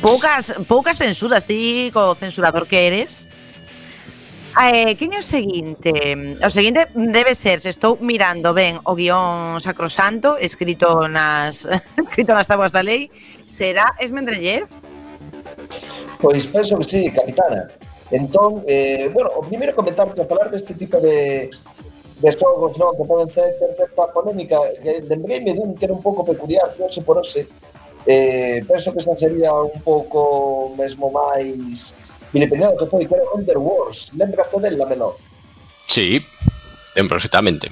poucas 0.02 0.52
poucas 0.66 0.98
censuras, 0.98 1.46
ti 1.46 1.90
co 1.94 2.18
censurador 2.18 2.66
que 2.66 2.90
eres. 2.90 3.24
Eh, 4.52 4.98
quen 5.00 5.16
é 5.16 5.22
o 5.22 5.24
seguinte? 5.24 5.94
O 6.44 6.50
seguinte 6.52 6.90
debe 6.92 7.32
ser, 7.32 7.62
se 7.64 7.72
estou 7.72 7.96
mirando 8.02 8.52
ben 8.52 8.76
o 8.84 8.92
guión 8.92 9.62
sacrosanto 9.64 10.36
escrito 10.36 11.08
nas 11.08 11.64
escrito 12.02 12.36
nas 12.36 12.50
tabuas 12.50 12.74
da 12.74 12.84
lei, 12.84 13.08
será 13.48 13.96
Esmendrellev? 13.96 14.68
Pois 16.20 16.44
penso 16.50 16.76
que 16.82 16.84
sí, 16.84 17.00
capitana. 17.08 17.70
Entón, 18.12 18.60
eh, 18.68 19.08
bueno, 19.08 19.32
o 19.38 19.40
primeiro 19.40 19.72
comentar 19.72 20.04
que 20.12 20.28
falar 20.28 20.52
deste 20.52 20.76
tipo 20.76 21.00
de, 21.00 21.48
de 22.20 22.30
xogos 22.36 22.76
non, 22.76 22.92
que 22.92 23.08
poden 23.08 23.32
ser 23.32 23.56
ter 23.56 23.72
certa 23.78 24.04
polémica, 24.12 24.60
que 24.84 25.00
lembrei-me 25.08 25.56
dun 25.56 25.72
que 25.72 25.88
era 25.88 25.96
un 25.96 26.04
pouco 26.04 26.28
peculiar, 26.28 26.68
que 26.76 26.84
hoxe 26.84 27.00
por 27.00 27.16
hoxe, 27.16 27.48
Eh, 28.06 28.64
penso 28.66 28.92
que 28.92 28.98
esa 28.98 29.14
sería 29.14 29.54
un 29.54 29.78
pouco 29.82 30.74
mesmo 30.74 31.10
máis 31.14 31.94
vilipendiado 32.32 32.74
que 32.74 32.90
foi 32.90 33.06
que 33.06 33.14
era 33.14 33.26
Under 33.34 33.58
Wars. 33.58 34.10
Lembraste 34.16 34.58
dela, 34.58 34.86
menor? 34.86 35.14
Sí, 35.86 36.24
ben 36.96 37.06
perfectamente. 37.08 37.70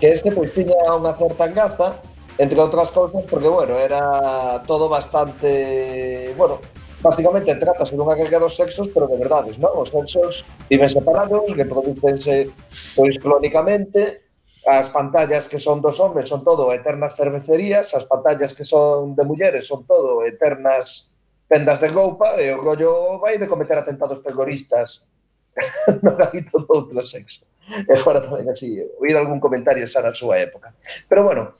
Que 0.00 0.12
este 0.12 0.28
pois 0.34 0.52
tiña 0.52 0.76
unha 0.92 1.16
certa 1.16 1.48
graza, 1.48 2.02
entre 2.36 2.60
outras 2.60 2.92
cousas, 2.92 3.24
porque, 3.24 3.48
bueno, 3.48 3.80
era 3.80 4.60
todo 4.68 4.92
bastante... 4.92 6.34
Bueno, 6.36 6.60
básicamente 7.00 7.54
trata 7.56 7.88
sobre 7.88 8.04
unha 8.04 8.18
guerra 8.18 8.44
dos 8.44 8.60
sexos, 8.60 8.92
pero 8.92 9.08
de 9.08 9.16
verdades, 9.16 9.56
non? 9.56 9.72
Os 9.72 9.88
sexos 9.88 10.44
viven 10.68 10.90
separados, 10.92 11.48
reproducense 11.56 12.52
pois 12.92 13.16
clónicamente, 13.16 14.25
as 14.66 14.90
pantallas 14.90 15.46
que 15.46 15.62
son 15.62 15.78
dos 15.78 16.02
homes 16.02 16.28
son 16.28 16.42
todo 16.42 16.74
eternas 16.74 17.14
cervecerías, 17.14 17.94
as 17.94 18.02
pantallas 18.04 18.50
que 18.50 18.66
son 18.66 19.14
de 19.14 19.22
mulleres 19.22 19.66
son 19.66 19.86
todo 19.86 20.26
eternas 20.26 21.14
tendas 21.46 21.78
de 21.78 21.86
roupa 21.86 22.34
e 22.42 22.50
o 22.50 22.58
rollo 22.58 23.22
vai 23.22 23.38
de 23.38 23.46
cometer 23.46 23.78
atentados 23.78 24.18
terroristas 24.26 25.06
no 26.02 26.18
gabito 26.18 26.58
do 26.58 26.70
outro 26.82 27.06
sexo. 27.06 27.46
E 27.66 27.94
fora 28.02 28.22
tamén 28.22 28.50
así, 28.50 28.78
oír 28.98 29.14
algún 29.14 29.38
comentario 29.38 29.86
xa 29.86 30.02
na 30.02 30.10
súa 30.10 30.42
época. 30.42 30.74
Pero 31.06 31.22
bueno, 31.22 31.54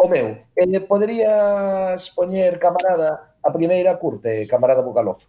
o 0.00 0.08
meu, 0.08 0.40
eh, 0.56 0.80
poderías 0.84 2.12
poñer 2.16 2.56
camarada 2.56 3.36
a 3.40 3.52
primeira 3.52 4.00
curte, 4.00 4.48
camarada 4.48 4.80
Bugalov? 4.80 5.20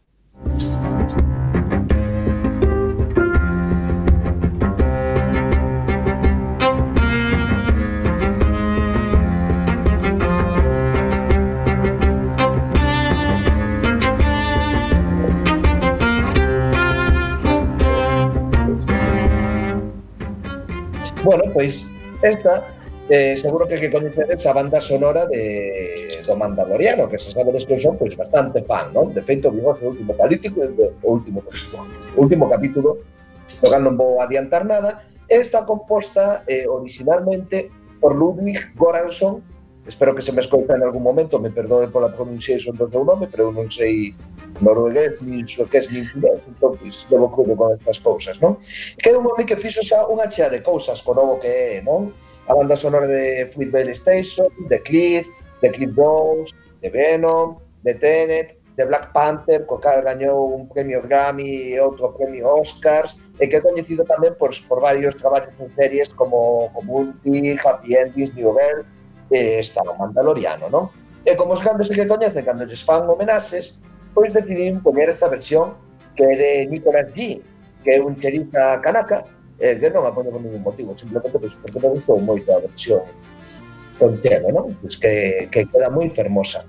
Bueno, 21.27 21.43
pois 21.51 21.91
esta 22.21 22.63
eh, 23.09 23.35
seguro 23.35 23.67
que 23.67 23.75
que 23.81 23.91
coñecedes 23.91 24.47
a 24.47 24.53
banda 24.53 24.79
sonora 24.79 25.27
de 25.27 26.23
do 26.23 26.39
Mandaloriano, 26.39 27.03
que 27.11 27.19
se 27.19 27.35
sabedes 27.35 27.67
que 27.67 27.75
son 27.75 27.99
pois 27.99 28.15
bastante 28.15 28.63
fan, 28.63 28.95
non? 28.95 29.11
De 29.11 29.19
feito, 29.19 29.51
vivo 29.51 29.75
o 29.75 29.91
último 29.91 30.15
político 30.15 30.63
o 31.03 31.07
último 31.11 31.43
capítulo, 31.43 31.83
o 32.15 32.19
último 32.23 32.47
capítulo, 32.47 32.89
do 33.59 33.67
cal 33.67 33.83
non 33.83 33.99
vou 33.99 34.23
adiantar 34.23 34.63
nada, 34.63 35.03
está 35.27 35.67
composta 35.67 36.47
eh, 36.47 36.63
originalmente 36.63 37.75
por 37.99 38.15
Ludwig 38.15 38.71
Göransson, 38.79 39.43
espero 39.83 40.15
que 40.15 40.23
se 40.23 40.31
me 40.31 40.39
escoita 40.39 40.79
en 40.79 40.83
algún 40.87 41.03
momento, 41.03 41.43
me 41.43 41.51
perdoe 41.51 41.91
pola 41.91 42.07
pronunciación 42.07 42.79
do 42.79 42.87
seu 42.87 43.03
nome, 43.03 43.27
pero 43.27 43.51
eu 43.51 43.51
non 43.51 43.67
sei 43.67 44.15
noruegués, 44.61 45.21
ni 45.21 45.45
suequés, 45.47 45.91
nin 45.91 46.09
eslovacudo 46.85 47.55
con 47.55 47.75
estas 47.75 47.99
cousas, 47.99 48.39
non? 48.41 48.57
Que 48.97 49.11
é 49.11 49.17
un 49.17 49.25
home 49.25 49.45
que 49.45 49.57
fixo 49.57 49.81
xa 49.83 50.07
unha 50.07 50.27
chea 50.27 50.49
de 50.49 50.61
cousas 50.61 51.01
con 51.01 51.17
novo 51.17 51.39
que 51.39 51.49
é, 51.49 51.81
non? 51.81 52.13
A 52.47 52.55
banda 52.55 52.75
sonora 52.75 53.07
de 53.07 53.47
Fruitvale 53.51 53.91
Station, 53.91 54.47
de 54.69 54.79
Cliff, 54.81 55.27
de 55.61 55.69
Cliff 55.71 55.91
Jones, 55.93 56.55
de 56.81 56.89
Venom, 56.89 57.59
de 57.83 57.93
Tenet, 57.95 58.57
de 58.77 58.85
Black 58.85 59.11
Panther, 59.11 59.65
co 59.65 59.81
cal 59.81 60.05
gañou 60.05 60.53
un 60.53 60.69
premio 60.69 61.01
Grammy 61.01 61.73
e 61.73 61.81
outro 61.81 62.13
premio 62.13 62.61
Oscars, 62.61 63.17
e 63.41 63.49
que 63.49 63.57
é 63.57 63.61
coñecido 63.61 64.05
tamén 64.05 64.37
por, 64.37 64.53
por 64.69 64.79
varios 64.79 65.17
traballos 65.17 65.53
en 65.57 65.73
series 65.73 66.13
como 66.13 66.69
Community, 66.77 67.57
Happy 67.57 67.97
Endings, 67.97 68.37
New 68.37 68.53
Girl, 68.53 68.85
e 69.33 69.59
está 69.59 69.81
o 69.81 69.97
Mandaloriano, 69.97 70.69
non? 70.69 70.93
E 71.25 71.33
como 71.33 71.57
os 71.57 71.61
grandes 71.65 71.89
que 71.89 72.05
coñecen, 72.05 72.45
cando 72.45 72.69
lles 72.69 72.85
fan 72.85 73.09
homenaxes, 73.09 73.81
después 74.17 74.33
decidimos 74.33 74.81
poner 74.81 75.09
esta 75.09 75.27
versión 75.27 75.73
que 76.15 76.23
es 76.31 76.37
de 76.37 76.67
Nicolas 76.67 77.13
G, 77.13 77.41
que 77.83 77.95
é 77.95 78.01
un 78.01 78.19
cherista 78.19 78.81
canaca, 78.81 79.23
eh, 79.59 79.77
que 79.77 79.89
non 79.93 80.01
a 80.01 80.09
poño 80.09 80.33
por 80.33 80.41
ningún 80.41 80.65
motivo, 80.65 80.97
simplemente 80.97 81.37
pois, 81.37 81.53
porque 81.61 81.77
me 81.77 81.93
gustou 81.93 82.17
moito 82.17 82.49
a 82.49 82.57
versión 82.57 83.05
con 84.01 84.17
tema, 84.17 84.49
non? 84.49 84.73
Pois 84.81 84.97
que, 84.97 85.45
que 85.53 85.69
queda 85.69 85.93
moi 85.93 86.09
fermosa. 86.09 86.65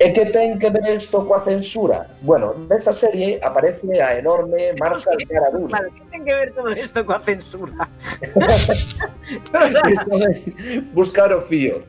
E 0.00 0.08
que 0.16 0.24
ten 0.32 0.56
que 0.56 0.72
ver 0.72 0.96
isto 0.96 1.20
coa 1.28 1.44
censura? 1.44 2.08
Bueno, 2.24 2.56
nesta 2.64 2.96
serie 2.96 3.36
aparece 3.44 3.92
a 4.00 4.16
enorme 4.16 4.72
Marta 4.80 5.12
Alcaradura. 5.12 5.76
Vale, 5.76 5.92
que 5.92 6.02
ten 6.08 6.24
que 6.24 6.32
ver 6.32 6.56
todo 6.56 6.72
isto 6.72 7.04
coa 7.04 7.20
censura? 7.20 7.76
Buscar 10.96 11.28
o 11.36 11.44
fío. 11.44 11.84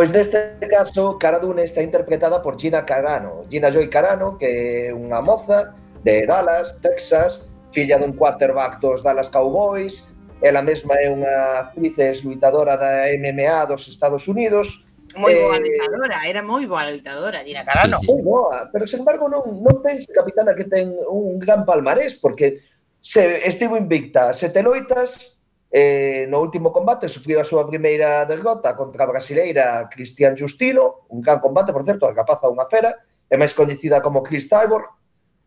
Pois 0.00 0.10
neste 0.12 0.56
caso, 0.70 1.18
Cara 1.18 1.38
Dune 1.38 1.64
está 1.64 1.82
interpretada 1.82 2.40
por 2.40 2.58
Gina 2.58 2.86
Carano. 2.86 3.44
Gina 3.50 3.70
Joy 3.70 3.90
Carano, 3.90 4.38
que 4.38 4.88
é 4.88 4.94
unha 4.96 5.20
moza 5.20 5.76
de 6.00 6.24
Dallas, 6.24 6.80
Texas, 6.80 7.52
filla 7.68 8.00
dun 8.00 8.16
quarterback 8.16 8.80
dos 8.80 9.04
Dallas 9.04 9.28
Cowboys, 9.28 10.16
ela 10.40 10.64
mesma 10.64 10.96
é 10.96 11.12
unha 11.12 11.68
actriz 11.68 12.00
e 12.00 12.24
luitadora 12.24 12.80
da 12.80 13.12
MMA 13.12 13.68
dos 13.68 13.92
Estados 13.92 14.24
Unidos. 14.24 14.88
Moi 15.20 15.36
boa 15.36 15.60
eh, 15.60 16.32
era 16.32 16.40
moi 16.40 16.64
boa 16.64 16.88
loitadora, 16.88 17.44
Gina 17.44 17.68
Carano. 17.68 18.00
Moi 18.00 18.24
boa, 18.24 18.72
pero 18.72 18.88
sen 18.88 19.04
embargo 19.04 19.28
non, 19.28 19.44
non 19.60 19.84
pense, 19.84 20.08
capitana, 20.08 20.56
que 20.56 20.64
ten 20.64 20.96
un 21.12 21.36
gran 21.36 21.68
palmarés, 21.68 22.16
porque 22.16 22.64
se 23.04 23.44
estivo 23.44 23.76
invicta 23.76 24.32
sete 24.32 24.64
loitas, 24.64 25.39
eh, 25.70 26.26
no 26.28 26.42
último 26.42 26.74
combate 26.74 27.06
sufriu 27.06 27.38
a 27.38 27.46
súa 27.46 27.62
primeira 27.62 28.26
derrota 28.26 28.74
contra 28.74 29.06
a 29.06 29.10
brasileira 29.10 29.86
Cristian 29.86 30.34
Justino, 30.34 31.06
un 31.14 31.22
gran 31.22 31.38
combate, 31.38 31.70
por 31.70 31.86
certo, 31.86 32.10
a 32.10 32.14
capaza 32.14 32.50
unha 32.50 32.66
fera, 32.66 32.90
é 33.30 33.38
máis 33.38 33.54
coñecida 33.54 34.02
como 34.02 34.26
Chris 34.26 34.50
Cyborg. 34.50 34.90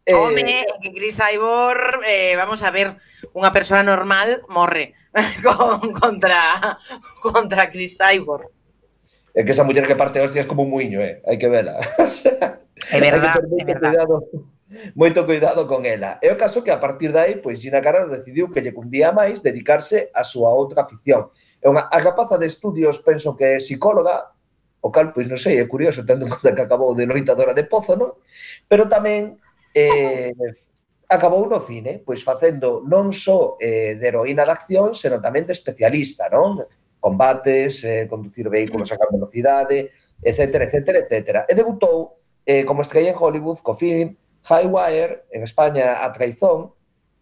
Eh, 0.07 0.15
Home, 0.15 0.67
que 0.79 0.91
Chris 0.95 1.19
Cyborg, 1.19 2.03
eh, 2.07 2.39
vamos 2.39 2.63
a 2.63 2.71
ver, 2.71 2.95
unha 3.35 3.51
persoa 3.51 3.83
normal 3.83 4.39
morre 4.47 4.95
con, 5.43 5.91
contra, 5.91 6.79
contra 7.19 7.67
Chris 7.67 7.99
Cyborg. 7.99 8.47
É 9.35 9.43
que 9.43 9.51
esa 9.51 9.67
muller 9.67 9.83
que 9.83 9.99
parte 9.99 10.23
hostias 10.23 10.47
como 10.47 10.63
un 10.63 10.71
muiño, 10.71 11.03
eh? 11.03 11.19
hai 11.27 11.35
que 11.35 11.51
vela. 11.51 11.83
É 12.91 12.99
verdad, 12.99 13.39
é 13.39 13.63
verdad. 13.63 13.95
Cuidado 13.95 14.52
moito 14.95 15.25
cuidado 15.25 15.67
con 15.67 15.85
ela. 15.85 16.19
É 16.21 16.31
o 16.31 16.39
caso 16.39 16.63
que 16.63 16.71
a 16.71 16.79
partir 16.79 17.11
dai, 17.11 17.41
pois 17.41 17.61
Gina 17.61 17.81
Carano 17.81 18.11
decidiu 18.11 18.49
que 18.51 18.61
lle 18.61 18.73
cundía 18.73 19.11
máis 19.11 19.41
dedicarse 19.41 20.09
a 20.13 20.23
súa 20.23 20.53
outra 20.53 20.83
afición. 20.83 21.29
É 21.61 21.67
unha 21.69 21.87
a 21.89 21.97
rapaza 21.99 22.37
de 22.37 22.47
estudios, 22.47 23.01
penso 23.01 23.35
que 23.37 23.57
é 23.57 23.61
psicóloga, 23.61 24.33
o 24.83 24.91
cal, 24.91 25.15
pois 25.15 25.31
non 25.31 25.39
sei, 25.39 25.63
é 25.63 25.65
curioso, 25.65 26.03
tendo 26.03 26.27
en 26.27 26.31
conta 26.33 26.51
que 26.51 26.65
acabou 26.67 26.91
de 26.91 27.07
loitadora 27.07 27.55
de 27.55 27.63
pozo, 27.63 27.95
non? 27.95 28.19
Pero 28.67 28.91
tamén 28.91 29.39
eh, 29.71 30.35
acabou 31.07 31.47
no 31.47 31.63
cine, 31.63 32.03
pois 32.03 32.19
facendo 32.19 32.83
non 32.83 33.15
só 33.15 33.55
eh, 33.63 33.95
de 33.95 34.05
heroína 34.11 34.43
de 34.43 34.51
acción, 34.51 34.91
senón 34.91 35.23
tamén 35.23 35.47
de 35.47 35.55
especialista, 35.55 36.27
non? 36.27 36.59
Combates, 36.99 37.83
eh, 37.87 38.11
conducir 38.11 38.51
vehículos 38.51 38.91
a 38.91 38.99
gran 38.99 39.11
velocidade, 39.15 39.95
etcétera, 40.19 40.67
etcétera, 40.67 40.99
etcétera. 40.99 41.39
E 41.47 41.55
debutou 41.55 42.19
eh, 42.43 42.67
como 42.67 42.83
estrella 42.83 43.11
en 43.11 43.19
Hollywood 43.19 43.63
co 43.63 43.75
film 43.75 44.15
Highwire, 44.43 45.25
en 45.31 45.43
España, 45.43 46.03
a 46.03 46.11
traizón, 46.11 46.73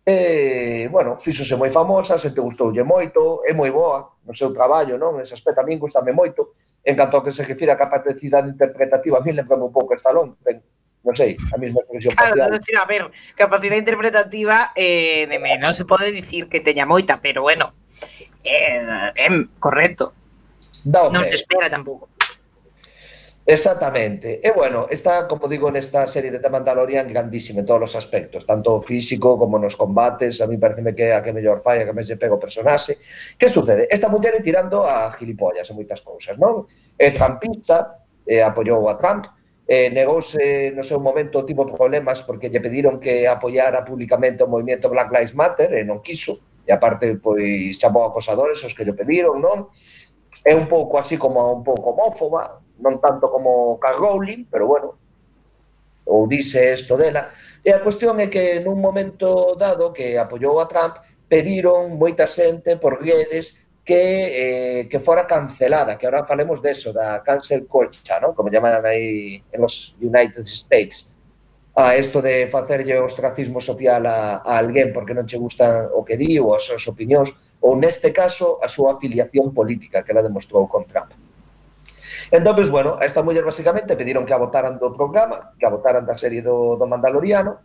e, 0.05 0.89
bueno, 0.89 1.19
fíxose 1.19 1.55
moi 1.55 1.69
famosa, 1.69 2.17
se 2.17 2.33
te 2.33 2.41
gustoulle 2.41 2.81
moito, 2.81 3.45
é 3.45 3.53
moi 3.53 3.69
boa 3.69 4.17
no 4.25 4.33
seu 4.33 4.49
traballo, 4.49 4.97
non? 4.97 5.21
Ese 5.21 5.37
aspecto 5.37 5.61
a 5.61 5.67
min 5.67 5.77
gustame 5.77 6.09
moito, 6.09 6.57
en 6.81 6.97
canto 6.97 7.21
que 7.21 7.31
se 7.31 7.45
refira 7.45 7.73
a 7.73 7.81
capacidade 7.81 8.49
interpretativa, 8.49 9.21
a 9.21 9.21
mí 9.21 9.31
lembrame 9.31 9.69
un 9.69 9.73
pouco 9.73 9.93
Estalón, 9.93 10.41
ten, 10.41 10.57
non 11.05 11.13
sei, 11.13 11.37
a 11.53 11.57
mesma 11.61 11.85
expresión 11.85 12.13
claro, 12.17 12.33
parcial. 12.33 12.57
Decir, 12.57 12.75
a 12.77 12.85
ver, 12.85 13.03
capacidade 13.37 13.77
interpretativa 13.77 14.73
eh, 14.73 15.29
de 15.29 15.37
menos 15.37 15.77
se 15.77 15.85
pode 15.85 16.09
dicir 16.09 16.49
que 16.49 16.61
teña 16.65 16.89
moita, 16.89 17.21
pero 17.21 17.45
bueno, 17.45 17.73
eh, 18.43 19.13
eh, 19.13 19.45
correcto. 19.61 20.17
Dame. 20.81 21.13
Non 21.13 21.23
se 21.29 21.37
espera 21.37 21.69
tampouco. 21.69 22.09
Exactamente. 23.45 24.39
E 24.43 24.51
bueno, 24.51 24.85
está, 24.89 25.27
como 25.27 25.47
digo, 25.47 25.71
nesta 25.71 26.05
serie 26.05 26.29
de 26.29 26.37
The 26.37 26.49
Mandalorian 26.49 27.07
grandísima 27.09 27.61
en 27.61 27.65
todos 27.65 27.89
os 27.89 27.95
aspectos, 27.97 28.45
tanto 28.45 28.79
físico 28.81 29.37
como 29.37 29.57
nos 29.57 29.75
combates, 29.75 30.41
a 30.41 30.47
mí 30.47 30.57
pareceme 30.57 30.93
que 30.93 31.11
a 31.11 31.23
que 31.23 31.33
mellor 31.33 31.61
fai, 31.65 31.81
a 31.81 31.85
que 31.85 31.93
máis 31.93 32.05
lle 32.05 32.21
pega 32.21 32.37
o 32.37 32.39
personaxe. 32.39 33.01
Que 33.41 33.49
sucede? 33.49 33.89
Esta 33.89 34.13
muller 34.13 34.37
é 34.37 34.45
tirando 34.45 34.85
a 34.85 35.09
gilipollas 35.09 35.65
en 35.73 35.75
moitas 35.75 36.05
cousas, 36.05 36.37
non? 36.37 36.69
É 37.01 37.09
trampista, 37.09 38.05
e 38.29 38.45
apoiou 38.45 38.85
a 38.85 38.95
Trump, 39.01 39.25
eh, 39.65 39.89
negouse 39.89 40.69
no 40.77 40.85
seu 40.85 41.01
momento 41.01 41.41
tipo 41.41 41.65
problemas 41.65 42.21
porque 42.21 42.45
lle 42.45 42.61
pediron 42.61 43.01
que 43.01 43.25
apoiara 43.25 43.81
públicamente 43.81 44.45
o 44.45 44.47
movimento 44.47 44.85
Black 44.85 45.09
Lives 45.09 45.33
Matter 45.33 45.73
e 45.73 45.81
non 45.81 46.05
quiso, 46.05 46.61
e 46.61 46.69
aparte 46.69 47.17
pois 47.17 47.73
chamou 47.73 48.05
acosadores 48.05 48.61
os 48.61 48.77
que 48.77 48.85
lle 48.85 48.93
pediron, 48.93 49.41
non? 49.41 49.73
É 50.45 50.53
un 50.53 50.69
pouco 50.69 51.01
así 51.01 51.17
como 51.17 51.41
un 51.49 51.65
pouco 51.65 51.97
homófoba, 51.97 52.61
non 52.81 52.99
tanto 52.99 53.29
como 53.29 53.79
Carl 53.79 54.01
Rowling, 54.01 54.49
pero 54.49 54.67
bueno, 54.67 54.97
ou 56.05 56.27
dice 56.27 56.73
isto 56.73 56.97
dela. 56.97 57.29
E 57.63 57.71
a 57.71 57.79
cuestión 57.79 58.19
é 58.19 58.27
que 58.27 58.59
nun 58.59 58.81
momento 58.81 59.53
dado 59.55 59.93
que 59.93 60.17
apoiou 60.17 60.59
a 60.59 60.67
Trump, 60.67 60.99
pediron 61.29 61.95
moita 61.95 62.27
xente 62.27 62.75
por 62.75 62.99
redes 62.99 63.63
que, 63.85 64.81
eh, 64.81 64.81
que 64.89 64.99
fora 64.99 65.25
cancelada, 65.25 65.97
que 65.97 66.05
ahora 66.05 66.25
falemos 66.25 66.61
deso, 66.61 66.91
da 66.91 67.21
cancel 67.23 67.65
culture, 67.65 68.19
¿no? 68.21 68.35
como 68.35 68.49
llaman 68.49 68.85
aí 68.85 69.43
en 69.51 69.61
los 69.61 69.95
United 70.01 70.43
States, 70.43 71.15
a 71.73 71.95
isto 71.95 72.21
de 72.21 72.47
facerlle 72.47 72.99
ostracismo 72.99 73.61
social 73.61 74.05
a, 74.05 74.43
a 74.43 74.57
alguén 74.59 74.91
porque 74.91 75.15
non 75.15 75.23
che 75.23 75.39
gusta 75.39 75.87
o 75.95 76.03
que 76.03 76.19
di 76.19 76.35
ou 76.35 76.51
as 76.51 76.67
súas 76.67 76.83
opinións, 76.91 77.31
ou 77.63 77.79
neste 77.79 78.11
caso 78.11 78.59
a 78.59 78.67
súa 78.67 78.99
afiliación 78.99 79.55
política 79.55 80.03
que 80.03 80.11
la 80.11 80.21
demostrou 80.21 80.67
con 80.67 80.83
Trump. 80.83 81.15
Entón, 82.31 82.55
pues, 82.55 82.69
bueno, 82.69 82.97
a 82.99 83.05
esta 83.05 83.21
muller 83.21 83.43
basicamente 83.43 83.95
pediron 83.95 84.25
que 84.25 84.33
a 84.33 84.39
votaran 84.39 84.79
do 84.79 84.95
programa, 84.95 85.51
que 85.59 85.67
a 85.67 85.69
votaran 85.69 86.07
da 86.07 86.15
serie 86.15 86.41
do, 86.41 86.79
do 86.79 86.87
Mandaloriano, 86.87 87.59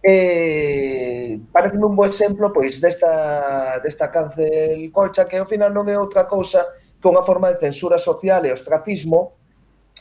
Eh, 0.00 1.40
parece 1.50 1.76
un 1.76 1.96
bo 1.96 2.06
exemplo 2.06 2.52
pois 2.52 2.80
desta, 2.80 3.80
desta 3.82 4.12
cancel 4.12 4.92
colcha 4.92 5.26
que 5.26 5.42
ao 5.42 5.46
final 5.46 5.74
non 5.74 5.90
é 5.90 5.98
outra 5.98 6.30
cousa 6.30 6.70
que 7.02 7.10
unha 7.10 7.26
forma 7.26 7.50
de 7.50 7.58
censura 7.58 7.98
social 7.98 8.46
e 8.46 8.54
ostracismo 8.54 9.34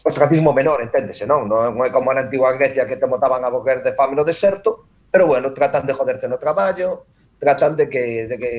ostracismo 0.05 0.53
menor, 0.53 0.85
enténdese, 0.85 1.25
non? 1.25 1.49
Non 1.49 1.81
é 1.81 1.89
como 1.89 2.13
na 2.13 2.21
antigua 2.21 2.53
Grecia 2.53 2.85
que 2.85 3.01
te 3.01 3.09
botaban 3.09 3.41
a 3.41 3.49
boquer 3.49 3.81
de 3.81 3.97
fame 3.97 4.13
no 4.13 4.21
deserto, 4.21 4.85
pero 5.09 5.25
bueno, 5.25 5.49
tratan 5.49 5.89
de 5.89 5.97
joderte 5.97 6.29
no 6.29 6.37
traballo, 6.37 7.09
tratan 7.41 7.73
de 7.73 7.89
que, 7.89 8.29
de 8.29 8.37
que 8.37 8.51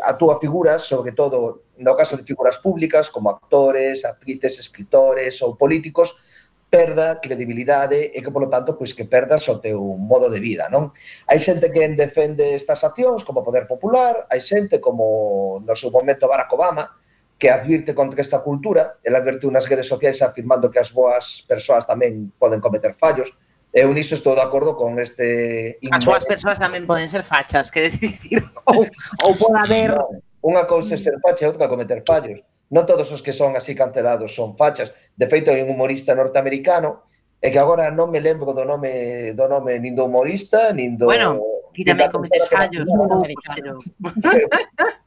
a 0.00 0.16
túa 0.16 0.40
figura, 0.40 0.80
sobre 0.80 1.12
todo 1.12 1.67
no 1.78 1.94
caso 1.94 2.16
de 2.16 2.26
figuras 2.26 2.58
públicas 2.58 3.10
como 3.10 3.30
actores, 3.30 4.04
actrices, 4.04 4.58
escritores 4.58 5.40
ou 5.42 5.56
políticos, 5.56 6.18
perda 6.68 7.16
credibilidade 7.20 8.12
e 8.12 8.20
que, 8.20 8.30
polo 8.30 8.52
tanto, 8.52 8.76
pois 8.76 8.92
que 8.92 9.08
perdas 9.08 9.48
o 9.48 9.56
teu 9.56 9.80
modo 9.96 10.28
de 10.28 10.36
vida, 10.36 10.68
non? 10.68 10.92
Hai 11.24 11.40
xente 11.40 11.72
que 11.72 11.80
defende 11.96 12.52
estas 12.52 12.84
accións 12.84 13.24
como 13.24 13.40
poder 13.40 13.64
popular, 13.64 14.28
hai 14.28 14.44
xente 14.44 14.76
como 14.76 15.64
no 15.64 15.74
seu 15.74 15.88
momento 15.88 16.28
Barack 16.28 16.52
Obama, 16.52 17.00
que 17.40 17.48
advirte 17.48 17.96
contra 17.96 18.20
esta 18.20 18.44
cultura, 18.44 19.00
el 19.00 19.16
advirte 19.16 19.48
unhas 19.48 19.64
redes 19.64 19.88
sociais 19.88 20.20
afirmando 20.20 20.68
que 20.68 20.82
as 20.82 20.92
boas 20.92 21.40
persoas 21.48 21.88
tamén 21.88 22.34
poden 22.36 22.60
cometer 22.60 22.92
fallos, 22.92 23.32
Eu 23.68 23.92
niso 23.92 24.14
estou 24.14 24.34
de 24.34 24.40
acordo 24.40 24.74
con 24.74 24.98
este... 24.98 25.78
As 25.92 26.04
boas 26.04 26.24
persoas 26.24 26.56
tamén 26.56 26.88
poden 26.88 27.04
ser 27.12 27.20
fachas, 27.20 27.68
queres 27.68 27.94
dicir? 28.00 28.40
Ou, 28.64 28.88
ou 29.28 29.32
pode 29.36 29.60
haber 29.60 29.92
no. 29.92 30.24
Unha 30.42 30.64
cousa 30.70 30.94
é 30.94 30.98
ser 30.98 31.18
facha 31.18 31.44
e 31.44 31.50
outra 31.50 31.66
cometer 31.66 32.02
fallos. 32.06 32.38
Non 32.68 32.84
todos 32.84 33.08
os 33.10 33.24
que 33.24 33.32
son 33.32 33.56
así 33.56 33.72
cancelados 33.72 34.34
son 34.36 34.54
fachas. 34.54 34.92
De 35.16 35.26
feito, 35.26 35.48
hai 35.48 35.64
un 35.64 35.72
humorista 35.72 36.12
norteamericano 36.12 37.02
e 37.40 37.48
que 37.48 37.58
agora 37.58 37.88
non 37.88 38.12
me 38.12 38.20
lembro 38.20 38.52
do 38.52 38.66
nome 38.66 39.32
do 39.32 39.46
nome 39.48 39.78
nin 39.80 39.96
do 39.96 40.04
humorista, 40.04 40.70
nin 40.74 40.98
do 40.98 41.08
Bueno, 41.08 41.40
ti 41.72 41.82
tamén 41.82 42.12
cometes 42.12 42.44
fallos, 42.50 42.86
pero 42.90 43.78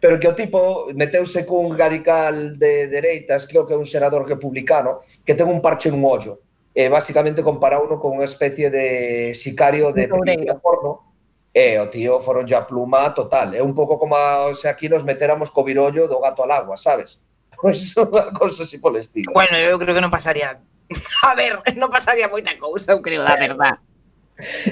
Pero 0.00 0.18
que 0.18 0.26
o 0.26 0.34
tipo 0.34 0.90
meteuse 0.94 1.46
cun 1.46 1.78
radical 1.78 2.58
de 2.58 2.90
dereitas, 2.90 3.46
creo 3.46 3.62
que 3.62 3.74
é 3.74 3.78
un 3.78 3.86
senador 3.86 4.26
republicano, 4.26 4.98
que 5.22 5.38
ten 5.38 5.46
un 5.46 5.62
parche 5.62 5.86
nun 5.86 6.02
ollo. 6.02 6.42
E 6.74 6.90
basicamente 6.90 7.46
comparáuno 7.46 7.98
con 7.98 8.18
unha 8.18 8.26
especie 8.26 8.70
de 8.70 9.34
sicario 9.34 9.94
de 9.94 10.10
película 10.10 10.58
porno 10.58 11.07
E 11.54 11.80
o 11.80 11.88
tío 11.88 12.20
foron 12.20 12.44
ya 12.44 12.66
pluma 12.68 13.14
total. 13.16 13.56
É 13.56 13.62
un 13.64 13.72
pouco 13.72 13.96
como 13.96 14.16
a, 14.16 14.52
se 14.52 14.68
aquí 14.68 14.88
nos 14.88 15.04
metéramos 15.04 15.48
co 15.48 15.64
virollo 15.64 16.04
do 16.04 16.20
gato 16.20 16.44
al 16.44 16.52
agua, 16.52 16.76
sabes? 16.76 17.20
Pois 17.58 17.90
pues, 17.90 18.06
unha 18.06 18.30
cousa 18.30 18.62
así 18.62 18.78
polo 18.78 19.02
estilo. 19.02 19.34
Bueno, 19.34 19.58
eu 19.58 19.74
creo 19.82 19.90
que 19.90 20.04
non 20.04 20.14
pasaría... 20.14 20.62
A 21.26 21.34
ver, 21.34 21.58
non 21.74 21.90
pasaría 21.90 22.30
moita 22.30 22.54
cousa, 22.54 22.94
eu 22.94 23.02
creo, 23.02 23.26
a 23.26 23.34
verdad. 23.34 23.82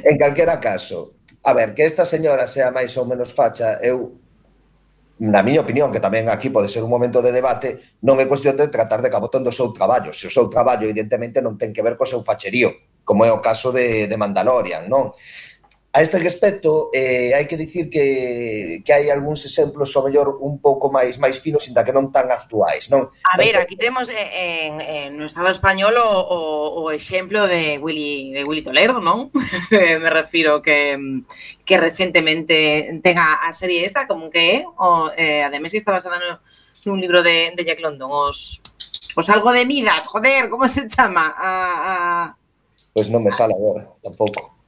en 0.04 0.16
calquera 0.18 0.60
caso, 0.60 1.12
a 1.42 1.52
ver, 1.52 1.74
que 1.74 1.84
esta 1.84 2.04
señora 2.04 2.46
sea 2.46 2.70
máis 2.70 2.94
ou 2.96 3.04
menos 3.04 3.34
facha, 3.34 3.82
eu 3.82 4.14
na 5.18 5.40
miña 5.42 5.64
opinión, 5.64 5.88
que 5.88 6.00
tamén 6.02 6.28
aquí 6.28 6.52
pode 6.52 6.68
ser 6.68 6.84
un 6.84 6.92
momento 6.92 7.24
de 7.24 7.32
debate, 7.32 7.96
non 8.04 8.20
é 8.20 8.28
cuestión 8.28 8.52
de 8.54 8.68
tratar 8.68 9.00
de 9.00 9.08
cabotón 9.08 9.40
do 9.40 9.50
seu 9.50 9.72
traballo. 9.72 10.12
Se 10.12 10.28
o 10.28 10.32
seu 10.32 10.46
traballo, 10.52 10.84
evidentemente, 10.84 11.40
non 11.40 11.56
ten 11.56 11.72
que 11.72 11.80
ver 11.80 11.96
co 11.96 12.04
seu 12.04 12.20
facherío, 12.20 13.00
como 13.00 13.24
é 13.24 13.32
o 13.32 13.40
caso 13.40 13.72
de, 13.72 14.04
de 14.06 14.16
Mandalorian, 14.20 14.86
non? 14.92 15.16
A 15.96 16.02
este 16.02 16.18
respecto, 16.18 16.90
eh, 16.92 17.32
hai 17.32 17.48
que 17.48 17.56
dicir 17.56 17.88
que, 17.88 18.85
que 18.85 18.92
hai 18.92 19.09
algúns 19.09 19.48
exemplos, 19.48 19.96
ou 19.96 20.04
mellor, 20.04 20.37
un 20.44 20.61
pouco 20.61 20.92
máis 20.92 21.16
máis 21.16 21.40
finos, 21.40 21.64
inda 21.72 21.88
que 21.88 21.96
non 21.96 22.12
tan 22.12 22.28
actuais. 22.28 22.92
Non? 22.92 23.09
A 23.24 23.40
ver, 23.40 23.56
aquí 23.56 23.80
temos 23.80 24.12
eh, 24.12 24.68
en, 24.68 24.76
en, 24.85 25.16
no 25.16 25.24
Estado 25.24 25.48
español 25.48 25.96
o, 25.96 26.04
o, 26.04 26.40
o 26.85 26.92
exemplo 26.92 27.48
de 27.48 27.80
Willy, 27.80 28.37
de 28.37 28.44
Willy 28.44 28.61
Toledo, 28.61 29.00
non? 29.00 29.32
Me 29.72 30.12
refiro 30.12 30.61
que, 30.61 31.00
que 31.64 31.80
recentemente 31.80 32.92
ten 33.00 33.16
a, 33.16 33.48
a 33.48 33.56
serie 33.56 33.80
esta, 33.80 34.04
como 34.04 34.28
que 34.28 34.61
é, 34.61 34.68
o, 34.68 35.09
eh, 35.16 35.48
ademais 35.48 35.72
que 35.72 35.80
está 35.80 35.96
basada 35.96 36.20
no, 36.20 36.44
nun 36.85 37.00
libro 37.00 37.24
de, 37.24 37.56
de 37.56 37.64
Jack 37.64 37.80
London, 37.80 38.12
os... 38.12 38.61
Os 39.16 39.32
algo 39.32 39.48
de 39.48 39.64
Midas, 39.64 40.04
joder, 40.04 40.52
como 40.52 40.68
se 40.68 40.85
chama? 40.92 41.32
A, 41.32 41.48
a... 41.48 41.94
Pois 42.92 43.09
pues 43.09 43.16
non 43.16 43.24
me 43.24 43.32
sale 43.32 43.56
agora, 43.56 43.88
tampouco. 44.04 44.61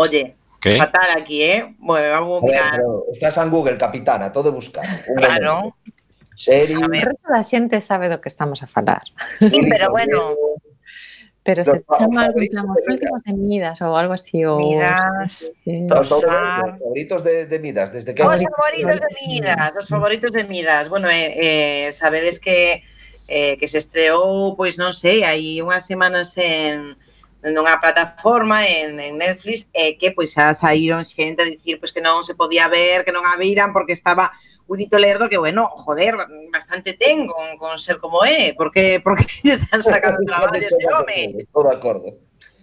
Oye, 0.00 0.39
¿Qué? 0.60 0.76
Fatal 0.76 1.10
aquí, 1.16 1.42
¿eh? 1.42 1.74
Bueno, 1.78 2.10
vamos 2.10 2.38
a 2.38 2.40
buscar. 2.40 2.70
Pero, 2.72 3.00
pero 3.00 3.12
estás 3.12 3.36
en 3.38 3.50
Google, 3.50 3.78
capitana, 3.78 4.32
todo 4.32 4.52
buscar. 4.52 4.86
Claro. 5.16 5.76
Serio. 6.34 6.80
El 6.80 7.02
resto 7.02 7.28
da 7.28 7.44
xente 7.44 7.80
sabe 7.84 8.08
do 8.08 8.20
que 8.20 8.32
estamos 8.32 8.64
a 8.64 8.66
falar. 8.66 9.04
Sí, 9.40 9.60
pero 9.68 9.90
bueno. 9.96 10.36
Pero 11.42 11.64
se 11.64 11.84
chama 11.96 12.28
algo 12.28 12.40
en 12.40 12.48
plan 12.48 12.68
os 12.68 12.84
últimos 12.84 13.20
de 13.24 13.32
Midas 13.32 13.80
ou 13.80 13.96
algo 13.96 14.12
así. 14.12 14.44
O... 14.44 14.60
Midas, 14.60 15.52
sí. 15.64 15.88
Os 15.88 16.08
favoritos 16.08 17.24
de, 17.24 17.44
de 17.44 17.58
Midas. 17.58 17.92
Desde 17.92 18.14
que 18.14 18.24
os 18.24 18.40
favoritos 18.40 19.00
de 19.00 19.10
Midas, 19.28 19.72
os 19.76 19.88
favoritos 19.88 20.32
de 20.32 20.44
Midas. 20.44 20.88
Bueno, 20.88 21.08
eh, 21.08 21.32
eh, 21.36 21.92
sabedes 21.92 22.40
que 22.40 22.84
eh, 23.28 23.56
que 23.56 23.68
se 23.68 23.78
estreou, 23.78 24.56
pois 24.56 24.76
non 24.80 24.96
sei, 24.96 25.24
hai 25.24 25.60
unhas 25.60 25.84
semanas 25.84 26.36
en, 26.40 26.96
nunha 27.40 27.80
plataforma 27.80 28.68
en, 28.68 29.00
en 29.00 29.16
Netflix 29.16 29.72
e 29.72 29.96
que 29.96 30.12
pois 30.12 30.36
xa 30.36 30.52
saíron 30.52 31.00
xente 31.08 31.40
a 31.40 31.48
dicir 31.48 31.80
pois 31.80 31.88
que 31.88 32.04
non 32.04 32.20
se 32.20 32.36
podía 32.36 32.68
ver, 32.68 33.00
que 33.04 33.12
non 33.16 33.24
a 33.24 33.40
viran 33.40 33.72
porque 33.72 33.96
estaba 33.96 34.36
Unito 34.70 34.98
Lerdo 34.98 35.28
que 35.28 35.40
bueno, 35.40 35.66
joder, 35.74 36.14
bastante 36.52 36.92
ten 36.92 37.26
con, 37.26 37.58
con 37.58 37.74
ser 37.78 37.98
como 37.98 38.24
é, 38.24 38.54
porque 38.54 39.00
porque 39.02 39.24
están 39.44 39.82
sacando 39.82 40.20
traballo 40.26 40.60
ese 40.60 40.86
home. 40.86 41.48
Todo 41.52 41.72
acordo. 41.72 42.14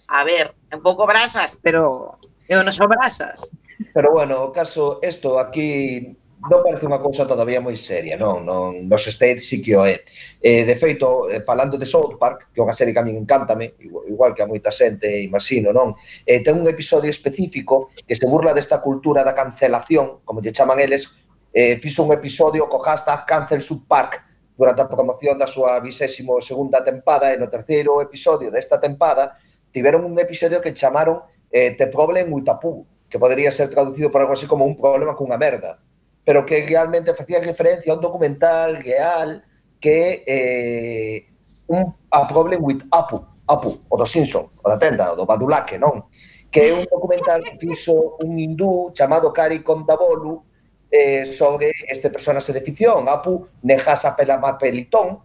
A 0.07 0.23
ver, 0.23 0.55
un 0.71 0.81
pouco 0.81 1.05
brasas, 1.05 1.59
pero 1.59 2.15
eu 2.47 2.63
non 2.63 2.71
son 2.71 2.87
brasas. 2.87 3.51
Pero 3.91 4.15
bueno, 4.15 4.47
o 4.47 4.55
caso, 4.55 5.03
isto 5.03 5.35
aquí 5.35 6.15
non 6.37 6.61
parece 6.61 6.85
unha 6.85 7.01
cousa 7.01 7.25
todavía 7.25 7.57
moi 7.57 7.73
seria, 7.73 8.13
non, 8.13 8.45
non, 8.45 8.85
nos 8.85 9.03
States 9.09 9.49
sí 9.49 9.57
que 9.57 9.73
o 9.73 9.81
é. 9.89 10.05
Eh, 10.37 10.69
de 10.69 10.77
feito, 10.77 11.25
eh, 11.33 11.41
falando 11.41 11.81
de 11.81 11.89
South 11.89 12.21
Park, 12.21 12.53
que 12.53 12.61
é 12.61 12.63
unha 12.63 12.77
serie 12.77 12.93
que 12.93 13.01
a 13.01 13.05
min 13.05 13.17
encántame, 13.17 13.73
igual, 13.81 14.05
igual 14.05 14.31
que 14.37 14.45
a 14.45 14.49
moita 14.49 14.69
xente, 14.69 15.09
imagino, 15.25 15.73
non? 15.73 15.97
Eh, 16.29 16.45
ten 16.45 16.53
un 16.53 16.69
episodio 16.69 17.09
específico 17.09 17.89
que 18.05 18.13
se 18.13 18.29
burla 18.29 18.53
desta 18.53 18.77
cultura 18.85 19.25
da 19.25 19.33
cancelación, 19.33 20.21
como 20.21 20.37
lle 20.39 20.53
chaman 20.53 20.77
eles, 20.77 21.17
eh, 21.49 21.81
fixo 21.81 22.05
un 22.05 22.13
episodio 22.13 22.69
co 22.69 22.77
hashtag 22.85 23.25
Cancel 23.25 23.65
South 23.65 23.89
Park, 23.89 24.27
durante 24.53 24.81
a 24.81 24.89
promoción 24.89 25.37
da 25.37 25.49
súa 25.49 25.81
22ª 25.81 26.81
tempada 26.85 27.33
e 27.33 27.37
no 27.37 27.45
terceiro 27.49 28.01
episodio 28.01 28.49
desta 28.49 28.81
tempada 28.81 29.37
tiveron 29.69 30.01
un 30.01 30.17
episodio 30.17 30.57
que 30.57 30.73
chamaron 30.73 31.21
eh, 31.53 31.77
The 31.77 31.93
Problem 31.93 32.33
with 32.33 32.41
Utapú, 32.41 32.81
que 33.05 33.21
podería 33.21 33.53
ser 33.53 33.69
traducido 33.69 34.09
por 34.09 34.21
algo 34.21 34.33
así 34.33 34.49
como 34.49 34.65
un 34.65 34.73
problema 34.73 35.13
cunha 35.13 35.37
merda 35.37 35.77
pero 36.27 36.45
que 36.45 36.61
realmente 36.65 37.11
hacía 37.11 37.39
referencia 37.39 37.93
a 37.93 37.95
un 37.95 38.01
documental 38.01 38.83
real 38.83 39.45
que 39.79 40.25
eh, 40.27 41.25
un 41.67 41.95
A 42.11 42.27
Problem 42.27 42.61
with 42.61 42.83
Apu, 42.91 43.23
Apu, 43.47 43.79
o 43.87 43.95
do 43.95 44.05
Simpson, 44.05 44.51
o 44.61 44.67
da 44.67 44.77
tenda, 44.77 45.13
o 45.13 45.15
do 45.15 45.25
Badulaque, 45.25 45.79
non? 45.79 46.11
Que 46.51 46.67
é 46.67 46.73
un 46.75 46.83
documental 46.83 47.39
que 47.47 47.55
fixo 47.55 48.19
un 48.19 48.35
hindú 48.35 48.91
chamado 48.91 49.31
Kari 49.31 49.63
Kondabolu 49.63 50.43
eh, 50.91 51.23
sobre 51.23 51.71
este 51.87 52.11
personaxe 52.11 52.51
de 52.51 52.59
ficción, 52.59 53.07
Apu 53.07 53.47
Nejasa 53.63 54.11
Pelamapelitón. 54.11 55.23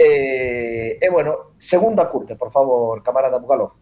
Eh, 0.00 0.96
e, 0.96 1.06
bueno, 1.12 1.52
segunda 1.60 2.08
curte, 2.08 2.32
por 2.40 2.48
favor, 2.48 3.02
camarada 3.02 3.36
Bugalov. 3.36 3.76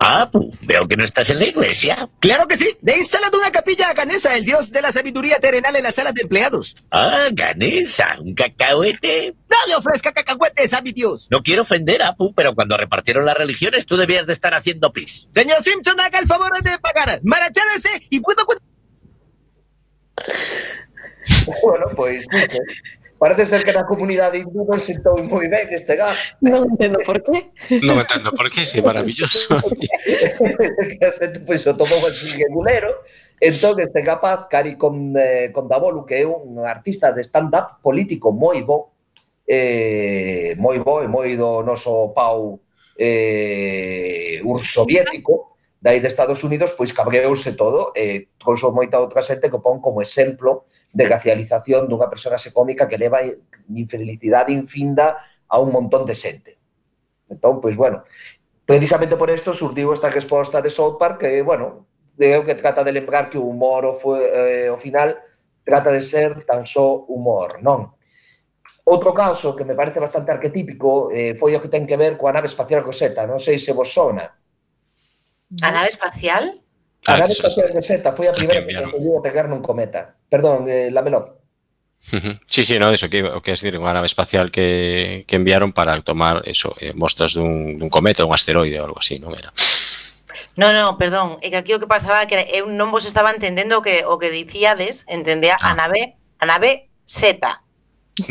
Ah, 0.00 0.30
pu, 0.30 0.50
veo 0.62 0.86
que 0.86 0.96
no 0.96 1.04
estás 1.04 1.28
en 1.30 1.40
la 1.40 1.46
iglesia. 1.46 2.08
Claro 2.20 2.46
que 2.46 2.56
sí. 2.56 2.68
He 2.86 2.98
instalado 2.98 3.36
una 3.38 3.50
capilla 3.50 3.90
a 3.90 3.94
Ganesa, 3.94 4.36
el 4.36 4.44
dios 4.44 4.70
de 4.70 4.80
la 4.80 4.92
sabiduría 4.92 5.38
terrenal 5.38 5.74
en 5.74 5.82
la 5.82 5.90
sala 5.90 6.12
de 6.12 6.22
empleados. 6.22 6.76
Ah, 6.90 7.28
Ganesa, 7.32 8.16
un 8.20 8.34
cacahuete. 8.34 9.34
No 9.50 9.56
le 9.66 9.74
ofrezca 9.74 10.12
cacahuetes 10.12 10.72
a 10.72 10.80
mi 10.80 10.92
dios. 10.92 11.26
No 11.30 11.42
quiero 11.42 11.62
ofender 11.62 12.02
a 12.02 12.08
Apu, 12.08 12.32
pero 12.32 12.54
cuando 12.54 12.76
repartieron 12.76 13.24
las 13.24 13.36
religiones 13.36 13.86
tú 13.86 13.96
debías 13.96 14.26
de 14.26 14.32
estar 14.32 14.54
haciendo 14.54 14.92
pis. 14.92 15.28
Señor 15.32 15.62
Simpson, 15.64 15.98
haga 15.98 16.20
el 16.20 16.26
favor 16.26 16.50
de 16.62 16.78
pagar. 16.78 17.20
Marachándose 17.24 18.06
y 18.08 18.20
puedo... 18.20 18.44
Bueno, 21.62 21.86
pues, 21.94 22.26
Parece 23.18 23.46
ser 23.46 23.64
que 23.64 23.74
na 23.74 23.82
comunidade 23.82 24.38
hindú 24.38 24.62
non 24.62 24.78
sentou 24.78 25.18
moi 25.26 25.50
ben 25.50 25.66
este 25.74 25.98
gas. 25.98 26.38
Non 26.38 26.70
entendo 26.70 27.02
por 27.02 27.18
qué. 27.18 27.50
Non 27.82 27.98
entendo 27.98 28.30
por 28.30 28.46
qué, 28.46 28.62
si 28.62 28.78
sí, 28.78 28.84
maravilloso. 28.84 29.58
a 29.58 31.10
xente 31.10 31.42
pois, 31.42 31.66
o 31.66 31.74
tomou 31.74 31.98
así 32.06 32.30
regulero. 32.38 33.02
Entón, 33.42 33.82
este 33.82 34.06
capaz, 34.06 34.46
Cari 34.46 34.78
con, 34.78 35.18
eh, 35.18 35.50
con 35.50 35.66
Davolu, 35.66 36.06
que 36.06 36.22
é 36.22 36.26
un 36.26 36.62
artista 36.62 37.10
de 37.10 37.26
stand-up 37.26 37.82
político 37.82 38.30
moi 38.30 38.62
bo, 38.62 38.94
eh, 39.50 40.54
moi 40.54 40.78
bo 40.78 41.02
e 41.02 41.10
moi 41.10 41.34
do 41.34 41.66
noso 41.66 42.14
pau 42.14 42.62
eh, 42.94 44.38
ursoviético, 44.46 45.58
dai 45.82 45.98
de 45.98 46.06
Estados 46.06 46.46
Unidos, 46.46 46.78
pois 46.78 46.94
cabreouse 46.94 47.58
todo, 47.58 47.90
e 47.98 47.98
eh, 47.98 48.18
consou 48.38 48.70
moita 48.70 49.02
outra 49.02 49.26
xente 49.26 49.50
que 49.50 49.58
pon 49.58 49.82
como 49.82 49.98
exemplo 49.98 50.70
de 50.92 51.04
glacialización 51.04 51.84
dunha 51.86 52.08
personaxe 52.08 52.52
cómica 52.52 52.88
que 52.88 53.00
leva 53.00 53.20
infelicidade 53.68 54.56
infinda 54.56 55.20
a 55.48 55.56
un 55.60 55.72
montón 55.72 56.08
de 56.08 56.16
xente. 56.16 56.56
Entón, 57.28 57.60
pois, 57.60 57.76
bueno, 57.76 58.04
precisamente 58.64 59.16
por 59.16 59.28
isto 59.28 59.52
surdiu 59.52 59.92
esta 59.92 60.08
resposta 60.08 60.64
de 60.64 60.72
South 60.72 60.96
Park 60.96 61.24
que, 61.24 61.42
bueno, 61.44 61.88
é 62.18 62.34
o 62.36 62.44
que 62.44 62.58
trata 62.58 62.82
de 62.82 62.92
lembrar 62.92 63.30
que 63.30 63.38
o 63.38 63.46
humor 63.46 63.84
o, 63.84 63.94
foi, 63.94 64.24
eh, 64.24 64.68
ao 64.68 64.80
final 64.80 65.14
trata 65.62 65.92
de 65.92 66.02
ser 66.02 66.42
tan 66.48 66.66
só 66.66 67.06
humor, 67.06 67.62
non? 67.62 67.94
Outro 68.88 69.12
caso 69.12 69.54
que 69.54 69.68
me 69.68 69.76
parece 69.76 70.00
bastante 70.00 70.32
arquetípico 70.32 71.12
eh, 71.12 71.36
foi 71.36 71.54
o 71.54 71.60
que 71.60 71.68
ten 71.70 71.84
que 71.84 72.00
ver 72.00 72.16
coa 72.16 72.32
nave 72.32 72.48
espacial 72.48 72.82
Rosetta. 72.82 73.28
Non 73.28 73.38
sei 73.38 73.60
se 73.60 73.76
vos 73.76 73.92
sona. 73.92 74.24
A 75.60 75.70
nave 75.70 75.92
espacial? 75.92 76.58
Ah, 77.04 77.16
a 77.16 77.18
nave 77.22 77.36
espacial 77.36 77.68
Rosetta 77.70 78.16
foi 78.16 78.26
a 78.26 78.34
primeira 78.34 78.64
que 78.64 78.74
conseguiu 78.74 79.20
aterrar 79.20 79.46
nun 79.46 79.62
cometa. 79.62 80.17
Perdón, 80.28 80.68
eh, 80.68 80.90
Lamelov. 80.90 81.38
Sí, 82.46 82.64
sí, 82.64 82.78
no, 82.78 82.92
iso 82.92 83.10
que 83.10 83.22
o 83.22 83.42
que 83.42 83.52
es 83.52 83.60
decir, 83.60 83.76
unha 83.76 83.92
nave 83.92 84.08
espacial 84.08 84.48
que, 84.48 85.28
que 85.28 85.36
enviaron 85.36 85.76
para 85.76 86.00
tomar 86.00 86.40
eso, 86.48 86.72
eh, 86.80 86.96
mostras 86.96 87.36
dun, 87.36 87.76
dun 87.76 87.92
cometa, 87.92 88.24
un 88.24 88.32
asteroide 88.32 88.80
ou 88.80 88.88
algo 88.88 89.00
así, 89.02 89.20
non 89.20 89.36
era? 89.36 89.52
No, 90.56 90.72
no, 90.72 90.96
perdón, 90.96 91.36
é 91.44 91.52
que 91.52 91.60
aquí 91.60 91.76
o 91.76 91.82
que 91.82 91.90
pasaba 91.90 92.24
que 92.24 92.40
eu 92.48 92.64
eh, 92.64 92.72
non 92.72 92.88
vos 92.88 93.04
estaba 93.04 93.28
entendendo 93.28 93.76
o 93.78 93.84
que 93.84 94.08
o 94.08 94.16
que 94.16 94.32
dicíades, 94.32 95.04
entendía 95.04 95.60
ah. 95.60 95.70
a 95.70 95.76
nave, 95.76 96.16
a 96.40 96.48
nave 96.48 96.88
Z. 97.04 97.44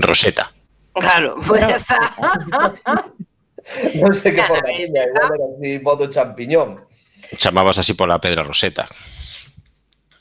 Roseta. 0.02 0.58
Claro, 0.98 1.38
pois 1.46 1.62
pues 1.62 1.86
está. 1.86 2.02
non 4.02 4.14
sei 4.18 4.34
que 4.34 4.42
por 4.42 4.58
igual 4.66 5.38
era 5.38 5.46
así, 5.54 5.70
modo 5.86 6.10
champiñón. 6.10 6.82
Chamabas 7.38 7.78
así 7.78 7.94
pola 7.94 8.18
pedra 8.18 8.42
Roseta. 8.42 8.90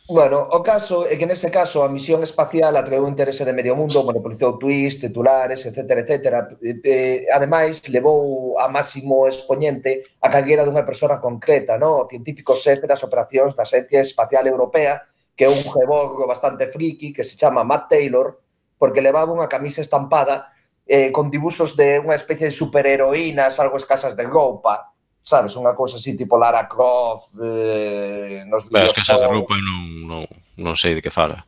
Bueno, 0.09 0.47
o 0.53 0.63
caso 0.63 1.03
é 1.11 1.19
que 1.19 1.27
nese 1.27 1.51
caso 1.51 1.83
a 1.83 1.91
misión 1.91 2.23
espacial 2.23 2.71
atraeu 2.79 3.11
interese 3.11 3.43
de 3.43 3.51
medio 3.51 3.75
mundo, 3.75 4.07
monopolizou 4.07 4.55
tuís, 4.55 5.03
titulares, 5.03 5.67
etc, 5.67 5.83
etc. 5.99 6.15
Eh, 6.63 7.27
ademais, 7.35 7.83
levou 7.91 8.55
a 8.55 8.71
máximo 8.71 9.27
expoñente 9.27 10.07
a 10.23 10.31
calguera 10.31 10.63
dunha 10.63 10.87
persona 10.87 11.19
concreta, 11.19 11.75
no? 11.75 12.07
o 12.07 12.09
científico 12.09 12.55
xefe 12.55 12.87
das 12.87 13.03
operacións 13.03 13.59
da 13.59 13.67
Xencia 13.67 13.99
Espacial 13.99 14.47
Europea, 14.47 15.03
que 15.35 15.45
é 15.47 15.51
un 15.51 15.67
geborgo 15.67 16.23
bastante 16.23 16.71
friki, 16.71 17.11
que 17.11 17.27
se 17.27 17.35
chama 17.35 17.67
Matt 17.67 17.91
Taylor, 17.91 18.39
porque 18.79 19.03
levaba 19.03 19.35
unha 19.35 19.51
camisa 19.51 19.83
estampada 19.83 20.55
eh, 20.87 21.11
con 21.11 21.35
dibuxos 21.35 21.75
de 21.75 21.99
unha 21.99 22.15
especie 22.15 22.47
de 22.47 22.55
superheroínas 22.55 23.59
algo 23.59 23.75
escasas 23.75 24.15
de 24.15 24.23
roupa 24.23 24.95
sabes, 25.27 25.59
unha 25.59 25.75
cousa 25.75 25.99
así 25.99 26.15
tipo 26.15 26.39
Lara 26.39 26.71
Croft 26.71 27.35
eh, 27.43 28.47
nos 28.47 28.71
Pero 28.71 28.87
as 28.87 28.95
casas 28.95 29.19
de 29.19 29.27
roupa 29.27 29.59
non, 29.59 30.07
non, 30.07 30.23
non 30.55 30.75
sei 30.79 30.95
de 30.95 31.03
que 31.03 31.11
fala. 31.11 31.43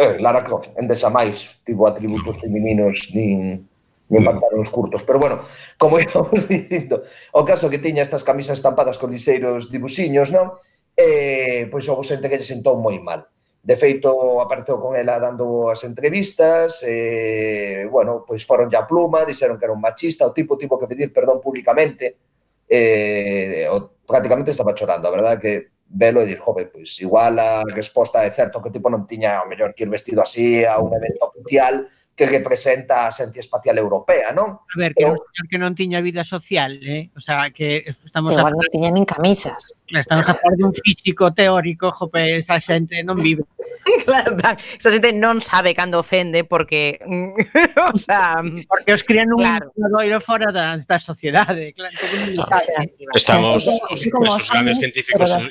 Eh, 0.00 0.16
Lara 0.16 0.40
Croft, 0.40 0.72
en 0.80 0.88
desa 0.88 1.12
máis, 1.12 1.60
tipo 1.60 1.84
atributos 1.84 2.40
no. 2.40 2.40
femininos 2.40 3.12
nin 3.12 3.68
nin 4.08 4.24
pantalones 4.24 4.72
curtos. 4.72 5.04
Pero 5.04 5.20
bueno, 5.20 5.44
como 5.76 6.00
íbamos 6.00 6.48
dicindo, 6.48 7.04
o 7.36 7.44
caso 7.44 7.68
que 7.68 7.78
tiña 7.78 8.00
estas 8.00 8.24
camisas 8.24 8.56
estampadas 8.56 8.96
con 8.96 9.12
liseiros 9.12 9.68
dibuxiños, 9.68 10.32
non? 10.32 10.56
Eh, 10.96 11.68
pois 11.68 11.84
houve 11.84 12.08
xente 12.08 12.32
que 12.32 12.40
lle 12.40 12.48
sentou 12.48 12.80
moi 12.80 12.96
mal. 12.96 13.28
De 13.60 13.76
feito, 13.76 14.40
apareceu 14.40 14.80
con 14.80 14.96
ela 14.96 15.20
dando 15.20 15.68
as 15.68 15.84
entrevistas, 15.84 16.80
e, 16.80 17.84
eh, 17.84 17.92
bueno, 17.92 18.24
pois 18.24 18.40
foron 18.48 18.72
ya 18.72 18.88
pluma, 18.88 19.28
dixeron 19.28 19.60
que 19.60 19.68
era 19.68 19.76
un 19.76 19.84
machista, 19.84 20.24
o 20.24 20.32
tipo 20.32 20.56
tipo 20.56 20.80
que 20.80 20.88
pedir 20.88 21.12
perdón 21.12 21.44
públicamente, 21.44 22.29
eh, 22.70 23.66
o, 23.68 23.98
prácticamente 24.06 24.52
estaba 24.52 24.74
chorando, 24.74 25.08
a 25.08 25.10
verdade 25.10 25.40
que 25.42 25.54
velo 25.90 26.22
e 26.22 26.26
dir, 26.26 26.38
jove, 26.38 26.70
pois 26.70 26.94
igual 27.02 27.38
a 27.38 27.66
resposta 27.74 28.22
é 28.22 28.30
certo 28.30 28.62
que 28.62 28.70
o 28.70 28.72
tipo 28.72 28.86
non 28.86 29.10
tiña 29.10 29.42
o 29.42 29.50
mellor 29.50 29.74
que 29.74 29.82
ir 29.82 29.90
vestido 29.90 30.22
así 30.22 30.62
a 30.62 30.78
un 30.78 30.94
evento 30.94 31.26
oficial 31.26 31.90
que 32.14 32.30
representa 32.30 33.08
a 33.08 33.10
Xencia 33.10 33.40
Espacial 33.40 33.74
Europea, 33.78 34.30
non? 34.30 34.62
A 34.62 34.76
ver, 34.78 34.94
que 34.94 35.02
Pero... 35.02 35.16
era 35.16 35.18
un 35.18 35.26
señor 35.26 35.46
que 35.50 35.58
non 35.58 35.72
tiña 35.74 35.98
vida 35.98 36.22
social, 36.22 36.78
eh? 36.86 37.10
O 37.18 37.22
sea, 37.24 37.50
que 37.50 37.90
estamos... 38.06 38.38
Igual 38.38 38.54
a... 38.54 38.60
non 38.60 38.70
tiña 38.70 38.94
nin 38.94 39.08
camisas. 39.08 39.79
Claro, 39.90 40.02
estamos 40.02 40.28
a 40.28 40.34
falar 40.38 40.56
dun 40.56 40.70
físico 40.70 41.34
teórico, 41.34 41.90
jope, 41.90 42.38
esa 42.38 42.62
xente 42.62 43.02
non 43.02 43.18
vive. 43.18 43.42
Claro, 44.04 44.36
esa 44.78 44.92
xente 44.92 45.10
non 45.10 45.40
sabe 45.40 45.74
cando 45.74 45.98
ofende 45.98 46.44
porque 46.44 47.00
o 47.94 47.98
sea, 47.98 48.38
porque 48.68 48.92
os 48.92 49.02
crían 49.02 49.32
un 49.32 49.42
claro. 49.42 49.72
doiro 49.74 50.20
fora 50.20 50.52
da, 50.52 50.76
da 50.76 50.98
sociedade, 51.00 51.72
claro, 51.72 51.96
claro. 51.96 52.46
Ah, 52.46 53.16
estamos 53.16 53.66
os, 53.66 54.04
esos 54.04 54.46
grandes 54.52 54.78
científicos 54.78 55.32
os, 55.32 55.42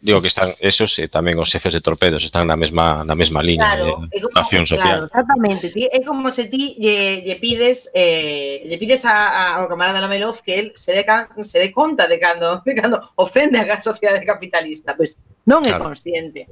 digo 0.00 0.20
que 0.20 0.28
están 0.28 0.54
esos 0.60 0.92
eh, 1.00 1.08
e 1.08 1.10
tamén 1.10 1.40
os 1.40 1.48
xefes 1.48 1.74
de 1.74 1.82
torpedos 1.82 2.22
están 2.22 2.46
na 2.46 2.54
mesma 2.54 3.02
na 3.02 3.16
mesma 3.16 3.40
liña 3.40 3.74
claro, 3.74 4.06
de 4.06 4.20
como, 4.22 4.36
acción 4.36 4.68
social. 4.68 5.08
Claro, 5.08 5.10
exactamente, 5.10 5.72
tí, 5.72 5.88
é 5.88 5.98
como 6.04 6.28
se 6.30 6.46
ti 6.46 6.76
lle, 6.78 7.24
lle 7.24 7.36
pides 7.40 7.88
eh, 7.96 8.62
lle 8.68 8.76
pides 8.78 9.08
a, 9.08 9.16
a, 9.32 9.42
ao 9.58 9.66
camarada 9.66 9.98
Lamelov 9.98 10.44
que 10.44 10.60
el 10.60 10.66
se 10.76 10.92
dé 10.92 11.02
se 11.42 11.58
dé 11.58 11.72
conta 11.72 12.06
de 12.06 12.20
cando 12.20 12.62
de 12.62 12.75
cando 12.76 13.00
ofende 13.16 13.56
a 13.58 13.80
sociedade 13.80 14.20
capitalista, 14.28 14.92
pois 14.92 15.16
non 15.48 15.64
é 15.64 15.72
claro. 15.72 15.88
consciente. 15.88 16.44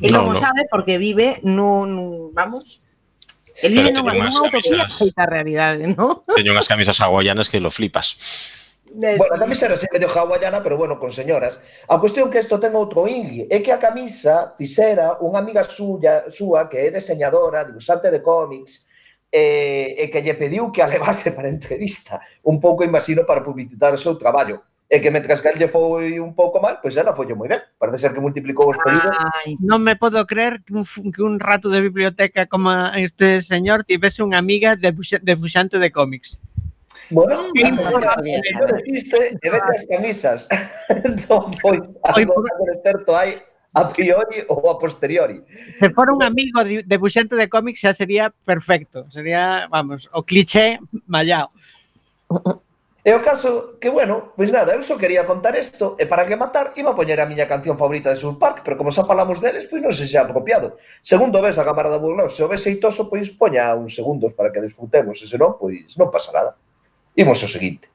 E 0.00 0.08
non, 0.08 0.24
non 0.24 0.32
o 0.32 0.34
sabe 0.38 0.70
porque 0.70 0.96
vive 0.96 1.42
nun, 1.42 2.30
vamos, 2.30 2.80
El 3.62 3.72
vive 3.72 3.90
nunha, 3.92 4.12
nunha 4.12 4.30
utopía 4.30 4.84
feita 4.94 5.24
realidade, 5.24 5.88
non? 5.88 6.20
Teño 6.28 6.52
unhas 6.52 6.68
camisas 6.68 7.00
hawaianas 7.00 7.48
que 7.48 7.60
lo 7.60 7.72
flipas. 7.72 8.16
Bueno, 8.92 9.24
a 9.34 9.38
camisa 9.38 9.66
era 9.66 9.76
medio 9.92 10.08
hawaiana, 10.08 10.62
pero 10.62 10.76
bueno, 10.76 10.98
con 10.98 11.12
señoras. 11.12 11.60
A 11.88 11.98
cuestión 11.98 12.30
que 12.30 12.40
isto 12.40 12.60
ten 12.60 12.76
outro 12.76 13.08
ingi 13.08 13.48
é 13.50 13.60
que 13.64 13.72
a 13.72 13.80
camisa 13.80 14.52
fixera 14.56 15.18
unha 15.24 15.40
amiga 15.40 15.64
suya, 15.64 16.28
súa 16.28 16.68
que 16.68 16.88
é 16.88 16.88
deseñadora, 16.92 17.64
dibujante 17.64 18.12
de 18.12 18.20
cómics, 18.20 18.86
e, 19.32 19.96
eh, 19.98 20.04
e 20.04 20.08
que 20.08 20.22
lle 20.22 20.36
pediu 20.36 20.70
que 20.70 20.84
a 20.84 20.88
levase 20.92 21.32
para 21.32 21.48
entrevista, 21.48 22.20
un 22.44 22.60
pouco 22.60 22.84
imagino 22.84 23.24
para 23.24 23.42
publicitar 23.42 23.92
o 23.92 24.00
seu 24.00 24.16
traballo. 24.16 24.62
E 24.86 25.02
que 25.02 25.10
mentras 25.10 25.42
que 25.42 25.50
lle 25.58 25.66
foi 25.66 26.22
un 26.22 26.30
pouco 26.38 26.62
mal, 26.62 26.78
pois 26.78 26.94
pues 26.94 27.02
ela 27.02 27.10
foi 27.10 27.26
moi 27.34 27.50
ben. 27.50 27.58
Parece 27.74 28.06
ser 28.06 28.14
que 28.14 28.22
multiplicou 28.22 28.70
os 28.70 28.78
pedidos. 28.78 29.18
Ai, 29.18 29.58
non 29.58 29.82
me 29.82 29.98
podo 29.98 30.22
creer 30.22 30.62
que 30.62 30.78
un, 30.78 30.86
que 31.10 31.26
un 31.26 31.42
rato 31.42 31.66
de 31.74 31.82
biblioteca 31.82 32.46
como 32.46 32.70
este 32.94 33.42
señor 33.42 33.82
tivese 33.82 34.22
unha 34.22 34.38
amiga 34.38 34.78
de, 34.78 34.94
de 34.94 35.34
buxante 35.34 35.82
de 35.82 35.90
cómics. 35.90 36.38
Bueno, 37.10 37.50
sí, 37.54 37.62
mellor 37.62 38.78
existe 38.86 39.38
e 39.42 39.48
vete 39.50 39.70
as 39.74 39.84
camisas. 39.90 40.46
entón, 41.02 41.50
pois, 41.58 41.82
algo 42.06 42.34
por... 42.34 42.46
certo 42.86 43.10
hai 43.18 43.42
a 43.74 43.84
priori 43.90 44.46
ou 44.48 44.70
a 44.70 44.78
posteriori. 44.78 45.42
Se 45.78 45.90
for 45.90 46.10
un 46.10 46.22
amigo 46.22 46.62
de 46.62 46.96
buxante 46.96 47.34
de 47.34 47.50
cómics 47.50 47.82
xa 47.82 47.90
sería 47.90 48.30
perfecto. 48.30 49.06
Sería, 49.10 49.66
vamos, 49.66 50.08
o 50.14 50.22
cliché 50.22 50.78
mallao. 51.06 51.50
E 53.06 53.14
o 53.14 53.22
caso 53.22 53.78
que, 53.78 53.86
bueno, 53.86 54.34
pois 54.34 54.50
nada, 54.50 54.74
eu 54.74 54.82
só 54.82 54.98
quería 54.98 55.22
contar 55.22 55.54
isto 55.54 55.94
e 55.94 56.10
para 56.10 56.26
que 56.26 56.34
matar 56.34 56.74
iba 56.74 56.90
a 56.90 56.98
poñer 56.98 57.22
a 57.22 57.30
miña 57.30 57.46
canción 57.46 57.78
favorita 57.78 58.10
de 58.10 58.18
South 58.18 58.34
Park, 58.34 58.66
pero 58.66 58.74
como 58.74 58.90
xa 58.90 59.06
falamos 59.06 59.38
deles, 59.38 59.70
pois 59.70 59.78
non 59.78 59.94
se 59.94 60.10
é 60.10 60.18
apropiado. 60.18 60.74
Segundo 61.06 61.38
ves 61.38 61.54
a 61.54 61.62
cámara 61.62 61.86
da 61.86 62.02
Burnout, 62.02 62.34
se 62.34 62.42
o 62.42 62.50
ves 62.50 62.66
xeitoso, 62.66 63.06
pois 63.06 63.30
poña 63.38 63.70
uns 63.78 63.94
segundos 63.94 64.34
para 64.34 64.50
que 64.50 64.58
disfrutemos, 64.58 65.22
e 65.22 65.30
senón, 65.30 65.54
pois 65.54 65.94
non 65.94 66.10
pasa 66.10 66.34
nada. 66.34 66.58
Imos 67.14 67.38
ao 67.38 67.46
seguinte. 67.46 67.86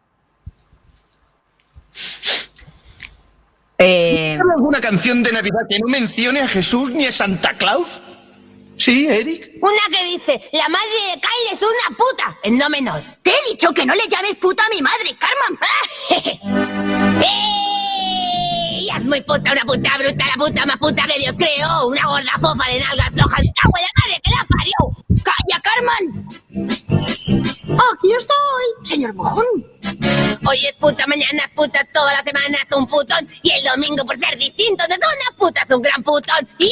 Eh, 3.83 4.39
alguna 4.39 4.79
canción 4.79 5.27
de 5.27 5.35
Navidad 5.35 5.67
que 5.67 5.75
no 5.83 5.91
mencione 5.91 6.39
a 6.39 6.47
Jesús 6.47 6.87
ni 6.95 7.03
a 7.03 7.11
Santa 7.11 7.59
Claus? 7.59 7.99
Sí, 8.83 9.07
Eric. 9.07 9.59
Una 9.61 9.95
que 9.95 10.03
dice, 10.05 10.41
la 10.53 10.67
madre 10.67 10.89
de 11.13 11.21
Kyle 11.21 11.53
es 11.53 11.61
una 11.61 11.95
puta, 11.95 12.35
en 12.41 12.57
no 12.57 12.67
menor. 12.67 12.99
Te 13.21 13.29
he 13.29 13.51
dicho 13.51 13.71
que 13.75 13.85
no 13.85 13.93
le 13.93 14.07
llames 14.09 14.37
puta 14.37 14.65
a 14.65 14.69
mi 14.69 14.81
madre, 14.81 15.15
Carmen. 15.19 15.59
Ella 18.73 18.97
es 18.97 19.05
muy 19.05 19.21
puta, 19.21 19.51
una 19.51 19.61
puta 19.65 19.97
bruta, 19.99 20.25
la 20.25 20.33
puta 20.33 20.65
más 20.65 20.77
puta 20.77 21.03
que 21.03 21.19
Dios 21.19 21.35
creó. 21.37 21.89
Una 21.89 22.07
gorda 22.07 22.31
fofa 22.39 22.71
de 22.71 22.79
nalgas 22.79 23.09
flojas. 23.13 23.39
¡Me 23.41 23.53
cago 23.53 23.73
en 23.77 23.83
la 23.83 23.91
madre 24.01 24.19
que 24.23 24.31
la 24.31 24.45
parió! 24.49 24.79
¡Calla, 25.29 25.61
Carmen! 25.61 26.27
Aquí 27.93 28.13
estoy, 28.13 28.65
señor 28.83 29.13
mojón. 29.13 29.45
Hoy 30.47 30.65
es 30.65 30.73
puta, 30.73 31.05
mañana 31.07 31.43
es 31.45 31.49
puta, 31.51 31.83
toda 31.93 32.13
la 32.13 32.23
semana 32.23 32.57
es 32.57 32.75
un 32.75 32.87
putón. 32.87 33.27
Y 33.41 33.51
el 33.51 33.63
domingo, 33.63 34.05
por 34.05 34.17
ser 34.19 34.37
distinto 34.37 34.83
de 34.87 34.95
una 34.95 35.37
puta, 35.37 35.61
es 35.61 35.75
un 35.75 35.81
gran 35.81 36.03
putón. 36.03 36.47
¡Yeah! 36.57 36.69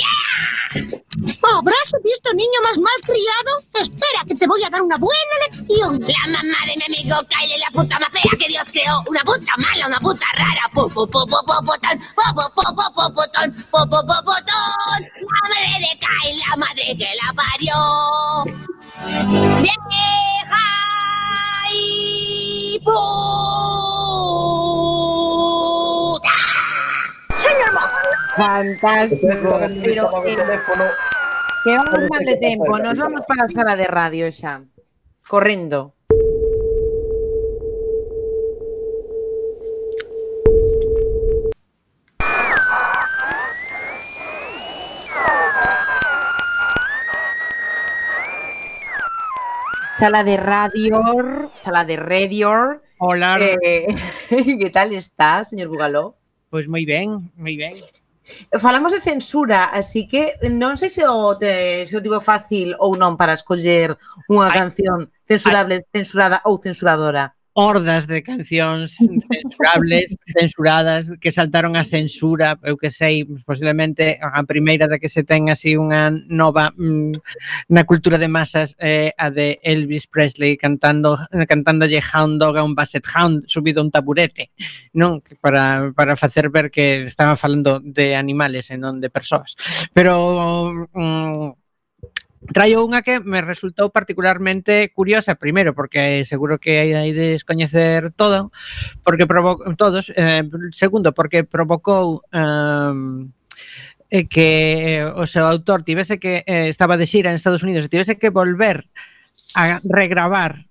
¿Habrás 1.52 1.92
visto 2.04 2.34
niño 2.34 2.60
más 2.64 2.78
mal 2.78 2.94
criado? 3.04 3.60
Espera, 3.82 4.24
que 4.28 4.36
te 4.36 4.48
voy 4.48 4.64
a 4.64 4.70
dar 4.70 4.82
una 4.82 4.98
buena 4.98 5.36
lección. 5.46 6.00
La 6.00 6.28
mamá 6.28 6.58
de 6.66 6.76
mi 6.78 6.84
amigo 6.96 7.18
Kyle 7.28 7.52
es 7.54 7.60
la 7.60 7.72
puta 7.72 8.00
más 8.00 8.10
fea 8.10 8.32
que 8.40 8.48
Dios 8.48 8.64
creó. 8.72 9.04
Una 9.08 9.22
puta 9.22 9.58
mala, 9.58 9.88
una 9.88 10.00
puta 10.00 10.26
rara. 10.38 10.70
Putón. 10.74 11.10
La 11.26 11.46
madre 15.46 15.80
de 15.80 16.00
Kyle, 16.00 16.40
la 16.50 16.56
madre 16.58 16.96
que 16.98 17.10
la 17.22 17.34
parió. 17.34 17.76
¡Vieja 19.62 20.66
y 21.74 22.19
puta! 22.84 24.60
¡Señor! 27.38 27.72
Fantástico. 28.38 29.28
Pero 29.84 30.24
que, 30.24 30.36
que 31.64 31.78
vamos 31.78 32.04
mal 32.10 32.26
de 32.26 32.38
tempo, 32.38 32.80
nos 32.80 32.98
vamos 32.98 33.22
para 33.28 33.44
a 33.44 33.48
sala 33.48 33.76
de 33.76 33.88
radio 33.88 34.32
xa. 34.32 34.64
Correndo. 35.28 35.99
Sala 50.00 50.24
de 50.24 50.38
radio, 50.38 51.02
Sala 51.54 51.84
de 51.84 51.98
radio. 51.98 52.80
Hola. 53.00 53.38
Eh, 53.42 53.86
que 54.30 54.70
tal 54.70 54.94
está, 54.94 55.44
señor 55.44 55.68
Bugaló? 55.68 56.16
Pois 56.50 56.68
pues 56.68 56.70
moi 56.72 56.88
ben, 56.88 57.28
moi 57.36 57.60
ben. 57.60 57.76
Falamos 58.64 58.96
de 58.96 59.04
censura, 59.04 59.66
así 59.76 60.08
que 60.08 60.40
non 60.48 60.80
sei 60.80 60.88
se 60.88 61.04
o, 61.04 61.36
te, 61.36 61.84
se 61.84 62.00
o 62.00 62.00
tivo 62.00 62.24
fácil 62.24 62.80
ou 62.80 62.96
non 62.96 63.20
para 63.20 63.36
escoller 63.36 64.00
unha 64.32 64.48
canción 64.56 65.12
censurable, 65.28 65.84
censurada 65.92 66.40
ou 66.48 66.56
censuradora 66.64 67.36
hordas 67.54 68.08
de 68.08 68.22
cancións 68.22 68.96
censurables, 68.96 70.16
censuradas, 70.38 71.12
que 71.20 71.32
saltaron 71.32 71.76
a 71.76 71.84
censura, 71.84 72.58
eu 72.64 72.78
que 72.78 72.92
sei, 72.92 73.26
posiblemente 73.46 74.20
a 74.22 74.44
primeira 74.44 74.88
da 74.88 75.00
que 75.02 75.10
se 75.10 75.28
ten 75.28 75.50
así 75.50 75.76
unha 75.76 76.14
nova 76.30 76.72
mm, 76.72 77.20
na 77.74 77.84
cultura 77.84 78.16
de 78.16 78.32
masas 78.32 78.78
é 78.80 79.10
eh, 79.10 79.14
a 79.18 79.28
de 79.34 79.60
Elvis 79.64 80.08
Presley 80.08 80.56
cantando 80.56 81.20
cantándolle 81.50 82.00
Hound 82.00 82.40
Dog 82.40 82.56
a 82.56 82.64
un 82.64 82.78
Basset 82.78 83.04
Hound 83.12 83.50
subido 83.52 83.82
a 83.82 83.86
un 83.86 83.92
taburete, 83.92 84.54
non? 84.96 85.20
Para, 85.42 85.92
para 85.92 86.16
facer 86.16 86.48
ver 86.50 86.72
que 86.72 87.04
estaba 87.04 87.36
falando 87.36 87.82
de 87.84 88.16
animales 88.16 88.72
e 88.72 88.78
non 88.78 89.04
de 89.04 89.10
persoas. 89.12 89.58
Pero 89.92 90.88
mm, 90.96 91.59
Traio 92.54 92.82
unha 92.82 93.06
que 93.06 93.22
me 93.22 93.46
resultou 93.46 93.94
particularmente 93.94 94.90
curiosa, 94.90 95.38
primeiro, 95.38 95.78
porque 95.78 96.26
seguro 96.26 96.58
que 96.58 96.82
hai 96.82 96.98
aí 96.98 97.12
descoñecer 97.14 98.10
todo, 98.18 98.50
porque 99.06 99.30
provocou 99.30 99.70
todos, 99.78 100.10
eh, 100.18 100.42
segundo, 100.74 101.14
porque 101.14 101.46
provocou 101.46 102.26
ehm, 102.34 103.30
eh, 104.10 104.26
que 104.26 104.50
eh, 104.98 105.06
o 105.06 105.30
seu 105.30 105.46
autor 105.46 105.86
tivese 105.86 106.18
que 106.18 106.42
eh, 106.46 106.68
estaba 106.74 106.98
de 106.98 107.06
xira 107.06 107.30
en 107.30 107.38
Estados 107.38 107.62
Unidos 107.62 107.86
e 107.86 107.94
tivese 107.94 108.18
que 108.18 108.34
volver 108.34 108.90
a 109.54 109.78
regravar 109.86 110.66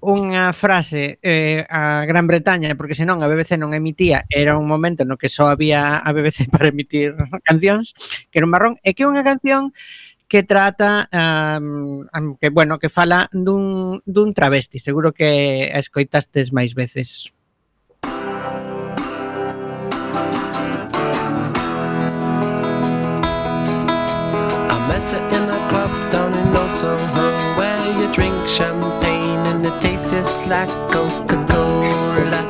unha 0.00 0.56
frase 0.56 1.20
eh, 1.20 1.68
a 1.68 2.08
Gran 2.08 2.24
Bretaña 2.24 2.72
porque 2.72 2.96
senón 2.96 3.20
a 3.20 3.28
BBC 3.28 3.60
non 3.60 3.76
emitía 3.76 4.24
era 4.32 4.56
un 4.56 4.64
momento 4.64 5.04
no 5.04 5.20
que 5.20 5.28
só 5.28 5.52
había 5.52 6.00
a 6.00 6.08
BBC 6.16 6.48
para 6.52 6.72
emitir 6.72 7.12
cancións 7.44 7.92
que 8.32 8.40
era 8.40 8.48
un 8.48 8.52
marrón 8.56 8.74
e 8.80 8.96
que 8.96 9.04
unha 9.04 9.20
canción 9.20 9.76
que 10.30 10.44
trata 10.44 11.08
um, 11.12 12.06
que 12.40 12.50
bueno, 12.50 12.78
que 12.78 12.88
fala 12.88 13.28
dun, 13.32 14.00
dun 14.06 14.32
travesti, 14.32 14.78
seguro 14.78 15.12
que 15.12 15.72
a 15.74 15.78
escoitastes 15.82 16.52
máis 16.54 16.72
veces. 16.72 17.34
I 18.04 18.06
met 24.86 25.10
her 25.10 25.18
in 25.34 25.50
a 25.50 25.58
club 25.66 25.90
down 26.14 26.30
in 26.30 26.46
Old 26.54 26.74
Soho 26.78 27.26
Where 27.58 27.90
you 27.98 28.06
drink 28.14 28.38
champagne 28.46 29.42
and 29.50 29.66
it 29.66 29.74
tastes 29.82 30.14
just 30.14 30.46
like 30.46 30.70
Coca-Cola. 30.94 32.46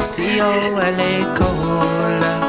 C-O-L-A, 0.00 1.12
Cola. 1.36 2.45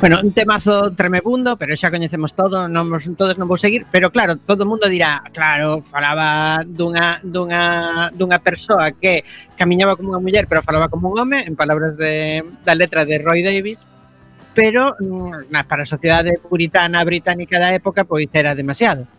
Bueno, 0.00 0.20
un 0.22 0.30
temazo 0.30 0.92
tremebundo, 0.94 1.58
pero 1.58 1.74
xa 1.74 1.90
coñecemos 1.90 2.30
todo, 2.30 2.70
non 2.70 2.86
todos 3.18 3.34
non 3.34 3.50
vou 3.50 3.58
seguir, 3.58 3.82
pero 3.90 4.14
claro, 4.14 4.38
todo 4.38 4.62
o 4.62 4.70
mundo 4.70 4.86
dirá, 4.86 5.26
claro, 5.34 5.82
falaba 5.82 6.62
dunha 6.62 7.18
dunha 7.26 8.06
dunha 8.14 8.38
persoa 8.38 8.94
que 8.94 9.26
camiñaba 9.58 9.98
como 9.98 10.14
unha 10.14 10.22
muller, 10.22 10.46
pero 10.46 10.62
falaba 10.62 10.86
como 10.86 11.10
un 11.10 11.18
home, 11.18 11.42
en 11.42 11.58
palabras 11.58 11.98
de 11.98 12.46
da 12.62 12.78
letra 12.78 13.02
de 13.02 13.18
Roy 13.18 13.42
Davis, 13.42 13.82
pero 14.54 14.94
mm, 15.02 15.50
na, 15.50 15.66
para 15.66 15.82
a 15.82 15.90
sociedade 15.90 16.38
puritana 16.38 17.02
británica 17.02 17.58
da 17.58 17.74
época 17.74 18.06
pois 18.06 18.30
era 18.30 18.54
demasiado. 18.54 19.10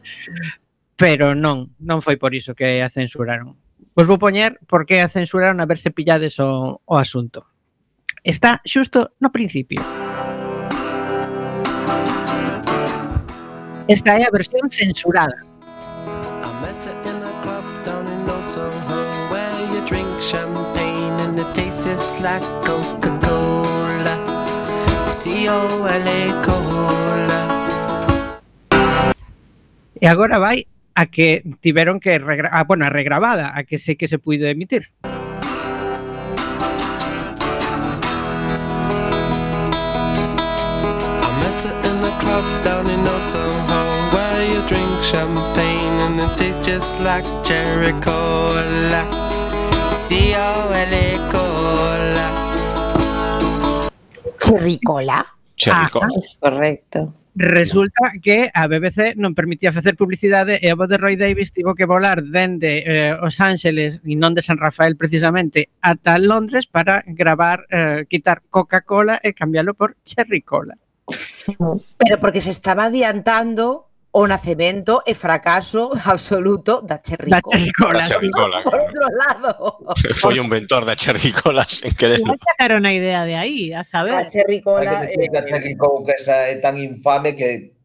Pero 0.95 1.35
non, 1.35 1.75
non 1.83 1.99
foi 1.99 2.15
por 2.15 2.31
iso 2.31 2.55
que 2.55 2.79
a 2.79 2.87
censuraron. 2.87 3.59
Vos 3.91 4.07
vou 4.07 4.15
poñer 4.15 4.55
por 4.63 4.87
que 4.87 5.03
a 5.03 5.11
censuraron 5.11 5.59
a 5.59 5.67
ver 5.67 5.75
se 5.75 5.91
pillades 5.91 6.39
o, 6.39 6.79
o 6.87 6.95
asunto. 6.95 7.51
Está 8.23 8.63
xusto 8.63 9.11
no 9.19 9.27
principio. 9.27 9.83
Esta 13.89 14.19
é 14.19 14.23
a 14.23 14.29
versión 14.29 14.69
censurada. 14.69 15.41
E 30.01 30.07
agora 30.07 30.37
vai 30.37 30.67
a 30.93 31.05
que 31.07 31.41
tiveron 31.59 31.97
que 31.99 32.21
regra 32.21 32.53
ah, 32.53 32.63
bueno, 32.69 32.85
regrabada, 32.93 33.57
a 33.57 33.65
que 33.65 33.81
sei 33.81 33.97
que 33.97 34.05
se 34.05 34.21
puido 34.21 34.45
emitir. 34.45 34.93
club 42.19 42.63
down 42.63 42.85
in 42.89 43.68
champagne 45.09 45.97
and 46.05 46.19
it 46.21 46.37
tastes 46.37 46.63
just 46.63 46.99
like 46.99 47.25
cherry 47.43 47.93
cola. 47.99 49.01
C-O-L-A 50.05 51.17
Cola. 51.31 52.27
Chirricola. 54.37 55.25
Cherricola. 55.55 56.05
Ajá. 56.05 56.15
Es 56.15 56.37
correcto. 56.39 57.13
Resulta 57.33 58.11
que 58.21 58.51
a 58.53 58.67
BBC 58.67 59.17
non 59.17 59.33
permitía 59.33 59.73
facer 59.73 59.97
publicidade 59.97 60.61
e 60.61 60.69
a 60.69 60.77
voz 60.77 60.93
de 60.93 61.01
Roy 61.01 61.17
Davis 61.17 61.57
tivo 61.57 61.73
que 61.73 61.89
volar 61.89 62.21
dende 62.21 62.85
eh, 62.85 63.17
Os 63.17 63.41
Ángeles 63.41 64.05
e 64.05 64.13
non 64.13 64.37
de 64.37 64.45
San 64.45 64.61
Rafael 64.61 64.93
precisamente 64.93 65.73
ata 65.81 66.21
Londres 66.21 66.69
para 66.69 67.01
gravar, 67.09 67.65
eh, 67.73 68.05
quitar 68.05 68.45
Coca-Cola 68.45 69.17
e 69.25 69.33
cambiarlo 69.33 69.73
por 69.73 69.97
Cherry 70.05 70.45
Cola. 70.45 70.77
Pero 71.97 72.15
porque 72.21 72.45
se 72.45 72.53
estaba 72.53 72.85
adiantando 72.93 73.88
o 74.11 74.25
nacemento 74.25 75.01
e 75.05 75.13
fracaso 75.13 75.91
absoluto 76.05 76.81
da 76.81 76.99
Cherricola. 76.99 77.41
Da 77.41 77.41
Cherricola, 77.45 77.99
da 77.99 78.05
Cherricola. 78.05 78.61
Por 78.65 78.73
outro 78.73 79.05
lado. 79.13 79.49
Foi 80.15 80.39
un 80.39 80.49
ventor 80.49 80.85
da 80.85 80.95
Cherricola 80.95 81.65
sen 81.69 81.93
querer. 81.99 82.21
Non 82.25 82.37
sacaron 82.41 82.85
a 82.85 82.93
idea 82.93 83.25
de 83.25 83.35
aí, 83.37 83.73
a 83.73 83.85
saber. 83.85 84.17
A 84.17 84.25
Cherricola... 84.25 85.05
Eh, 85.05 85.29
a 85.29 85.43
Cherricola 85.45 86.01
que 86.05 86.13
esa 86.17 86.49
é 86.49 86.57
eh, 86.57 86.61
tan 86.61 86.77
infame 86.81 87.37
que... 87.37 87.77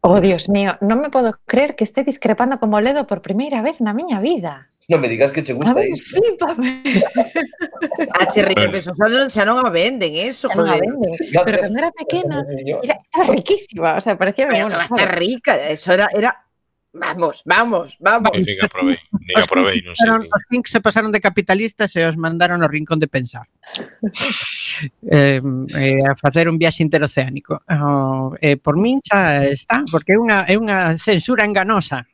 Oh, 0.00 0.22
Dios 0.22 0.48
mío, 0.48 0.80
non 0.80 1.02
me 1.02 1.12
podo 1.12 1.36
creer 1.44 1.76
que 1.76 1.84
este 1.84 2.06
discrepando 2.06 2.56
con 2.56 2.72
Moledo 2.72 3.04
por 3.04 3.20
primeira 3.20 3.60
vez 3.60 3.82
na 3.84 3.92
miña 3.92 4.16
vida. 4.22 4.72
Non 4.90 4.98
me 4.98 5.06
digas 5.06 5.30
que 5.30 5.46
che 5.46 5.54
gusta 5.54 5.70
a 5.70 5.78
ver, 5.78 5.94
isto. 5.94 6.18
Flipame. 6.18 6.82
a 8.18 8.26
Cherriña 8.26 8.66
Peso 8.74 8.90
xa 8.90 9.06
non, 9.06 9.30
xa 9.30 9.46
non 9.46 9.62
a 9.62 9.70
venden, 9.70 10.18
eso, 10.18 10.50
xa 10.50 10.58
non 10.58 10.66
a 10.66 10.82
venden. 10.82 11.14
No, 11.30 11.46
pero 11.46 11.62
cando 11.62 11.78
era 11.78 11.94
pequena, 11.94 12.42
era, 12.82 12.98
estaba 12.98 13.30
riquísima, 13.30 13.94
o 13.94 14.02
sea, 14.02 14.18
parecía 14.18 14.50
pero 14.50 14.66
bueno. 14.66 14.82
Está 14.82 15.06
rica, 15.06 15.54
eso 15.70 15.94
era, 15.94 16.10
era 16.10 16.34
Vamos, 16.92 17.42
vamos, 17.44 17.96
vamos. 18.00 18.32
Sí, 18.34 18.42
diga, 18.42 18.66
probei, 18.66 18.98
diga, 19.14 19.46
probei, 19.46 19.78
non 19.86 19.94
sei. 19.94 20.10
Os 20.26 20.42
Kings 20.50 20.74
se 20.74 20.82
pasaron 20.82 21.14
de 21.14 21.22
capitalistas 21.22 21.94
e 21.94 22.02
os 22.02 22.18
mandaron 22.18 22.66
ao 22.66 22.66
rincón 22.66 22.98
de 22.98 23.06
pensar. 23.06 23.46
eh, 25.06 25.38
eh, 25.38 26.02
a 26.02 26.18
facer 26.18 26.50
un 26.50 26.58
viaxe 26.58 26.82
interoceánico. 26.82 27.62
Oh, 27.70 28.34
eh, 28.42 28.58
por 28.58 28.74
min 28.74 28.98
xa 29.06 29.46
está, 29.46 29.86
porque 29.86 30.14
é 30.14 30.18
unha, 30.18 30.50
é 30.50 30.58
unha 30.58 30.98
censura 30.98 31.46
enganosa. 31.46 32.09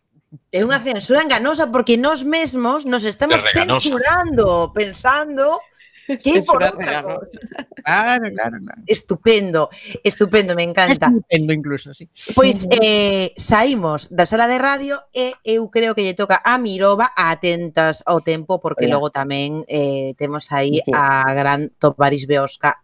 É 0.51 0.61
unha 0.67 0.83
censura 0.83 1.23
enganosa 1.23 1.71
porque 1.71 1.95
nós 1.95 2.27
mesmos 2.27 2.83
nos 2.83 3.07
estamos 3.07 3.41
censurando 3.55 4.75
pensando 4.75 5.63
que 6.07 6.43
por 6.43 6.63
outra 6.63 7.03
cosa. 7.03 7.39
Claro, 7.83 8.27
claro, 8.35 8.57
claro. 8.63 8.83
Estupendo, 8.87 9.71
estupendo, 10.03 10.55
me 10.55 10.63
encanta. 10.63 11.07
Estupendo 11.07 11.53
incluso, 11.53 11.95
sí. 11.95 12.09
Pois 12.35 12.67
eh, 12.71 13.33
saímos 13.37 14.11
da 14.11 14.27
sala 14.27 14.47
de 14.47 14.59
radio 14.59 14.99
e 15.15 15.35
eu 15.43 15.71
creo 15.71 15.95
que 15.95 16.03
lle 16.03 16.15
toca 16.15 16.43
a 16.43 16.59
Mirova 16.59 17.11
a 17.15 17.31
atentas 17.31 18.03
ao 18.07 18.23
tempo 18.23 18.59
porque 18.59 18.87
Oye. 18.87 18.95
logo 18.95 19.11
tamén 19.11 19.63
eh, 19.71 20.15
temos 20.19 20.51
aí 20.51 20.83
sí. 20.83 20.91
a 20.95 21.27
gran 21.35 21.71
Toparis 21.79 22.27
Beosca 22.27 22.83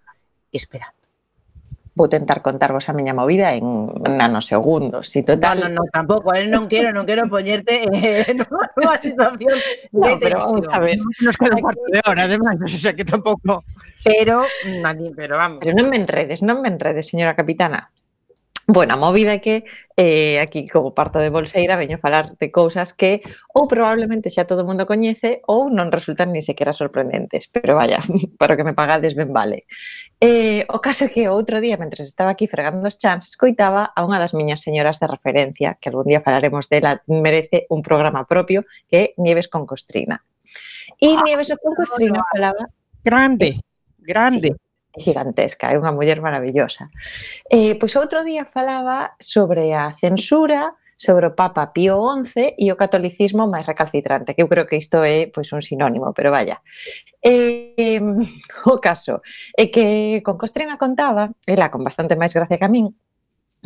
esperando 0.50 1.01
vou 1.94 2.08
tentar 2.08 2.40
contarvos 2.40 2.88
a 2.88 2.96
miña 2.96 3.12
movida 3.12 3.52
en 3.52 3.64
nanosegundos. 4.00 5.08
Si 5.12 5.22
total... 5.22 5.60
No, 5.60 5.68
no, 5.68 5.82
no, 5.82 5.90
tampouco, 5.92 6.32
eh, 6.32 6.48
non 6.48 6.64
quero, 6.66 6.88
non 6.90 7.04
quero 7.04 7.28
poñerte 7.28 7.84
eh, 7.92 8.32
nunha 8.36 8.96
situación 8.96 9.56
no, 9.92 10.16
pero, 10.16 10.40
tensión. 10.40 10.72
A 10.72 10.80
ver, 10.80 10.96
nos 11.20 11.36
queda 11.36 11.54
un 11.56 11.62
cuarto 11.62 11.84
de 11.92 12.00
hora, 12.08 12.24
además, 12.24 12.56
o 12.64 12.68
sea 12.68 12.96
que 12.96 13.04
tampouco... 13.04 13.64
Pero, 14.02 14.42
pero 15.14 15.38
vamos. 15.38 15.62
Pero 15.62 15.78
non 15.78 15.86
me 15.86 15.94
enredes, 15.94 16.42
non 16.42 16.58
me 16.58 16.66
enredes, 16.66 17.06
señora 17.06 17.38
capitana. 17.38 17.91
Bueno, 18.72 18.94
a 18.94 18.96
movida 18.96 19.36
é 19.36 19.40
que 19.44 19.68
eh, 20.00 20.40
aquí 20.40 20.64
como 20.64 20.96
parto 20.96 21.20
de 21.20 21.28
Bolseira 21.28 21.76
veño 21.76 22.00
a 22.00 22.00
falar 22.00 22.40
de 22.40 22.48
cousas 22.48 22.96
que 22.96 23.20
ou 23.52 23.68
probablemente 23.68 24.32
xa 24.32 24.48
todo 24.48 24.64
o 24.64 24.68
mundo 24.68 24.88
coñece 24.88 25.44
ou 25.44 25.68
non 25.68 25.92
resultan 25.92 26.32
ni 26.32 26.40
sequera 26.40 26.72
sorprendentes, 26.72 27.52
pero 27.52 27.76
vaya, 27.76 28.00
para 28.40 28.56
que 28.56 28.64
me 28.64 28.72
pagades 28.72 29.12
ben 29.12 29.28
vale. 29.28 29.68
Eh, 30.24 30.64
o 30.72 30.80
caso 30.80 31.04
é 31.04 31.12
que 31.12 31.28
outro 31.28 31.60
día, 31.60 31.76
mentre 31.76 32.00
estaba 32.00 32.32
aquí 32.32 32.48
fregando 32.48 32.88
os 32.88 32.96
chans, 32.96 33.28
escoitaba 33.28 33.92
a 33.92 34.00
unha 34.08 34.16
das 34.16 34.32
miñas 34.32 34.64
señoras 34.64 34.96
de 34.96 35.04
referencia, 35.04 35.76
que 35.76 35.92
algún 35.92 36.08
día 36.08 36.24
falaremos 36.24 36.72
dela, 36.72 37.04
merece 37.04 37.68
un 37.68 37.84
programa 37.84 38.24
propio, 38.24 38.64
que 38.88 38.96
é 38.96 39.04
Nieves 39.20 39.52
con 39.52 39.68
Costrina. 39.68 40.24
E 40.96 41.12
ah, 41.12 41.20
Nieves 41.20 41.52
con 41.60 41.76
Costrina 41.76 42.24
falaba... 42.24 42.72
Grande, 43.04 43.60
grande. 44.00 44.56
Sí, 44.56 44.71
gigantesca, 44.96 45.72
é 45.72 45.78
unha 45.78 45.92
muller 45.92 46.20
maravillosa. 46.20 46.92
Eh, 47.48 47.76
pois 47.80 47.96
outro 47.96 48.24
día 48.24 48.44
falaba 48.44 49.16
sobre 49.16 49.72
a 49.72 49.92
censura, 49.92 50.76
sobre 51.02 51.26
o 51.26 51.34
Papa 51.34 51.72
Pío 51.72 51.98
XI 51.98 52.54
e 52.58 52.70
o 52.70 52.78
catolicismo 52.78 53.50
máis 53.50 53.66
recalcitrante, 53.66 54.36
que 54.36 54.42
eu 54.44 54.48
creo 54.48 54.68
que 54.68 54.78
isto 54.78 55.02
é 55.02 55.26
pois 55.26 55.50
un 55.50 55.64
sinónimo, 55.64 56.14
pero 56.14 56.30
vaya. 56.30 56.62
Eh, 57.18 57.98
o 58.70 58.76
caso 58.78 59.18
é 59.56 59.66
que 59.72 60.22
con 60.22 60.38
Costrina 60.38 60.78
contaba, 60.78 61.34
ela 61.48 61.72
con 61.72 61.82
bastante 61.82 62.14
máis 62.14 62.30
gracia 62.30 62.60
que 62.60 62.68
a 62.68 62.70
min, 62.70 62.94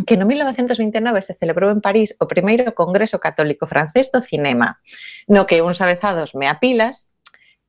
que 0.04 0.16
no 0.16 0.24
1929 0.24 1.22
se 1.22 1.34
celebrou 1.34 1.72
en 1.72 1.80
París 1.80 2.16
o 2.20 2.28
primeiro 2.28 2.72
Congreso 2.72 3.16
Católico 3.20 3.66
Francés 3.66 4.12
do 4.12 4.20
Cinema, 4.20 4.80
no 5.28 5.48
que 5.48 5.64
uns 5.64 5.80
avezados 5.80 6.36
me 6.36 6.48
apilas 6.48 7.15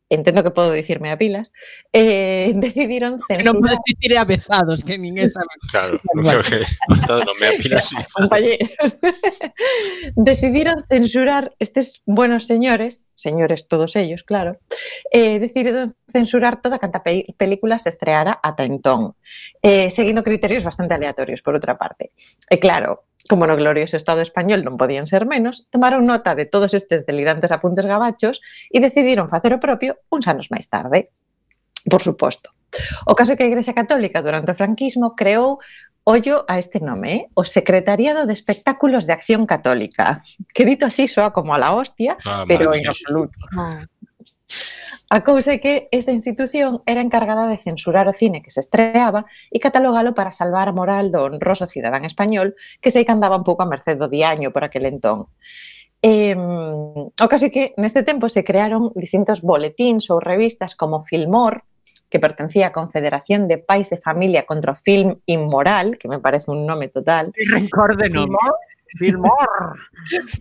entiendo 0.10 0.44
que 0.44 0.52
puedo 0.52 0.72
decirme 0.72 1.12
a 1.12 1.18
pilas, 1.18 1.54
eh, 1.94 2.54
decidieron 2.56 3.20
censurar... 3.20 3.54
No 3.54 3.60
puedes 3.60 3.80
decir 3.86 4.18
avezados, 4.18 4.84
que 4.84 4.98
ni 4.98 5.18
esa... 5.20 5.42
Claro, 5.72 6.00
no 7.08 7.34
me 7.40 7.48
apilas. 7.48 7.90
Compañeros. 8.14 9.00
decidieron 10.16 10.84
censurar 10.86 11.54
estos 11.60 12.02
buenos 12.06 12.46
señores, 12.46 13.10
señores 13.16 13.68
todos 13.68 13.96
ellos, 13.96 14.24
claro, 14.24 14.60
eh, 15.12 15.40
decidieron 15.40 15.96
censurar 16.10 16.62
toda 16.62 16.80
canta 16.80 17.04
película 17.04 17.80
se 17.80 17.90
estreara 17.90 18.40
a 18.42 18.56
Tentón, 18.56 19.16
eh, 19.62 19.90
siguiendo 19.90 20.24
criterios 20.24 20.64
bastante 20.64 20.94
aleatorios, 20.94 21.42
por 21.42 21.56
otra 21.56 21.78
parte. 21.78 22.12
Eh, 22.50 22.60
claro, 22.60 23.06
como 23.28 23.46
no 23.46 23.60
glorioso 23.60 24.00
Estado 24.00 24.24
español 24.24 24.64
non 24.64 24.80
podían 24.80 25.06
ser 25.06 25.28
menos, 25.28 25.68
tomaron 25.70 26.08
nota 26.08 26.34
de 26.34 26.48
todos 26.48 26.74
estes 26.74 27.06
delirantes 27.06 27.54
apuntes 27.54 27.86
gabachos 27.86 28.40
e 28.72 28.82
decidiron 28.82 29.28
facer 29.30 29.52
o 29.54 29.62
propio 29.62 30.00
uns 30.10 30.26
anos 30.26 30.50
máis 30.50 30.72
tarde. 30.72 31.12
Por 31.88 32.02
suposto. 32.02 32.52
O 33.08 33.16
caso 33.16 33.34
é 33.34 33.36
que 33.40 33.46
a 33.46 33.52
Igrexa 33.52 33.78
Católica 33.78 34.20
durante 34.20 34.52
o 34.52 34.58
franquismo 34.58 35.16
creou 35.16 35.60
ollo 36.08 36.48
a 36.48 36.56
este 36.56 36.80
nome, 36.80 37.12
eh? 37.12 37.22
o 37.36 37.44
Secretariado 37.44 38.24
de 38.24 38.32
Espectáculos 38.32 39.04
de 39.04 39.14
Acción 39.14 39.44
Católica, 39.44 40.24
que 40.56 40.64
dito 40.64 40.88
así 40.88 41.08
soa 41.08 41.36
como 41.36 41.52
a 41.52 41.60
la 41.60 41.76
hostia, 41.76 42.16
ah, 42.24 42.48
pero 42.48 42.72
en 42.72 42.88
absoluto. 42.88 43.36
Ah. 43.52 43.84
A 45.10 45.24
cousa 45.24 45.56
é 45.56 45.62
que 45.64 45.88
esta 45.96 46.12
institución 46.12 46.84
era 46.84 47.00
encargada 47.00 47.48
de 47.48 47.56
censurar 47.56 48.12
o 48.12 48.14
cine 48.14 48.44
que 48.44 48.52
se 48.52 48.60
estreaba 48.60 49.24
e 49.48 49.64
catalogalo 49.64 50.12
para 50.12 50.36
salvar 50.36 50.68
a 50.68 50.76
moral 50.76 51.16
do 51.16 51.24
honroso 51.24 51.64
cidadán 51.64 52.04
español 52.04 52.60
que 52.84 52.92
sei 52.92 53.08
que 53.08 53.16
andaba 53.16 53.40
un 53.40 53.48
pouco 53.48 53.64
a 53.64 53.72
merced 53.72 53.96
do 53.96 54.12
diaño 54.12 54.52
por 54.52 54.68
aquel 54.68 54.84
entón. 54.84 55.32
Eh, 56.04 56.36
o 56.36 57.28
caso 57.32 57.48
é 57.48 57.52
que 57.56 57.72
neste 57.80 58.04
tempo 58.04 58.28
se 58.28 58.44
crearon 58.44 58.92
distintos 59.00 59.40
boletíns 59.40 60.12
ou 60.12 60.20
revistas 60.20 60.76
como 60.76 61.00
Filmor, 61.00 61.64
que 62.12 62.20
pertencía 62.20 62.68
á 62.68 62.76
Confederación 62.76 63.48
de 63.48 63.64
Pais 63.64 63.88
de 63.88 64.04
Familia 64.04 64.44
contra 64.44 64.76
o 64.76 64.80
Film 64.80 65.24
Inmoral, 65.24 65.96
que 65.96 66.12
me 66.12 66.20
parece 66.20 66.52
un 66.52 66.68
nome 66.68 66.92
total. 66.92 67.32
Rencor 67.48 67.96
de 67.96 68.12
nome. 68.12 68.36
Filmor. 69.00 69.76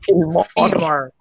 Filmor. 0.03 0.47
Filmor. 0.47 0.47
Filmor. 0.55 1.16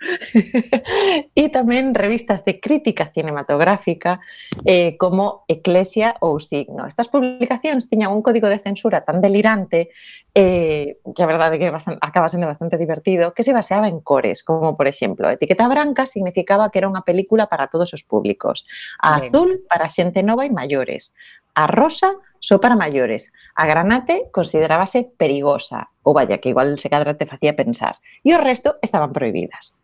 e 1.36 1.44
tamén 1.52 1.92
revistas 1.92 2.40
de 2.48 2.56
crítica 2.56 3.12
cinematográfica 3.12 4.24
eh, 4.64 4.96
como 4.96 5.44
Eclesia 5.44 6.16
ou 6.24 6.40
Signo. 6.40 6.88
Estas 6.88 7.12
publicacións 7.12 7.92
tiñan 7.92 8.16
un 8.16 8.24
código 8.24 8.48
de 8.48 8.56
censura 8.56 9.04
tan 9.04 9.20
delirante 9.20 9.92
eh, 10.32 10.96
que 11.04 11.22
a 11.22 11.28
verdade 11.28 11.60
que 11.60 11.68
bastante, 11.68 12.00
acaba 12.00 12.32
sendo 12.32 12.48
bastante 12.48 12.80
divertido, 12.80 13.36
que 13.36 13.44
se 13.44 13.52
baseaba 13.52 13.92
en 13.92 14.00
cores, 14.00 14.40
como 14.40 14.72
por 14.72 14.88
exemplo, 14.88 15.28
etiqueta 15.28 15.68
branca 15.68 16.08
significaba 16.08 16.72
que 16.72 16.80
era 16.80 16.88
unha 16.88 17.04
película 17.04 17.44
para 17.52 17.68
todos 17.68 17.92
os 17.92 18.00
públicos, 18.00 18.64
a 19.04 19.20
azul 19.20 19.68
para 19.68 19.92
xente 19.92 20.24
nova 20.24 20.48
e 20.48 20.50
maiores, 20.50 21.12
a 21.52 21.68
rosa 21.68 22.16
só 22.40 22.56
para 22.58 22.76
maiores. 22.76 23.32
A 23.54 23.68
granate 23.68 24.32
considerábase 24.32 25.12
perigosa, 25.16 25.92
ou 26.02 26.16
vaya, 26.16 26.40
que 26.40 26.48
igual 26.48 26.80
se 26.80 26.88
cadra 26.88 27.14
te 27.20 27.28
facía 27.28 27.52
pensar. 27.52 28.00
E 28.24 28.32
o 28.32 28.40
resto 28.40 28.80
estaban 28.80 29.12
prohibidas. 29.12 29.76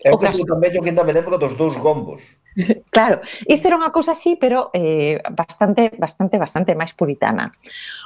Eu 0.00 0.14
o 0.14 0.18
que 0.18 0.26
eu 0.26 0.48
tamén 0.48 0.72
yo 0.72 0.80
que 0.80 0.90
ainda 0.90 1.04
me 1.04 1.12
lembro 1.12 1.36
dos 1.36 1.56
dous 1.60 1.76
gombos. 1.76 2.20
Claro, 2.90 3.22
isto 3.46 3.70
era 3.70 3.78
unha 3.78 3.94
cousa 3.94 4.10
así, 4.16 4.34
pero 4.34 4.74
eh, 4.74 5.22
bastante, 5.30 5.94
bastante, 5.94 6.34
bastante 6.34 6.74
máis 6.74 6.90
puritana. 6.96 7.54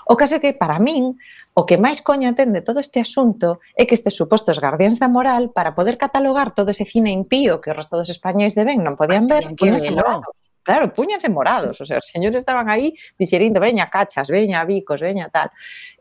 O 0.04 0.20
caso 0.20 0.36
é 0.36 0.40
que, 0.42 0.52
para 0.52 0.76
min, 0.76 1.16
o 1.56 1.62
que 1.64 1.80
máis 1.80 2.04
coña 2.04 2.36
ten 2.36 2.52
de 2.52 2.60
todo 2.60 2.76
este 2.82 3.00
asunto 3.00 3.64
é 3.72 3.88
que 3.88 3.96
estes 3.96 4.12
supostos 4.12 4.60
guardiáns 4.60 5.00
da 5.00 5.08
moral, 5.08 5.54
para 5.56 5.72
poder 5.72 5.96
catalogar 5.96 6.52
todo 6.52 6.74
ese 6.74 6.84
cine 6.84 7.08
impío 7.08 7.64
que 7.64 7.72
o 7.72 7.76
resto 7.78 7.96
dos 7.96 8.12
españois 8.12 8.52
de 8.52 8.68
ben 8.68 8.84
non 8.84 9.00
podían 9.00 9.24
ver, 9.24 9.56
poñense 9.56 9.88
morados 9.88 10.43
claro, 10.64 10.92
puñanse 10.92 11.28
morados, 11.28 11.80
o 11.80 11.84
sea, 11.84 11.98
os 11.98 12.06
señores 12.08 12.38
estaban 12.42 12.68
aí 12.68 12.96
dixerindo, 13.18 13.60
veña 13.60 13.86
cachas, 13.92 14.28
veña 14.28 14.64
bicos, 14.64 15.00
veña 15.00 15.28
tal. 15.28 15.52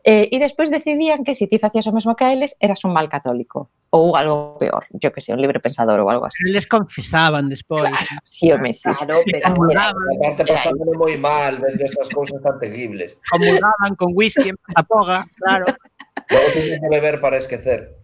Eh, 0.02 0.32
e 0.32 0.36
despois 0.40 0.72
decidían 0.72 1.22
que 1.22 1.36
se 1.36 1.46
ti 1.46 1.60
facías 1.60 1.86
o 1.86 1.92
mesmo 1.92 2.16
que 2.16 2.24
a 2.24 2.32
eles, 2.32 2.56
eras 2.58 2.82
un 2.82 2.92
mal 2.96 3.06
católico, 3.06 3.70
ou 3.94 4.16
algo 4.16 4.58
peor, 4.58 4.88
yo 4.90 5.12
que 5.12 5.20
sei, 5.20 5.36
un 5.36 5.44
libre 5.44 5.60
pensador 5.60 6.00
ou 6.00 6.10
algo 6.10 6.26
así. 6.26 6.42
Eles 6.48 6.66
confesaban 6.66 7.46
despois. 7.46 7.86
Claro, 7.86 8.18
sí, 8.24 8.50
o 8.50 8.58
Messi. 8.58 8.90
Claro, 8.90 9.22
pero 9.22 9.70
era, 9.70 9.92
era, 10.24 10.42
pasándolo 10.42 10.98
moi 10.98 11.14
mal, 11.20 11.60
vendo 11.60 11.84
esas 11.84 12.08
cousas 12.10 12.40
tan 12.42 12.58
terribles. 12.58 13.14
Comulgaban 13.30 13.94
con 13.94 14.10
whisky 14.16 14.50
en 14.50 14.58
poga, 14.88 15.28
claro. 15.38 15.70
Logo 16.32 16.48
teño 16.56 16.80
que 16.80 16.88
beber 16.88 17.20
para 17.20 17.36
esquecer. 17.36 18.00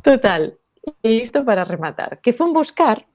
Total, 0.00 0.56
E 1.02 1.10
isto 1.12 1.44
para 1.44 1.64
rematar, 1.64 2.20
que 2.22 2.32
fun 2.32 2.52
buscar 2.52 3.06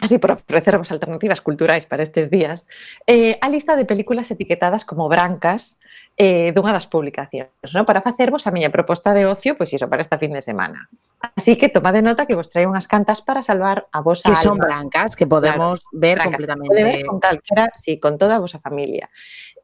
así 0.00 0.18
por 0.18 0.32
ofrecervos 0.32 0.90
alternativas 0.90 1.40
culturais 1.40 1.86
para 1.86 2.02
estes 2.02 2.30
días, 2.30 2.68
eh, 3.06 3.38
a 3.40 3.48
lista 3.48 3.76
de 3.76 3.84
películas 3.84 4.30
etiquetadas 4.30 4.84
como 4.84 5.08
brancas 5.08 5.78
eh, 6.20 6.52
dunha 6.52 6.76
das 6.76 6.84
publicacións, 6.84 7.72
no? 7.72 7.88
para 7.88 8.04
facervos 8.04 8.44
a 8.44 8.52
miña 8.52 8.68
proposta 8.68 9.16
de 9.16 9.24
ocio, 9.24 9.56
pois 9.56 9.72
iso, 9.72 9.88
para 9.88 10.04
esta 10.04 10.20
fin 10.20 10.36
de 10.36 10.44
semana. 10.44 10.92
Así 11.32 11.56
que 11.56 11.72
tomade 11.72 12.04
nota 12.04 12.28
que 12.28 12.36
vos 12.36 12.52
traio 12.52 12.68
unhas 12.68 12.84
cantas 12.84 13.24
para 13.24 13.40
salvar 13.40 13.88
a 13.88 14.04
vosa 14.04 14.28
que 14.28 14.36
alma. 14.36 14.44
Que 14.44 14.48
son 14.52 14.58
brancas, 14.60 15.16
que 15.16 15.24
podemos 15.24 15.80
claro, 15.80 15.96
ver 15.96 16.16
brancas, 16.20 16.28
completamente. 16.28 16.68
Pode 16.68 16.84
ver 16.84 17.00
con 17.08 17.16
calquera, 17.24 17.72
sí, 17.72 17.96
con 17.96 18.20
toda 18.20 18.36
a 18.36 18.42
vosa 18.44 18.60
familia. 18.60 19.08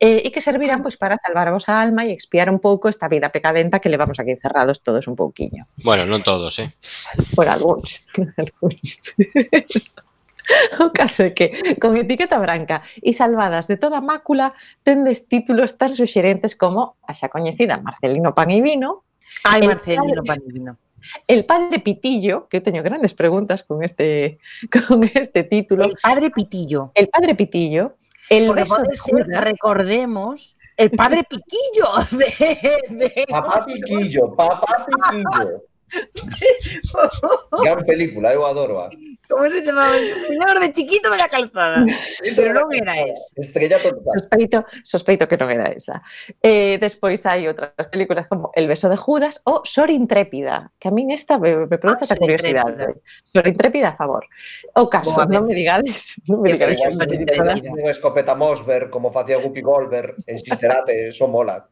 Eh, 0.01 0.25
e 0.25 0.29
que 0.33 0.41
servirán 0.41 0.81
pois 0.81 0.97
para 0.97 1.21
salvar 1.21 1.49
a 1.49 1.53
vosa 1.53 1.77
alma 1.77 2.09
e 2.09 2.13
expiar 2.17 2.49
un 2.49 2.57
pouco 2.57 2.89
esta 2.89 3.05
vida 3.09 3.29
pecadenta 3.29 3.77
que 3.77 3.93
levamos 3.93 4.17
aquí 4.17 4.33
encerrados 4.33 4.81
todos 4.81 5.05
un 5.13 5.17
pouquiño. 5.17 5.69
Bueno, 5.85 6.09
non 6.09 6.25
todos, 6.25 6.57
eh? 6.57 6.73
Por 7.37 7.53
algúns. 7.53 8.01
algúns. 8.41 9.13
O 10.81 10.93
caso 10.95 11.23
é 11.27 11.35
que, 11.35 11.77
con 11.83 11.97
etiqueta 11.99 12.39
branca 12.39 12.83
e 13.03 13.11
salvadas 13.13 13.67
de 13.67 13.77
toda 13.77 13.99
mácula, 14.01 14.55
tendes 14.87 15.27
títulos 15.27 15.75
tan 15.79 15.95
suxerentes 15.99 16.55
como 16.55 16.95
a 17.03 17.13
xa 17.15 17.27
coñecida 17.29 17.83
Marcelino 17.83 18.31
Pan 18.35 18.51
e 18.55 18.63
Vino, 18.63 19.03
Ai, 19.43 19.61
El 19.63 19.69
Marcelino 19.75 20.23
padre- 20.23 20.43
Panivino. 20.43 20.73
El 21.29 21.45
Padre 21.47 21.79
Pitillo, 21.79 22.49
que 22.51 22.59
eu 22.59 22.65
teño 22.67 22.83
grandes 22.83 23.15
preguntas 23.15 23.63
con 23.63 23.83
este, 23.87 24.39
con 24.89 25.07
este 25.07 25.45
título. 25.47 25.85
El 25.87 25.95
Padre 26.03 26.31
Pitillo. 26.35 26.91
El 26.95 27.07
Padre 27.11 27.35
Pitillo. 27.39 27.95
El 28.31 28.47
Porque 28.51 28.63
beso 28.67 28.83
de 28.83 28.95
ser, 28.97 29.23
recordemos, 29.39 30.57
el 30.77 30.91
Padre 30.91 31.23
Piquillo 31.23 31.87
de, 32.11 32.27
de- 32.91 33.25
Papá 33.31 33.63
Piquillo, 33.67 34.35
papá 34.35 34.83
Piquillo. 34.87 35.63
Gran 37.63 37.85
película, 37.85 38.33
eu 38.33 38.47
adoro. 38.47 38.91
Como 39.29 39.51
se 39.51 39.65
chamaba? 39.65 39.95
Señor 40.29 40.61
de 40.61 40.73
chiquito 40.73 41.11
de 41.11 41.17
la 41.19 41.29
calzada. 41.29 41.85
Pero 42.37 42.55
non 42.55 42.71
era 42.71 42.95
esa. 43.03 43.27
Estrella 43.35 43.79
total. 43.83 44.15
Sospeito, 44.15 44.59
sospeito 44.87 45.25
que 45.27 45.35
non 45.35 45.51
era 45.51 45.67
esa. 45.75 46.03
Eh, 46.39 46.79
despois 46.79 47.27
hai 47.27 47.51
outras 47.51 47.75
películas 47.91 48.31
como 48.31 48.55
El 48.55 48.71
beso 48.71 48.87
de 48.87 48.95
Judas 48.95 49.43
ou 49.43 49.67
Sor 49.67 49.91
intrépida, 49.91 50.71
que 50.79 50.89
a 50.89 50.95
min 50.95 51.11
esta 51.11 51.43
me, 51.43 51.67
me 51.67 51.79
produce 51.79 52.07
ah, 52.07 52.09
esa 52.15 52.17
curiosidade. 52.19 53.03
Sor 53.27 53.47
intrépida 53.51 53.91
a 53.91 53.99
favor. 53.99 54.31
O 54.79 54.87
caso, 54.87 55.19
Boa, 55.19 55.27
non 55.27 55.51
me 55.51 55.59
digades, 55.59 56.15
non 56.31 56.39
me 56.39 56.55
digades. 56.55 56.79
Un 57.67 57.83
escopeta 57.91 58.39
Mosberg 58.39 58.95
como 58.95 59.11
facía 59.11 59.43
Guppy 59.43 59.63
Goldberg 59.63 60.23
en 60.23 60.39
Sisterate, 60.39 61.11
eso 61.11 61.27
mola. 61.27 61.67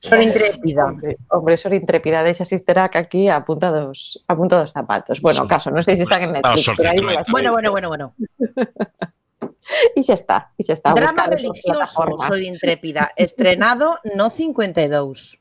Son 0.00 0.22
intrépida. 0.22 0.86
Hombre, 0.86 1.18
hombre 1.28 1.56
son 1.58 1.74
intrépida. 1.74 2.22
De 2.22 2.30
asisterá 2.30 2.88
que 2.88 2.96
aquí 2.96 3.28
apunta 3.28 3.70
dos, 3.70 4.18
dos 4.26 4.70
zapatos. 4.70 5.20
Bueno, 5.20 5.46
caso, 5.46 5.70
no 5.70 5.82
sé 5.82 5.94
si 5.94 6.02
están 6.02 6.22
en 6.22 6.32
Netflix, 6.32 6.70
pero 6.76 6.90
ahí. 6.90 7.00
Bueno, 7.30 7.52
bueno, 7.52 7.70
bueno, 7.70 7.88
bueno. 7.88 8.14
y 9.94 10.02
ya 10.02 10.14
está, 10.14 10.52
y 10.56 10.64
ya 10.64 10.72
está. 10.72 10.94
Drama 10.94 11.26
religioso, 11.26 12.16
soy 12.26 12.48
intrépida. 12.48 13.12
Estrenado 13.14 13.98
no 14.14 14.30
52. 14.30 15.38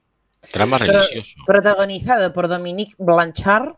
Drama 0.53 0.77
religioso. 0.77 1.35
Protagonizado 1.45 2.33
por 2.33 2.49
Dominique 2.49 2.95
Blanchard, 2.97 3.75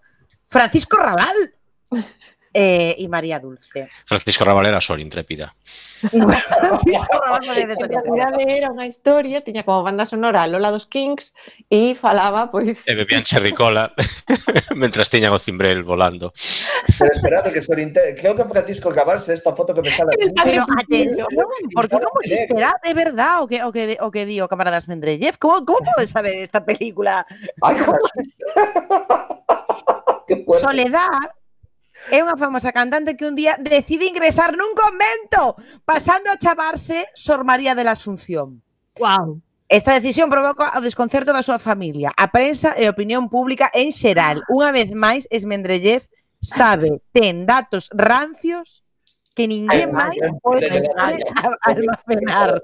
Francisco 0.48 0.98
Raval. 0.98 1.54
eh, 2.54 2.96
y 2.98 3.08
María 3.08 3.40
Dulce. 3.40 3.90
Francisco 4.06 4.44
Ravalera, 4.44 4.82
era 4.82 5.00
Intrépida. 5.00 5.56
Francisco 6.02 7.22
Raval 7.26 7.44
era 7.58 7.76
Sor 7.76 8.42
era 8.42 8.72
unha 8.72 8.86
historia, 8.90 9.40
tiña 9.46 9.64
como 9.64 9.86
banda 9.86 10.04
sonora 10.04 10.50
Lola 10.50 10.74
dos 10.74 10.90
Kings 10.90 11.34
e 11.70 11.96
falaba, 11.96 12.50
pois... 12.50 12.84
Pues... 12.84 12.90
E 12.90 12.96
bebían 12.98 13.24
cherricola 13.24 13.94
mentras 14.76 15.10
tiñan 15.10 15.32
o 15.32 15.40
cimbrel 15.40 15.84
volando. 15.86 16.34
Pero 16.98 17.12
esperate 17.14 17.54
que 17.54 17.62
Sor 17.62 17.80
Intrépida... 17.80 18.20
Creo 18.20 18.36
que 18.36 18.46
Francisco 18.46 18.92
Raval 18.92 19.22
esta 19.22 19.54
foto 19.56 19.74
que 19.74 19.82
me 19.82 19.92
sale... 19.92 20.12
Pero 20.44 20.66
atención, 20.66 21.28
porque 21.74 21.96
como 21.96 22.20
se 22.24 22.34
espera 22.34 22.76
de 22.84 22.94
verdad 22.94 23.44
o 23.44 23.48
que, 23.48 23.64
o 23.64 23.72
que, 23.72 23.98
o 24.02 24.12
que 24.12 24.26
dio 24.26 24.48
Camaradas 24.48 24.88
Mendrellev? 24.88 25.38
Como, 25.38 25.64
como 25.66 25.80
podes 25.96 26.10
saber 26.10 26.36
esta 26.36 26.66
película? 26.66 27.26
Ay, 27.62 27.78
Soledad 30.60 31.32
é 32.10 32.24
unha 32.26 32.40
famosa 32.40 32.74
cantante 32.74 33.14
que 33.14 33.30
un 33.30 33.38
día 33.38 33.60
decide 33.62 34.10
ingresar 34.10 34.58
nun 34.58 34.74
convento, 34.74 35.60
pasando 35.86 36.34
a 36.34 36.40
chamarse 36.42 37.06
Sor 37.14 37.46
María 37.46 37.78
de 37.78 37.86
la 37.86 37.94
Asunción. 37.94 38.64
Wow. 38.98 39.38
Esta 39.72 39.94
decisión 39.96 40.28
provoca 40.28 40.76
o 40.76 40.84
desconcerto 40.84 41.32
da 41.32 41.46
súa 41.46 41.62
familia, 41.62 42.12
a 42.18 42.28
prensa 42.28 42.76
e 42.76 42.90
a 42.90 42.92
opinión 42.92 43.32
pública 43.32 43.72
en 43.72 43.96
xeral. 43.96 44.44
Unha 44.52 44.76
vez 44.76 44.92
máis, 44.92 45.30
Esmendrellev 45.32 46.10
sabe, 46.44 47.00
ten 47.16 47.48
datos 47.48 47.88
rancios 47.96 48.84
que 49.32 49.48
ninguén 49.48 49.96
máis 49.96 50.20
pode 50.44 50.68
almacenar. 51.64 52.60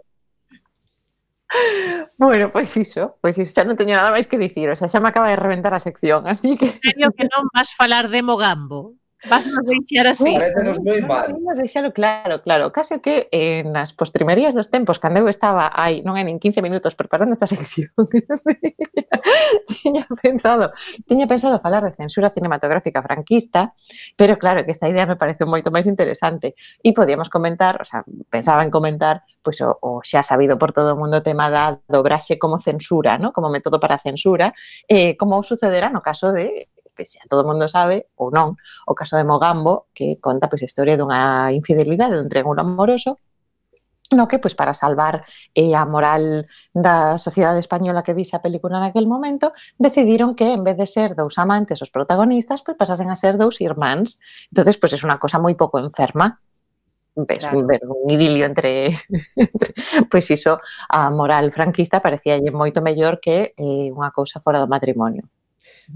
Bueno, 2.17 2.51
pois 2.51 2.67
pues 2.67 2.83
iso, 2.83 3.15
pois 3.23 3.39
pues 3.39 3.47
iso, 3.47 3.55
xa 3.55 3.63
non 3.63 3.79
teño 3.79 3.95
nada 3.95 4.11
máis 4.11 4.27
que 4.27 4.35
dicir, 4.35 4.67
o 4.67 4.75
sea, 4.75 4.91
xa 4.91 4.99
me 4.99 5.07
acaba 5.07 5.31
de 5.31 5.39
reventar 5.39 5.71
a 5.71 5.79
sección, 5.79 6.27
así 6.27 6.59
que... 6.59 6.75
Serio 6.83 7.15
que 7.15 7.23
non 7.31 7.47
vas 7.55 7.71
falar 7.71 8.11
de 8.11 8.19
Mogambo. 8.19 8.99
Vas 9.25 9.47
a 9.47 9.61
deixar 9.65 10.05
así. 10.05 10.29
Parecenos 10.29 10.77
moi 10.85 11.01
mal. 11.01 11.33
Vamos 11.33 11.57
deixalo 11.57 11.89
claro, 11.89 12.45
claro. 12.45 12.69
Case 12.69 13.01
que 13.01 13.25
eh, 13.33 13.65
nas 13.65 13.89
postrimerías 13.89 14.53
dos 14.53 14.69
tempos, 14.69 15.01
cando 15.01 15.25
eu 15.25 15.27
estaba 15.27 15.73
aí, 15.73 16.05
non 16.05 16.13
hai 16.13 16.21
nin 16.21 16.37
15 16.37 16.61
minutos 16.61 16.93
preparando 16.93 17.33
esta 17.33 17.49
sección, 17.49 17.89
tiña 19.81 20.05
pensado, 20.21 20.69
tiña 21.09 21.25
pensado 21.25 21.57
falar 21.57 21.81
de 21.81 21.97
censura 21.97 22.29
cinematográfica 22.29 23.01
franquista, 23.01 23.73
pero 24.13 24.37
claro 24.37 24.61
que 24.61 24.71
esta 24.71 24.85
idea 24.85 25.09
me 25.09 25.17
pareceu 25.17 25.49
moito 25.49 25.73
máis 25.73 25.89
interesante 25.89 26.53
e 26.85 26.93
podíamos 26.93 27.33
comentar, 27.33 27.81
o 27.81 27.85
sea, 27.89 28.05
pensaba 28.29 28.61
en 28.61 28.69
comentar 28.69 29.25
pois 29.41 29.57
o, 29.65 29.73
o 29.81 29.89
xa 30.03 30.21
sabido 30.21 30.59
por 30.59 30.75
todo 30.75 30.93
o 30.93 30.99
mundo 30.99 31.23
o 31.23 31.25
tema 31.25 31.49
da 31.49 31.79
dobraxe 31.87 32.35
como 32.37 32.59
censura, 32.59 33.17
¿no? 33.17 33.31
como 33.33 33.49
método 33.49 33.79
para 33.79 33.97
censura, 33.97 34.51
eh, 34.91 35.15
como 35.15 35.41
sucederá 35.41 35.89
no 35.89 36.03
caso 36.03 36.35
de 36.35 36.67
pois 36.97 37.13
xa 37.13 37.29
todo 37.29 37.45
o 37.45 37.49
mundo 37.49 37.69
sabe, 37.69 38.09
ou 38.17 38.33
non, 38.33 38.57
o 38.89 38.93
caso 38.97 39.13
de 39.13 39.23
Mogambo, 39.29 39.85
que 39.93 40.17
conta 40.17 40.49
pois 40.49 40.65
a 40.65 40.69
historia 40.69 40.97
dunha 40.97 41.53
infidelidade 41.53 42.17
dun 42.17 42.31
triángulo 42.31 42.65
amoroso 42.65 43.21
no 44.15 44.27
que, 44.27 44.39
pois, 44.39 44.55
para 44.55 44.73
salvar 44.73 45.25
eh, 45.53 45.75
a 45.75 45.83
moral 45.83 46.47
da 46.71 47.17
sociedade 47.17 47.59
española 47.59 48.03
que 48.03 48.15
vise 48.15 48.35
a 48.37 48.41
película 48.41 48.79
naquel 48.79 49.07
momento, 49.07 49.51
decidiron 49.75 50.35
que, 50.35 50.53
en 50.53 50.63
vez 50.63 50.77
de 50.77 50.87
ser 50.87 51.15
dous 51.15 51.35
amantes 51.35 51.81
os 51.83 51.91
protagonistas, 51.91 52.63
pois 52.63 52.79
pasasen 52.79 53.11
a 53.11 53.19
ser 53.19 53.35
dous 53.35 53.59
irmáns. 53.59 54.19
entonces 54.47 54.79
pois, 54.79 54.95
é 54.95 54.99
unha 55.03 55.19
cosa 55.19 55.43
moi 55.43 55.55
pouco 55.59 55.75
enferma. 55.81 56.39
Ves, 57.17 57.49
claro. 57.49 57.65
ver 57.65 57.81
un 57.83 58.05
idilio 58.13 58.45
entre, 58.45 58.93
entre 59.35 59.73
pois 60.07 60.29
iso, 60.29 60.61
a 60.87 61.09
moral 61.09 61.51
franquista 61.51 61.99
parecía 61.99 62.37
moito 62.53 62.79
mellor 62.79 63.19
que 63.19 63.57
eh, 63.57 63.89
unha 63.91 64.13
cousa 64.13 64.39
fora 64.39 64.61
do 64.61 64.69
matrimonio. 64.69 65.27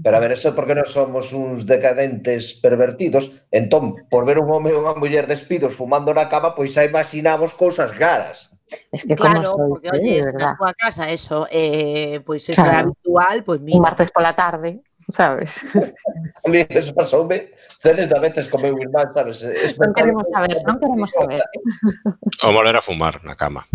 Pero 0.02 0.16
a 0.16 0.20
ver, 0.20 0.32
eso 0.32 0.48
é 0.48 0.56
porque 0.56 0.76
non 0.76 0.88
somos 0.88 1.36
uns 1.36 1.68
decadentes 1.68 2.56
pervertidos. 2.56 3.32
Entón, 3.52 4.08
por 4.08 4.24
ver 4.24 4.40
un 4.40 4.48
home 4.48 4.72
e 4.72 4.78
unha 4.78 4.96
muller 4.96 5.28
despidos 5.28 5.76
fumando 5.76 6.16
na 6.16 6.32
cama, 6.32 6.56
pois 6.56 6.72
xa 6.72 6.88
imaginamos 6.88 7.52
cousas 7.52 7.92
garas. 7.92 8.52
Es 8.90 9.04
que 9.04 9.14
claro, 9.14 9.52
como 9.52 9.68
porque 9.70 9.90
oye, 9.92 10.20
es 10.20 10.34
na 10.34 10.56
túa 10.56 10.72
casa 10.72 11.10
eso, 11.10 11.46
eh, 11.50 12.20
pois 12.24 12.44
pues, 12.44 12.56
eso 12.56 12.62
claro. 12.62 12.76
é 12.76 12.80
habitual, 12.80 13.36
pois 13.44 13.58
pues, 13.58 13.60
mira. 13.60 13.76
Un 13.76 13.82
martes 13.82 14.10
pola 14.10 14.32
tarde, 14.32 14.80
sabes? 14.96 15.60
a 16.44 16.48
mí 16.48 16.64
eso 16.68 16.94
pasoume 16.94 17.52
celes 17.80 18.08
da 18.08 18.16
veces 18.16 18.48
con 18.48 18.62
meu 18.62 18.76
irmán, 18.80 19.12
sabes? 19.12 19.42
Es 19.42 19.76
non 19.76 19.92
queremos 19.92 20.24
saber, 20.32 20.56
non 20.64 20.80
queremos 20.80 21.10
saber. 21.12 21.44
O 22.42 22.50
malo 22.50 22.68
era 22.72 22.80
fumar 22.80 23.20
na 23.22 23.36
cama. 23.36 23.68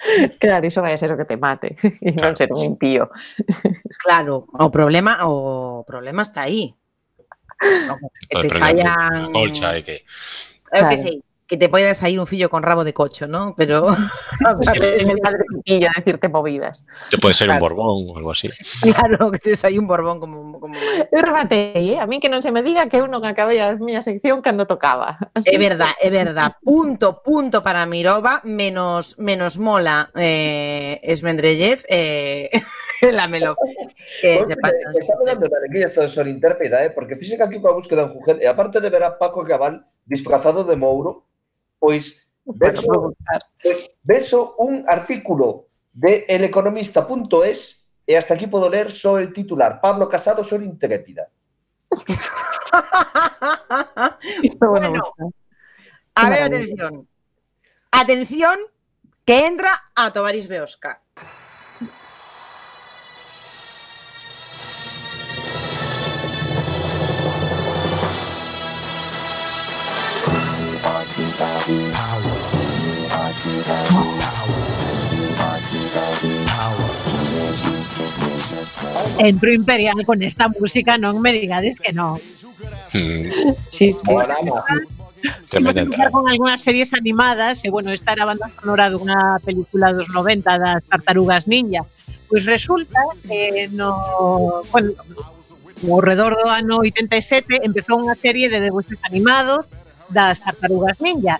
Claro, 0.40 0.64
iso 0.66 0.80
vai 0.80 0.94
a 0.94 0.98
ser 0.98 1.12
o 1.12 1.18
que 1.20 1.28
te 1.28 1.36
mate 1.36 1.76
e 2.00 2.12
non 2.16 2.32
ser 2.32 2.48
un 2.52 2.64
impío. 2.64 3.12
Claro, 4.00 4.48
o 4.48 4.68
problema 4.72 5.20
o 5.28 5.84
problema 5.84 6.22
está 6.22 6.48
aí. 6.48 6.72
Que 8.30 8.40
te 8.40 8.48
saian 8.48 9.32
colcha 9.34 9.76
e 9.76 9.84
que 9.84 9.96
Eu 10.72 10.88
que 10.88 10.96
Claro. 10.96 11.02
sei, 11.02 11.16
que 11.50 11.56
te 11.56 11.68
poida 11.68 11.92
sair 11.94 12.20
un 12.20 12.28
fillo 12.28 12.48
con 12.48 12.62
rabo 12.62 12.84
de 12.84 12.94
cocho, 12.94 13.26
¿no? 13.26 13.54
Pero 13.56 13.88
a 14.46 15.92
decirte 15.96 16.28
movidas. 16.28 16.86
te 17.10 17.18
pode 17.18 17.34
ser 17.34 17.50
un 17.50 17.58
borbón 17.58 18.06
ou 18.06 18.16
algo 18.16 18.30
así. 18.30 18.48
claro, 18.80 19.32
que 19.34 19.42
te 19.42 19.56
saia 19.58 19.80
un 19.80 19.90
borbón 19.90 20.20
como 20.20 20.60
como 20.60 20.74
eh? 20.78 21.98
a 21.98 22.06
min 22.06 22.20
que 22.22 22.30
non 22.30 22.38
se 22.38 22.54
me 22.54 22.62
diga 22.62 22.86
que 22.86 23.02
eu 23.02 23.10
non 23.10 23.26
acabei 23.26 23.58
a 23.58 23.74
miña 23.74 23.98
sección 23.98 24.38
cando 24.46 24.70
tocaba. 24.70 25.18
É 25.42 25.58
verdad, 25.58 25.90
é 25.98 26.06
verdad. 26.06 26.54
Punto, 26.62 27.18
punto 27.26 27.66
para 27.66 27.82
Mirova, 27.82 28.38
menos 28.46 29.18
menos 29.18 29.58
mola 29.58 30.14
eh, 30.14 31.02
eh, 31.02 32.50
la 33.10 33.26
Melov. 33.26 33.56
Que 34.22 34.38
Pois, 34.38 34.46
se. 34.46 34.54
Estamos 35.02 35.26
de 35.26 35.90
de 35.90 36.08
Sol 36.08 36.28
Intérpreta, 36.28 36.84
eh? 36.84 36.90
porque 36.94 37.18
física 37.18 37.50
aquí 37.50 37.58
coa 37.58 37.74
búsqueda 37.74 38.06
en 38.06 38.38
e 38.38 38.46
aparte 38.46 38.78
de 38.78 38.86
ver 38.86 39.02
a 39.02 39.18
Paco 39.18 39.42
Cabal 39.42 39.82
disfrazado 40.06 40.62
de 40.62 40.76
Mouro, 40.76 41.29
pois 41.80 42.30
vexo, 42.44 43.14
pois 44.04 44.54
un 44.58 44.84
artículo 44.86 45.66
de 45.92 46.26
eleconomista.es 46.28 47.90
e 48.06 48.16
hasta 48.16 48.34
aquí 48.34 48.46
podo 48.46 48.68
ler 48.68 48.92
só 48.92 49.18
el 49.18 49.32
titular. 49.32 49.80
Pablo 49.80 50.08
Casado 50.08 50.44
son 50.44 50.62
intrépida. 50.62 51.28
Isto 54.42 54.70
bueno, 54.70 55.02
a 56.14 56.30
ver, 56.30 56.42
atención. 56.42 57.08
Atención 57.90 58.58
que 59.24 59.46
entra 59.46 59.72
a 59.94 60.12
Tobarís 60.12 60.46
Beosca. 60.46 60.99
Entro 79.18 79.52
imperial 79.52 80.04
con 80.06 80.22
esta 80.22 80.48
música, 80.48 80.96
non 80.96 81.20
me 81.20 81.32
digades 81.32 81.78
que 81.80 81.92
non. 81.92 82.16
Mm. 82.92 83.28
Sí, 83.68 83.92
sí. 83.92 84.08
tremenda 85.48 85.80
que 85.80 85.80
empezar 85.80 86.10
con 86.10 86.28
algunhas 86.28 86.62
series 86.62 86.94
animadas, 86.94 87.64
e 87.64 87.70
bueno, 87.70 87.90
esta 87.90 88.12
era 88.12 88.24
a 88.24 88.30
banda 88.32 88.48
sonora 88.48 88.88
dunha 88.88 89.36
película 89.44 89.92
dos 89.92 90.08
90 90.08 90.58
das 90.58 90.80
Tartarugas 90.88 91.44
Ninja. 91.46 91.84
Pois 92.28 92.46
resulta 92.46 93.00
que 93.28 93.68
no, 93.76 94.62
bueno, 94.70 94.92
ao 95.84 96.00
redor 96.00 96.36
do 96.36 96.48
ano 96.48 96.80
87 96.80 97.60
empezou 97.64 98.00
unha 98.00 98.16
serie 98.16 98.48
de 98.48 98.60
debuxos 98.60 99.00
animados 99.04 99.66
das 100.08 100.40
Tartarugas 100.40 101.00
Ninja 101.04 101.36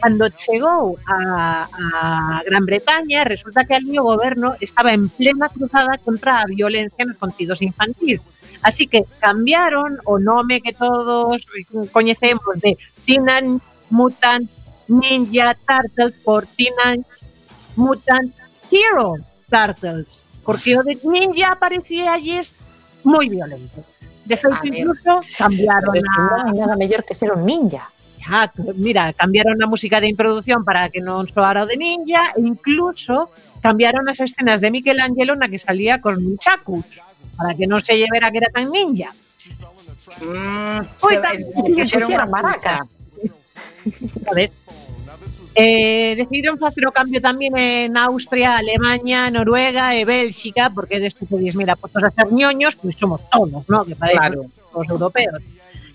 Cando 0.00 0.28
chegou 0.30 0.98
a, 1.06 1.66
a 1.66 2.42
Gran 2.46 2.64
Bretaña, 2.64 3.24
resulta 3.24 3.64
que 3.64 3.74
ali 3.74 3.98
o 3.98 4.04
goberno 4.04 4.54
estaba 4.60 4.92
en 4.92 5.08
plena 5.08 5.48
cruzada 5.48 5.98
contra 5.98 6.40
a 6.40 6.46
violencia 6.46 7.04
nos 7.04 7.18
contidos 7.18 7.62
infantís. 7.62 8.20
Así 8.62 8.86
que 8.86 9.04
cambiaron 9.18 9.98
o 10.06 10.18
nome 10.18 10.62
que 10.62 10.72
todos 10.72 11.46
coñecemos 11.92 12.54
de 12.62 12.78
Teenage 13.04 13.58
Mutant 13.90 14.48
Ninja 14.88 15.56
Turtles 15.66 16.16
por 16.22 16.46
Teenage 16.46 17.04
Mutant 17.76 18.32
Hero 18.70 19.16
Turtles. 19.50 20.24
Porque 20.44 20.78
o 20.78 20.82
de 20.82 20.98
ninja 21.02 21.56
parecía 21.58 22.16
moi 23.04 23.28
violento. 23.28 23.84
De 24.24 24.36
feito, 24.36 24.64
incluso 24.64 25.20
cambiaron 25.36 25.96
es 25.96 26.04
a... 26.16 26.48
nada 26.52 26.76
mellor 26.76 27.04
que 27.04 27.12
ser 27.12 27.32
un 27.32 27.44
ninja. 27.44 27.90
Ah, 28.30 28.48
mira, 28.76 29.12
cambiaron 29.12 29.60
a 29.62 29.66
música 29.68 30.00
de 30.00 30.08
introducción 30.08 30.64
para 30.64 30.88
que 30.88 31.00
non 31.04 31.28
soara 31.28 31.64
o 31.64 31.68
de 31.68 31.76
ninja 31.76 32.32
e 32.32 32.40
incluso 32.40 33.28
cambiaron 33.60 34.08
as 34.08 34.16
escenas 34.20 34.64
de 34.64 34.72
Michelangelo 34.72 35.36
na 35.36 35.48
que 35.52 35.60
salía 35.60 36.00
con 36.00 36.16
nunchakus 36.20 37.04
para 37.36 37.52
que 37.52 37.68
non 37.68 37.84
se 37.84 38.00
llevera 38.00 38.32
que 38.32 38.40
era 38.40 38.48
tan 38.48 38.72
ninja. 38.72 39.12
Mm, 40.24 40.80
tan- 41.20 42.30
maracas. 42.32 42.96
Sabes? 44.24 44.50
Eh, 45.54 46.14
decidiron 46.18 46.58
facer 46.58 46.82
o 46.88 46.90
cambio 46.90 47.22
tamén 47.22 47.54
en 47.54 47.94
Austria, 47.94 48.58
Alemania, 48.58 49.30
Noruega 49.30 49.94
e 49.94 50.02
Bélxica, 50.02 50.66
porque 50.74 50.98
despois 50.98 51.30
dices, 51.38 51.54
mira, 51.54 51.78
postos 51.78 52.02
a 52.02 52.10
ser 52.10 52.26
ñoños, 52.32 52.74
pois 52.74 52.96
somos 52.98 53.22
todos, 53.30 53.62
¿no? 53.70 53.84
Que 53.86 53.94
para 53.94 54.12
Claro. 54.18 54.50
claro. 54.50 54.74
os 54.74 54.86
europeos. 54.90 55.38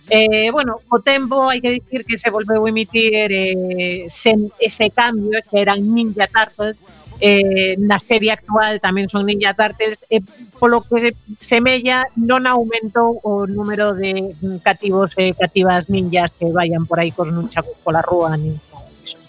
Eh, 0.10 0.50
bueno, 0.52 0.82
o 0.90 0.98
tempo 1.00 1.50
hai 1.50 1.62
que 1.62 1.78
dicir 1.78 2.02
que 2.02 2.18
se 2.18 2.34
volveu 2.34 2.66
emitir 2.66 3.30
eh, 3.30 4.10
sen 4.10 4.50
ese 4.58 4.90
cambio 4.90 5.38
que 5.46 5.62
eran 5.62 5.86
Ninja 5.86 6.26
Turtles 6.26 6.82
eh, 7.22 7.78
na 7.78 8.02
serie 8.02 8.34
actual 8.34 8.82
tamén 8.82 9.06
son 9.06 9.30
Ninja 9.30 9.54
Turtles 9.54 10.02
e 10.10 10.18
eh, 10.18 10.22
polo 10.58 10.82
que 10.82 10.98
se 10.98 11.12
semella 11.38 12.10
non 12.18 12.50
aumentou 12.50 13.22
o 13.22 13.46
número 13.46 13.94
de 13.94 14.34
cativos 14.66 15.14
e 15.14 15.30
eh, 15.30 15.32
cativas 15.38 15.86
ninjas 15.94 16.34
que 16.34 16.50
vayan 16.50 16.90
por 16.90 16.98
aí 16.98 17.14
cos 17.14 17.30
nunchakus 17.30 17.78
pola 17.86 18.02
rúa 18.02 18.34
nin 18.34 18.58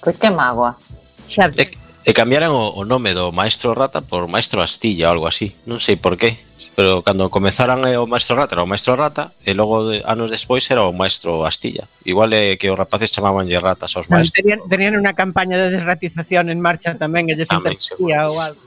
Pois 0.01 0.17
pues 0.17 0.17
que 0.17 0.33
mágoa 0.33 0.81
Xa. 1.31 1.47
E, 1.55 1.71
e 2.09 2.11
cambiaran 2.17 2.51
o, 2.51 2.75
o 2.75 2.83
nome 2.83 3.15
do 3.15 3.31
Maestro 3.31 3.71
Rata 3.77 4.03
por 4.03 4.27
Maestro 4.27 4.65
Astilla 4.65 5.07
ou 5.07 5.15
algo 5.15 5.27
así. 5.31 5.55
Non 5.63 5.79
sei 5.79 5.95
por 5.95 6.19
qué 6.19 6.43
pero 6.81 7.03
cando 7.03 7.29
comezaran 7.29 7.85
eh, 7.85 8.01
o 8.01 8.09
maestro 8.09 8.41
Rata 8.41 8.57
era 8.57 8.65
o 8.65 8.67
maestro 8.67 8.97
Rata 8.97 9.37
e 9.45 9.53
logo 9.53 9.93
de, 9.93 10.01
anos 10.09 10.33
despois 10.33 10.65
era 10.73 10.89
o 10.89 10.97
maestro 10.97 11.45
Astilla. 11.45 11.85
Igual 12.09 12.33
é 12.33 12.53
eh, 12.53 12.57
que 12.57 12.73
os 12.73 12.79
rapaces 12.81 13.13
chamabanlle 13.13 13.61
ratas 13.61 13.93
aos 14.01 14.09
maestros. 14.09 14.41
Tenían, 14.41 14.65
tenían 14.65 14.97
unha 14.97 15.13
campaña 15.13 15.61
de 15.61 15.77
desratización 15.77 16.49
en 16.49 16.57
marcha 16.57 16.97
tamén, 16.97 17.29
que 17.29 17.37
lles 17.37 17.53
interpetía 17.53 18.33
ou 18.33 18.41
algo. 18.41 18.65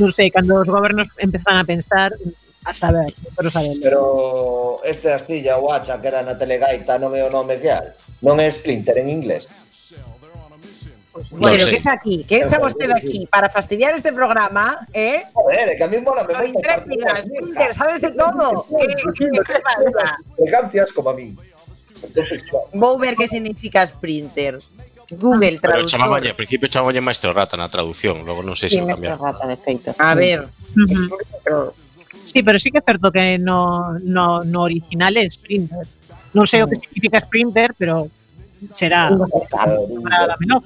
Non 0.00 0.08
sei, 0.16 0.32
cando 0.32 0.56
os 0.56 0.72
gobernos 0.72 1.12
empezan 1.20 1.60
a 1.60 1.68
pensar, 1.68 2.16
a 2.64 2.72
saber, 2.72 3.12
pero 3.36 3.52
saben. 3.52 3.76
Pero 3.84 4.80
este 4.80 5.12
Astilla 5.12 5.60
ou 5.60 5.68
Hacha 5.68 6.00
que 6.00 6.08
era 6.08 6.24
na 6.24 6.40
Telegaita 6.40 6.96
non 6.96 7.12
é 7.12 7.20
o 7.20 7.28
nome 7.28 7.60
real, 7.60 7.92
non 8.24 8.40
é 8.40 8.48
Splinter 8.48 8.96
en 8.96 9.12
inglés. 9.12 9.52
Bueno, 11.30 11.64
sé. 11.64 11.70
que 11.70 11.76
está 11.76 11.92
aquí? 11.92 12.24
Que 12.24 12.38
está 12.38 12.58
vostede 12.58 12.94
aquí? 12.94 13.26
Para 13.30 13.48
fastidiar 13.48 13.94
este 13.94 14.12
programa, 14.12 14.78
¿eh? 14.94 15.24
Joder, 15.32 15.76
que 15.76 15.84
a 15.84 15.88
mí 15.88 15.98
mola 15.98 16.22
me 16.24 16.46
intrépidas, 16.46 17.26
sabes 17.76 18.00
de 18.02 18.10
todo. 18.12 18.64
¿Qué, 18.68 18.86
qué, 19.18 19.26
qué 19.30 19.54
pasa? 19.60 20.16
Elegancias 20.38 20.92
como 20.92 21.10
a 21.10 21.14
mí. 21.14 21.34
Vou 22.72 22.96
ver 22.98 23.14
que 23.16 23.26
significa 23.28 23.86
Sprinter. 23.86 24.60
Google 25.10 25.58
Pero 25.58 25.74
traductor. 25.74 25.90
chamabanlle, 25.90 26.30
ao 26.30 26.38
principio 26.38 26.70
chamabanlle 26.70 27.02
Maestro 27.02 27.34
Rata 27.34 27.58
na 27.58 27.66
traducción, 27.66 28.22
logo 28.22 28.46
non 28.46 28.54
sei 28.54 28.70
se 28.70 28.78
Sí, 28.78 28.80
o 28.80 28.86
mestre 28.86 29.10
cambiaron. 29.10 29.26
rata, 29.26 29.44
de 29.50 29.56
feito. 29.58 29.90
A 29.98 30.14
ver. 30.14 30.46
Sí, 32.24 32.42
pero 32.42 32.58
sí 32.62 32.70
que 32.70 32.78
é 32.78 32.84
certo 32.86 33.10
que 33.10 33.38
no, 33.38 33.98
no, 34.06 34.44
no 34.44 34.60
original 34.62 35.16
é 35.18 35.26
Sprinter. 35.26 35.82
Non 36.30 36.46
sei 36.46 36.62
o 36.62 36.70
que 36.70 36.78
significa 36.78 37.18
Sprinter, 37.18 37.74
pero 37.74 38.06
será 38.74 39.10
para 39.50 40.26
la 40.26 40.36
menor. 40.38 40.62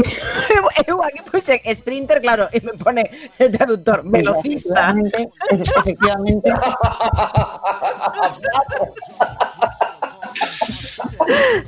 Sprinter, 1.74 2.20
claro, 2.20 2.48
e 2.52 2.60
me 2.60 2.72
pone 2.74 3.10
el 3.38 3.50
traductor, 3.52 4.02
velocista. 4.04 4.94
Efectivamente, 4.96 5.30
efectivamente. 5.50 6.50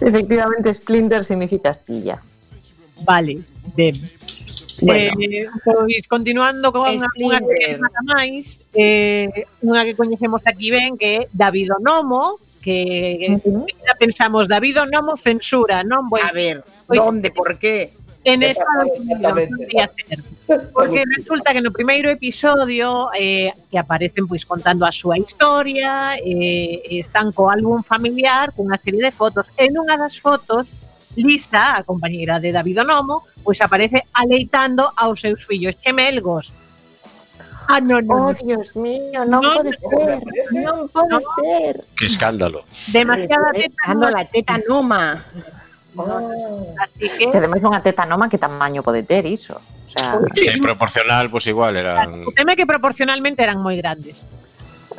Efectivamente, 0.01 0.73
Splinter 0.75 1.25
significa 1.25 1.71
astilla. 1.71 2.21
Vale. 3.05 3.41
Bueno. 3.75 4.09
Eh, 4.85 5.47
pois 5.65 6.09
continuando 6.09 6.73
con 6.75 6.91
unha, 6.91 7.07
unha 7.07 7.39
Splinter. 7.39 7.79
que 7.79 8.03
máis, 8.03 8.67
eh, 8.75 9.47
unha 9.63 9.87
que 9.87 9.95
coñecemos 9.95 10.43
aquí 10.43 10.75
ben 10.75 10.99
que 10.99 11.23
é 11.23 11.31
que, 12.63 13.27
uh 13.29 13.43
-huh. 13.43 13.67
que 13.67 13.95
pensamos, 13.99 14.49
David 14.49 14.79
Nomo 14.89 15.19
censura, 15.19 15.83
non 15.83 16.07
vou... 16.09 16.23
A 16.23 16.31
ver, 16.31 16.63
pois, 16.87 17.03
onde, 17.03 17.29
por 17.35 17.59
qué? 17.59 17.91
En 18.25 18.43
esta 18.43 18.65
podía 18.87 19.91
ser. 19.91 20.19
Porque 20.73 21.03
resulta 21.17 21.53
que 21.53 21.61
no 21.61 21.75
primeiro 21.75 22.09
episodio 22.09 23.11
eh, 23.19 23.51
que 23.67 23.79
aparecen 23.79 24.31
pois 24.31 24.47
contando 24.47 24.87
a 24.87 24.95
súa 24.95 25.19
historia, 25.19 26.15
eh, 26.23 27.03
están 27.03 27.35
co 27.35 27.51
álbum 27.51 27.83
familiar 27.83 28.55
cunha 28.55 28.79
serie 28.79 29.03
de 29.03 29.11
fotos. 29.11 29.51
En 29.59 29.75
unha 29.75 29.99
das 29.99 30.23
fotos, 30.23 30.71
Lisa, 31.19 31.75
a 31.75 31.83
compañeira 31.83 32.39
de 32.39 32.55
David 32.55 32.87
Onomo, 32.87 33.27
pois 33.43 33.59
aparece 33.59 34.07
aleitando 34.15 34.87
aos 34.95 35.19
seus 35.19 35.43
fillos 35.43 35.75
chemelgos 35.83 36.55
Ah, 37.73 37.81
no, 37.81 38.05
no. 38.05 38.29
Oh, 38.29 38.35
Dios 38.37 38.77
mío, 38.77 39.25
non 39.25 39.41
no, 39.41 39.57
pode 39.57 39.73
ser. 39.73 40.21
Non 40.53 40.93
pode 40.93 41.17
no. 41.17 41.25
ser. 41.25 41.81
Qué 41.97 42.05
escándalo. 42.05 42.69
Demasiada 42.93 43.49
teta. 43.57 43.81
Dando 43.89 44.13
la 44.13 44.29
teta 44.29 44.61
noma. 44.69 45.25
Oh. 45.97 46.77
Así 46.77 47.09
que... 47.09 47.33
que 47.33 47.37
ademais 47.41 47.65
unha 47.65 47.81
teta 47.81 48.05
noma 48.05 48.29
que 48.29 48.37
tamaño 48.37 48.85
pode 48.85 49.09
ter 49.09 49.25
iso. 49.25 49.57
O 49.57 49.89
sea, 49.89 50.21
que 50.37 50.53
proporcional, 50.61 51.33
pues 51.33 51.49
igual 51.49 51.81
eran... 51.81 52.29
O 52.29 52.33
tema 52.37 52.53
é 52.53 52.57
que 52.61 52.69
proporcionalmente 52.69 53.41
eran 53.41 53.57
moi 53.57 53.77
grandes. 53.81 54.29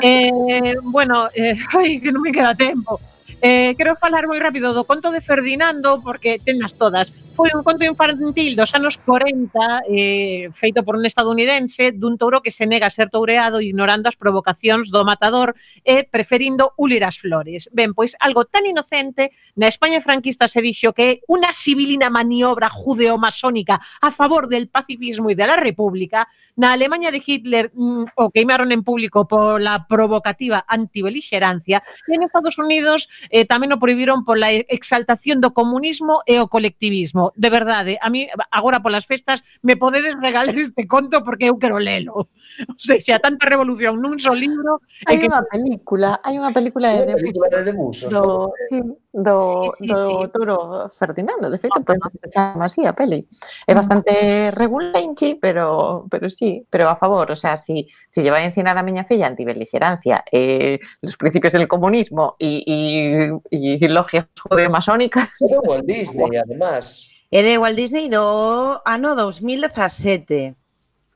Eh, 0.01 0.73
bueno, 0.81 1.29
eh, 1.33 1.53
ai, 1.77 2.01
que 2.01 2.09
non 2.09 2.25
me 2.25 2.33
queda 2.33 2.57
tempo. 2.57 2.97
Eh, 3.43 3.75
quero 3.77 3.99
falar 4.01 4.25
moi 4.25 4.41
rápido 4.41 4.73
do 4.73 4.87
conto 4.87 5.13
de 5.13 5.21
Ferdinando 5.21 6.01
porque 6.01 6.39
tenas 6.39 6.73
todas 6.73 7.13
foi 7.35 7.49
un 7.55 7.63
conto 7.65 7.83
infantil 7.83 8.55
dos 8.55 8.73
anos 8.77 8.97
40 8.97 9.89
eh, 9.89 10.49
feito 10.53 10.83
por 10.85 10.95
un 10.95 11.05
estadounidense 11.05 11.89
dun 11.89 12.13
touro 12.21 12.45
que 12.45 12.53
se 12.53 12.69
nega 12.69 12.85
a 12.85 12.93
ser 12.93 13.09
toureado 13.09 13.57
ignorando 13.57 14.05
as 14.05 14.13
provocacións 14.13 14.93
do 14.93 15.01
matador 15.01 15.57
e 15.81 16.05
preferindo 16.05 16.77
ulir 16.77 17.01
as 17.01 17.17
flores. 17.17 17.73
Ben, 17.73 17.97
pois 17.97 18.13
algo 18.21 18.45
tan 18.45 18.69
inocente 18.69 19.33
na 19.57 19.65
España 19.65 19.97
franquista 19.97 20.45
se 20.45 20.61
dixo 20.61 20.93
que 20.93 21.05
é 21.09 21.19
unha 21.25 21.57
sibilina 21.57 22.13
maniobra 22.13 22.69
judeo-masónica 22.69 23.81
a 23.81 24.13
favor 24.13 24.45
del 24.45 24.69
pacifismo 24.69 25.33
e 25.33 25.35
de 25.35 25.49
la 25.49 25.57
república. 25.57 26.29
Na 26.53 26.77
Alemanha 26.77 27.09
de 27.09 27.17
Hitler 27.17 27.73
mm, 27.73 28.13
o 28.13 28.29
queimaron 28.29 28.69
en 28.69 28.85
público 28.85 29.25
pola 29.25 29.89
provocativa 29.89 30.69
antibelixerancia 30.69 31.81
e 32.05 32.13
en 32.13 32.21
Estados 32.21 32.61
Unidos 32.61 33.09
eh, 33.33 33.49
tamén 33.49 33.73
o 33.73 33.81
prohibiron 33.81 34.21
pola 34.21 34.53
exaltación 34.53 35.41
do 35.41 35.49
comunismo 35.49 36.21
e 36.29 36.37
o 36.37 36.45
colectivismo 36.45 37.22
mesmo, 37.23 37.31
de 37.35 37.49
verdade, 37.49 37.97
a 38.01 38.09
mí 38.09 38.27
agora 38.51 38.81
polas 38.81 39.05
festas 39.05 39.43
me 39.61 39.77
podedes 39.77 40.15
regalar 40.19 40.55
este 40.59 40.87
conto 40.87 41.23
porque 41.23 41.47
eu 41.47 41.57
quero 41.57 41.79
lelo. 41.79 42.13
O 42.13 42.77
sea, 42.77 42.99
xa 42.99 43.19
tanta 43.19 43.47
revolución 43.47 44.01
nun 44.01 44.19
só 44.19 44.33
libro. 44.35 44.81
Hai 45.07 45.17
que... 45.19 45.27
unha 45.29 45.43
película, 45.47 46.19
hai 46.23 46.35
unha 46.35 46.51
película 46.51 46.91
de, 46.91 47.01
de, 47.07 47.15
película 47.15 47.47
de, 47.49 47.61
de 47.63 47.73
musos, 47.73 48.09
do, 48.11 48.51
sí, 48.67 48.79
do, 49.13 49.37
sí, 49.77 49.85
sí, 49.85 49.87
do 49.87 49.99
sí. 50.05 50.29
Toro 50.33 50.57
Ferdinando, 50.89 51.47
de 51.47 51.57
feito, 51.57 51.79
pois, 51.81 51.97
penso 51.97 52.09
que 52.11 52.19
se 52.19 52.29
chama 52.29 52.65
así 52.67 52.83
a 52.85 52.93
peli. 52.93 53.25
É 53.67 53.73
bastante 53.73 54.51
regulenchi, 54.51 55.39
pero 55.39 56.05
pero 56.09 56.29
sí, 56.29 56.65
pero 56.69 56.89
a 56.89 56.95
favor, 56.95 57.31
o 57.31 57.37
sea, 57.37 57.55
si 57.55 57.87
si 58.07 58.21
lle 58.21 58.31
vai 58.33 58.43
a 58.43 58.49
ensinar 58.51 58.75
a 58.75 58.83
miña 58.83 59.07
filla 59.07 59.27
antibeligerancia, 59.27 60.23
eh, 60.31 60.79
los 61.01 61.15
principios 61.17 61.53
del 61.53 61.67
comunismo 61.67 62.35
e 62.39 62.61
e 62.67 63.87
logias 63.89 64.27
judeomasónicas. 64.37 65.29
Pero 65.39 65.61
Walt 65.61 65.85
Disney, 65.85 66.37
además. 66.37 67.12
É 67.33 67.41
de 67.41 67.57
Walt 67.57 67.73
Disney 67.73 68.13
do 68.13 68.77
ano 68.85 69.17
2017. 69.17 70.53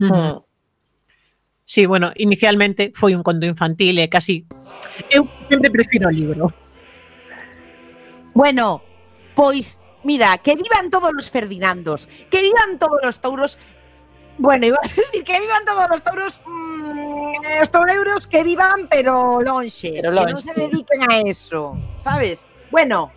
Uh 0.01 0.09
-huh. 0.09 0.43
Sí, 1.61 1.85
bueno, 1.85 2.09
inicialmente 2.17 2.89
foi 2.95 3.13
un 3.13 3.21
conto 3.21 3.45
infantil 3.45 4.01
e 4.01 4.09
casi... 4.09 4.49
Eu 5.13 5.29
sempre 5.45 5.69
prefiro 5.69 6.09
o 6.09 6.11
libro. 6.11 6.49
Bueno, 8.33 8.81
pois, 9.37 9.77
mira, 10.01 10.41
que 10.41 10.57
vivan 10.57 10.89
todos 10.89 11.13
os 11.13 11.29
Ferdinandos, 11.29 12.09
que 12.33 12.41
vivan 12.41 12.81
todos 12.81 12.97
os 13.05 13.21
touros 13.21 13.61
Bueno, 14.39 14.65
iba 14.65 14.77
a 14.83 14.87
decir 14.87 15.23
que 15.23 15.37
vivan 15.37 15.65
todos 15.69 15.85
os 15.93 16.01
touros 16.01 16.41
mmm, 16.45 17.61
os 17.61 17.69
toureiros 17.69 18.25
que 18.25 18.41
vivan 18.41 18.89
pero 18.89 19.37
lonxe, 19.41 20.01
pero 20.01 20.13
lonxe. 20.13 20.25
que 20.25 20.33
non 20.33 20.41
se 20.41 20.53
dediquen 20.57 21.01
a 21.09 21.21
eso, 21.25 21.77
sabes? 21.97 22.49
Bueno, 22.73 23.13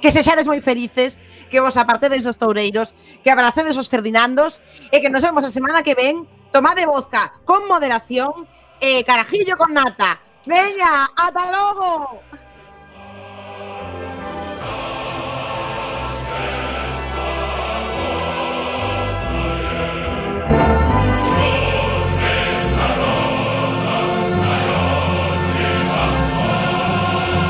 que 0.00 0.10
se 0.10 0.22
xades 0.22 0.46
moi 0.46 0.60
felices, 0.62 1.18
que 1.50 1.60
vos 1.60 1.76
apartedes 1.76 2.24
dos 2.24 2.38
toureiros, 2.38 2.94
que 3.22 3.30
abracedes 3.30 3.76
os 3.76 3.90
Ferdinandos 3.90 4.62
e 4.94 5.02
que 5.02 5.10
nos 5.10 5.22
vemos 5.22 5.44
a 5.44 5.54
semana 5.54 5.82
que 5.82 5.98
ven. 5.98 6.26
Tomade 6.48 6.88
vodka 6.88 7.36
con 7.44 7.68
moderación 7.68 8.48
e 8.80 9.04
carajillo 9.04 9.58
con 9.60 9.76
nata. 9.76 10.16
Veña, 10.48 11.12
ata 11.12 11.44
logo! 11.52 12.24